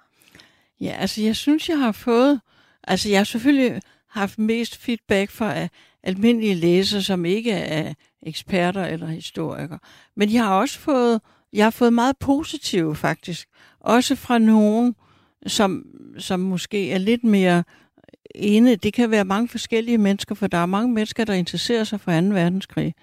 Ja, 0.81 0.95
altså 0.99 1.21
jeg 1.21 1.35
synes, 1.35 1.69
jeg 1.69 1.79
har 1.79 1.91
fået... 1.91 2.41
Altså 2.83 3.09
jeg 3.09 3.19
har 3.19 3.23
selvfølgelig 3.23 3.81
haft 4.09 4.39
mest 4.39 4.77
feedback 4.77 5.31
fra 5.31 5.61
øh, 5.61 5.67
almindelige 6.03 6.55
læsere, 6.55 7.01
som 7.01 7.25
ikke 7.25 7.51
er 7.51 7.93
eksperter 8.23 8.85
eller 8.85 9.07
historikere. 9.07 9.79
Men 10.15 10.33
jeg 10.33 10.43
har 10.43 10.53
også 10.53 10.79
fået, 10.79 11.21
jeg 11.53 11.65
har 11.65 11.71
fået 11.71 11.93
meget 11.93 12.17
positive 12.17 12.95
faktisk. 12.95 13.47
Også 13.79 14.15
fra 14.15 14.37
nogen, 14.37 14.95
som, 15.47 15.83
som 16.17 16.39
måske 16.39 16.91
er 16.91 16.97
lidt 16.97 17.23
mere 17.23 17.63
ene, 18.37 18.75
det 18.75 18.93
kan 18.93 19.11
være 19.11 19.25
mange 19.25 19.47
forskellige 19.47 19.97
mennesker, 19.97 20.35
for 20.35 20.47
der 20.47 20.57
er 20.57 20.65
mange 20.65 20.93
mennesker, 20.93 21.25
der 21.25 21.33
interesserer 21.33 21.83
sig 21.83 22.01
for 22.01 22.11
2. 22.11 22.27
verdenskrig. 22.27 22.93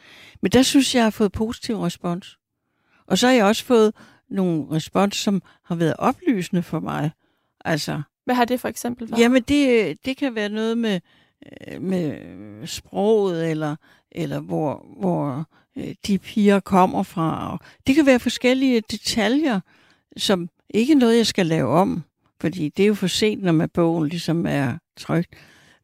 Men 0.42 0.52
der 0.52 0.62
synes 0.62 0.94
jeg, 0.94 0.98
jeg 0.98 1.04
har 1.04 1.10
fået 1.10 1.32
positiv 1.32 1.80
respons. 1.80 2.38
Og 3.06 3.18
så 3.18 3.26
har 3.26 3.34
jeg 3.34 3.44
også 3.44 3.64
fået 3.64 3.92
nogle 4.30 4.66
respons, 4.70 5.16
som 5.16 5.42
har 5.64 5.74
været 5.74 5.94
oplysende 5.98 6.62
for 6.62 6.80
mig. 6.80 7.10
Altså, 7.64 8.02
Hvad 8.24 8.34
har 8.34 8.44
det 8.44 8.60
for 8.60 8.68
eksempel 8.68 9.10
været? 9.10 9.20
Jamen, 9.20 9.42
det, 9.42 9.96
det 10.04 10.16
kan 10.16 10.34
være 10.34 10.48
noget 10.48 10.78
med, 10.78 11.00
øh, 11.70 11.82
med 11.82 12.18
sproget, 12.66 13.50
eller, 13.50 13.76
eller 14.12 14.40
hvor, 14.40 14.86
hvor 15.00 15.48
øh, 15.76 15.94
de 16.06 16.18
piger 16.18 16.60
kommer 16.60 17.02
fra. 17.02 17.58
Det 17.86 17.94
kan 17.94 18.06
være 18.06 18.20
forskellige 18.20 18.82
detaljer, 18.90 19.60
som 20.16 20.48
ikke 20.70 20.94
noget, 20.94 21.16
jeg 21.16 21.26
skal 21.26 21.46
lave 21.46 21.68
om. 21.68 22.04
Fordi 22.42 22.68
det 22.68 22.82
er 22.82 22.86
jo 22.86 22.94
for 22.94 23.06
sent, 23.06 23.42
når 23.42 23.52
man 23.52 23.68
bogen 23.68 24.08
ligesom 24.08 24.46
er 24.46 24.78
trygt. 24.96 25.34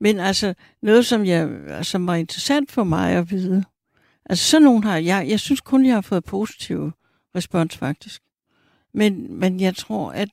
Men 0.01 0.21
altså, 0.21 0.55
noget, 0.83 1.07
som, 1.07 1.25
jeg, 1.25 1.51
som 1.83 2.07
var 2.07 2.15
interessant 2.15 2.73
for 2.73 2.85
mig 2.85 3.13
at 3.13 3.31
vide. 3.31 3.65
Altså, 4.25 4.45
sådan 4.45 4.65
nogen 4.65 4.85
har 4.85 4.97
jeg, 4.97 5.29
jeg 5.29 5.41
synes 5.41 5.61
kun, 5.61 5.87
jeg 5.87 5.95
har 5.95 6.01
fået 6.01 6.25
positiv 6.25 6.91
respons, 7.37 7.77
faktisk. 7.77 8.23
Men, 8.95 9.35
men 9.35 9.61
jeg 9.61 9.77
tror, 9.77 10.13
at 10.13 10.29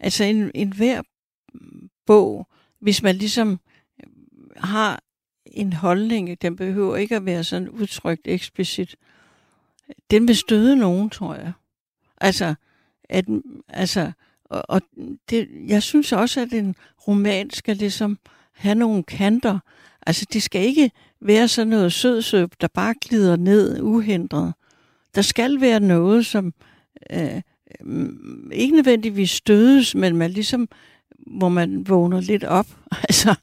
altså 0.00 0.24
en, 0.24 0.50
en 0.54 0.72
hver 0.72 1.02
bog, 2.06 2.48
hvis 2.80 3.02
man 3.02 3.14
ligesom 3.14 3.60
har 4.56 5.02
en 5.46 5.72
holdning, 5.72 6.42
den 6.42 6.56
behøver 6.56 6.96
ikke 6.96 7.16
at 7.16 7.24
være 7.24 7.44
sådan 7.44 7.68
udtrykt 7.68 8.22
eksplicit, 8.24 8.96
den 10.10 10.28
vil 10.28 10.36
støde 10.36 10.76
nogen, 10.76 11.10
tror 11.10 11.34
jeg. 11.34 11.52
Altså, 12.20 12.54
at, 13.08 13.24
altså, 13.68 14.12
og, 14.44 14.62
og 14.68 14.82
det, 15.30 15.48
jeg 15.68 15.82
synes 15.82 16.12
også, 16.12 16.40
at 16.40 16.52
en 16.52 16.74
roman 17.08 17.50
skal 17.50 17.76
ligesom 17.76 18.18
have 18.52 18.74
nogle 18.74 19.02
kanter. 19.02 19.58
Altså, 20.06 20.26
det 20.32 20.42
skal 20.42 20.62
ikke 20.62 20.90
være 21.20 21.48
sådan 21.48 21.68
noget 21.68 21.92
sødsøb, 21.92 22.52
der 22.60 22.68
bare 22.74 22.94
glider 23.00 23.36
ned 23.36 23.80
uhindret. 23.80 24.54
Der 25.14 25.22
skal 25.22 25.60
være 25.60 25.80
noget, 25.80 26.26
som 26.26 26.54
øh, 27.12 27.40
mm, 27.80 28.50
ikke 28.52 28.74
nødvendigvis 28.76 29.30
stødes, 29.30 29.94
men 29.94 30.16
man 30.16 30.30
ligesom, 30.30 30.68
hvor 31.26 31.48
man 31.48 31.88
vågner 31.88 32.20
lidt 32.20 32.44
op. 32.44 32.66
Altså, 33.08 33.34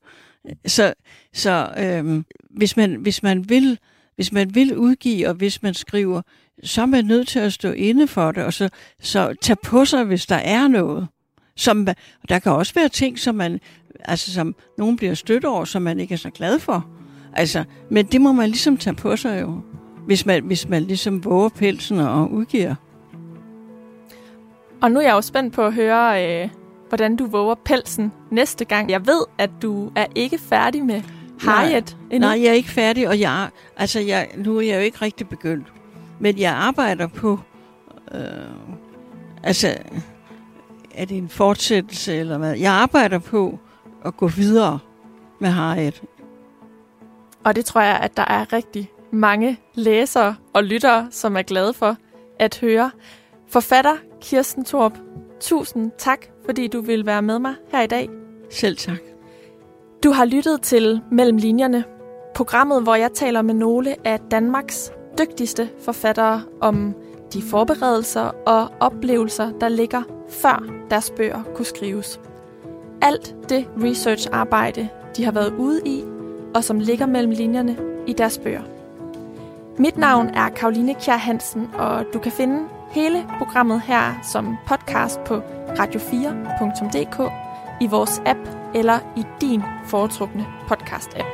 så 0.65 0.93
så 1.33 1.73
øh, 1.77 2.23
hvis, 2.49 2.77
man, 2.77 2.95
hvis, 2.95 3.23
man 3.23 3.49
vil, 3.49 3.79
hvis 4.15 4.31
man 4.31 4.55
vil 4.55 4.77
udgive, 4.77 5.27
og 5.27 5.33
hvis 5.33 5.63
man 5.63 5.73
skriver, 5.73 6.21
så 6.63 6.81
er 6.81 6.85
man 6.85 7.05
nødt 7.05 7.27
til 7.27 7.39
at 7.39 7.53
stå 7.53 7.71
inde 7.71 8.07
for 8.07 8.31
det, 8.31 8.43
og 8.43 8.53
så, 8.53 8.69
så 9.01 9.35
tage 9.41 9.57
på 9.63 9.85
sig, 9.85 10.03
hvis 10.03 10.25
der 10.25 10.35
er 10.35 10.67
noget. 10.67 11.07
Som, 11.57 11.87
der 12.29 12.39
kan 12.39 12.51
også 12.51 12.73
være 12.73 12.89
ting, 12.89 13.19
som 13.19 13.35
man, 13.35 13.59
altså 13.99 14.33
som 14.33 14.55
nogen 14.77 14.97
bliver 14.97 15.13
stødt 15.13 15.45
over, 15.45 15.65
som 15.65 15.81
man 15.81 15.99
ikke 15.99 16.13
er 16.13 16.17
så 16.17 16.29
glad 16.29 16.59
for. 16.59 16.87
Altså, 17.33 17.63
men 17.89 18.05
det 18.05 18.21
må 18.21 18.31
man 18.31 18.49
ligesom 18.49 18.77
tage 18.77 18.95
på 18.95 19.15
sig 19.15 19.41
jo, 19.41 19.61
hvis 20.05 20.25
man, 20.25 20.43
hvis 20.43 20.69
man 20.69 20.83
ligesom 20.83 21.25
våger 21.25 21.49
pelsen 21.49 21.99
og 21.99 22.31
udgiver. 22.31 22.75
Og 24.81 24.91
nu 24.91 24.99
er 24.99 25.03
jeg 25.03 25.11
jo 25.11 25.21
spændt 25.21 25.53
på 25.53 25.65
at 25.65 25.73
høre, 25.73 26.25
øh, 26.43 26.49
hvordan 26.89 27.15
du 27.15 27.25
våger 27.25 27.55
pelsen 27.65 28.11
næste 28.31 28.65
gang. 28.65 28.89
Jeg 28.89 29.07
ved, 29.07 29.21
at 29.37 29.49
du 29.61 29.91
er 29.95 30.05
ikke 30.15 30.37
færdig 30.37 30.85
med 30.85 31.01
Harriet 31.39 31.97
nej, 31.99 32.15
endnu. 32.15 32.27
Nej, 32.27 32.41
jeg 32.41 32.49
er 32.49 32.53
ikke 32.53 32.69
færdig, 32.69 33.07
og 33.07 33.19
jeg, 33.19 33.49
altså 33.77 33.99
jeg, 33.99 34.27
nu 34.37 34.57
er 34.57 34.61
jeg 34.61 34.75
jo 34.75 34.81
ikke 34.81 34.97
rigtig 35.01 35.29
begyndt. 35.29 35.74
Men 36.19 36.39
jeg 36.39 36.53
arbejder 36.53 37.07
på, 37.07 37.39
øh, 38.11 38.21
altså, 39.43 39.77
er 40.95 41.05
det 41.05 41.17
en 41.17 41.29
fortsættelse 41.29 42.15
eller 42.15 42.37
hvad? 42.37 42.53
Jeg 42.53 42.71
arbejder 42.71 43.19
på 43.19 43.59
at 44.05 44.17
gå 44.17 44.27
videre 44.27 44.79
med 45.39 45.49
Harriet. 45.49 46.03
Og 47.43 47.55
det 47.55 47.65
tror 47.65 47.81
jeg, 47.81 47.99
at 47.99 48.17
der 48.17 48.25
er 48.25 48.53
rigtig 48.53 48.91
mange 49.11 49.59
læsere 49.73 50.35
og 50.53 50.63
lyttere, 50.63 51.07
som 51.11 51.37
er 51.37 51.41
glade 51.41 51.73
for 51.73 51.97
at 52.39 52.59
høre. 52.61 52.91
Forfatter 53.47 53.95
Kirsten 54.21 54.65
Torp, 54.65 54.93
tusind 55.39 55.91
tak, 55.97 56.25
fordi 56.45 56.67
du 56.67 56.81
vil 56.81 57.05
være 57.05 57.21
med 57.21 57.39
mig 57.39 57.55
her 57.71 57.81
i 57.81 57.87
dag. 57.87 58.09
Selv 58.51 58.77
tak. 58.77 58.99
Du 60.03 60.11
har 60.11 60.25
lyttet 60.25 60.61
til 60.61 61.01
Mellem 61.11 61.37
Linjerne, 61.37 61.83
programmet, 62.35 62.83
hvor 62.83 62.95
jeg 62.95 63.11
taler 63.13 63.41
med 63.41 63.53
nogle 63.53 64.07
af 64.07 64.19
Danmarks 64.31 64.91
dygtigste 65.17 65.69
forfattere 65.79 66.41
om 66.61 66.93
de 67.33 67.41
forberedelser 67.41 68.31
og 68.45 68.67
oplevelser, 68.79 69.51
der 69.61 69.69
ligger 69.69 70.03
før 70.29 70.63
deres 70.89 71.09
bøger 71.09 71.43
kunne 71.55 71.65
skrives. 71.65 72.19
Alt 73.01 73.35
det 73.49 73.67
research-arbejde, 73.83 74.89
de 75.17 75.23
har 75.23 75.31
været 75.31 75.53
ude 75.53 75.81
i, 75.85 76.03
og 76.55 76.63
som 76.63 76.79
ligger 76.79 77.05
mellem 77.05 77.31
linjerne 77.31 77.77
i 78.07 78.13
deres 78.13 78.37
bøger. 78.37 78.61
Mit 79.77 79.97
navn 79.97 80.27
er 80.27 80.49
Karoline 80.49 80.93
Kjær 80.93 81.17
Hansen, 81.17 81.69
og 81.77 82.05
du 82.13 82.19
kan 82.19 82.31
finde 82.31 82.63
hele 82.91 83.25
programmet 83.37 83.81
her 83.81 84.19
som 84.31 84.57
podcast 84.67 85.19
på 85.23 85.35
radio4.dk, 85.67 87.31
i 87.81 87.87
vores 87.87 88.21
app 88.25 88.39
eller 88.75 88.99
i 89.17 89.23
din 89.41 89.63
foretrukne 89.85 90.45
podcast-app. 90.67 91.27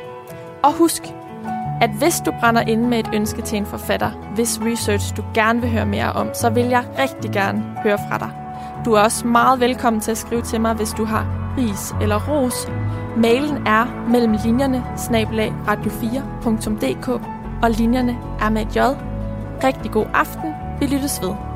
Og 0.62 0.72
husk, 0.72 1.02
at 1.82 1.90
hvis 1.90 2.20
du 2.26 2.32
brænder 2.40 2.60
inde 2.60 2.88
med 2.88 2.98
et 2.98 3.10
ønske 3.14 3.42
til 3.42 3.58
en 3.58 3.66
forfatter, 3.66 4.10
hvis 4.34 4.60
research 4.60 5.16
du 5.16 5.22
gerne 5.34 5.60
vil 5.60 5.70
høre 5.70 5.86
mere 5.86 6.12
om, 6.12 6.30
så 6.34 6.50
vil 6.50 6.64
jeg 6.64 6.84
rigtig 6.98 7.30
gerne 7.30 7.62
høre 7.82 7.98
fra 8.08 8.18
dig. 8.18 8.30
Du 8.84 8.92
er 8.92 9.00
også 9.00 9.26
meget 9.26 9.60
velkommen 9.60 10.00
til 10.00 10.10
at 10.10 10.18
skrive 10.18 10.42
til 10.42 10.60
mig, 10.60 10.74
hvis 10.74 10.90
du 10.90 11.04
har 11.04 11.54
ris 11.58 11.94
eller 12.00 12.28
ros. 12.28 12.68
Mailen 13.16 13.66
er 13.66 14.08
mellem 14.08 14.36
linjerne 14.44 14.84
snablag 14.96 15.52
radio4.dk 15.68 17.08
og 17.62 17.70
linjerne 17.70 18.18
er 18.40 18.50
med 18.50 18.62
et 18.62 18.76
j. 18.76 18.80
Rigtig 19.64 19.90
god 19.90 20.06
aften. 20.14 20.54
Vi 20.80 20.86
lyttes 20.86 21.22
ved. 21.22 21.51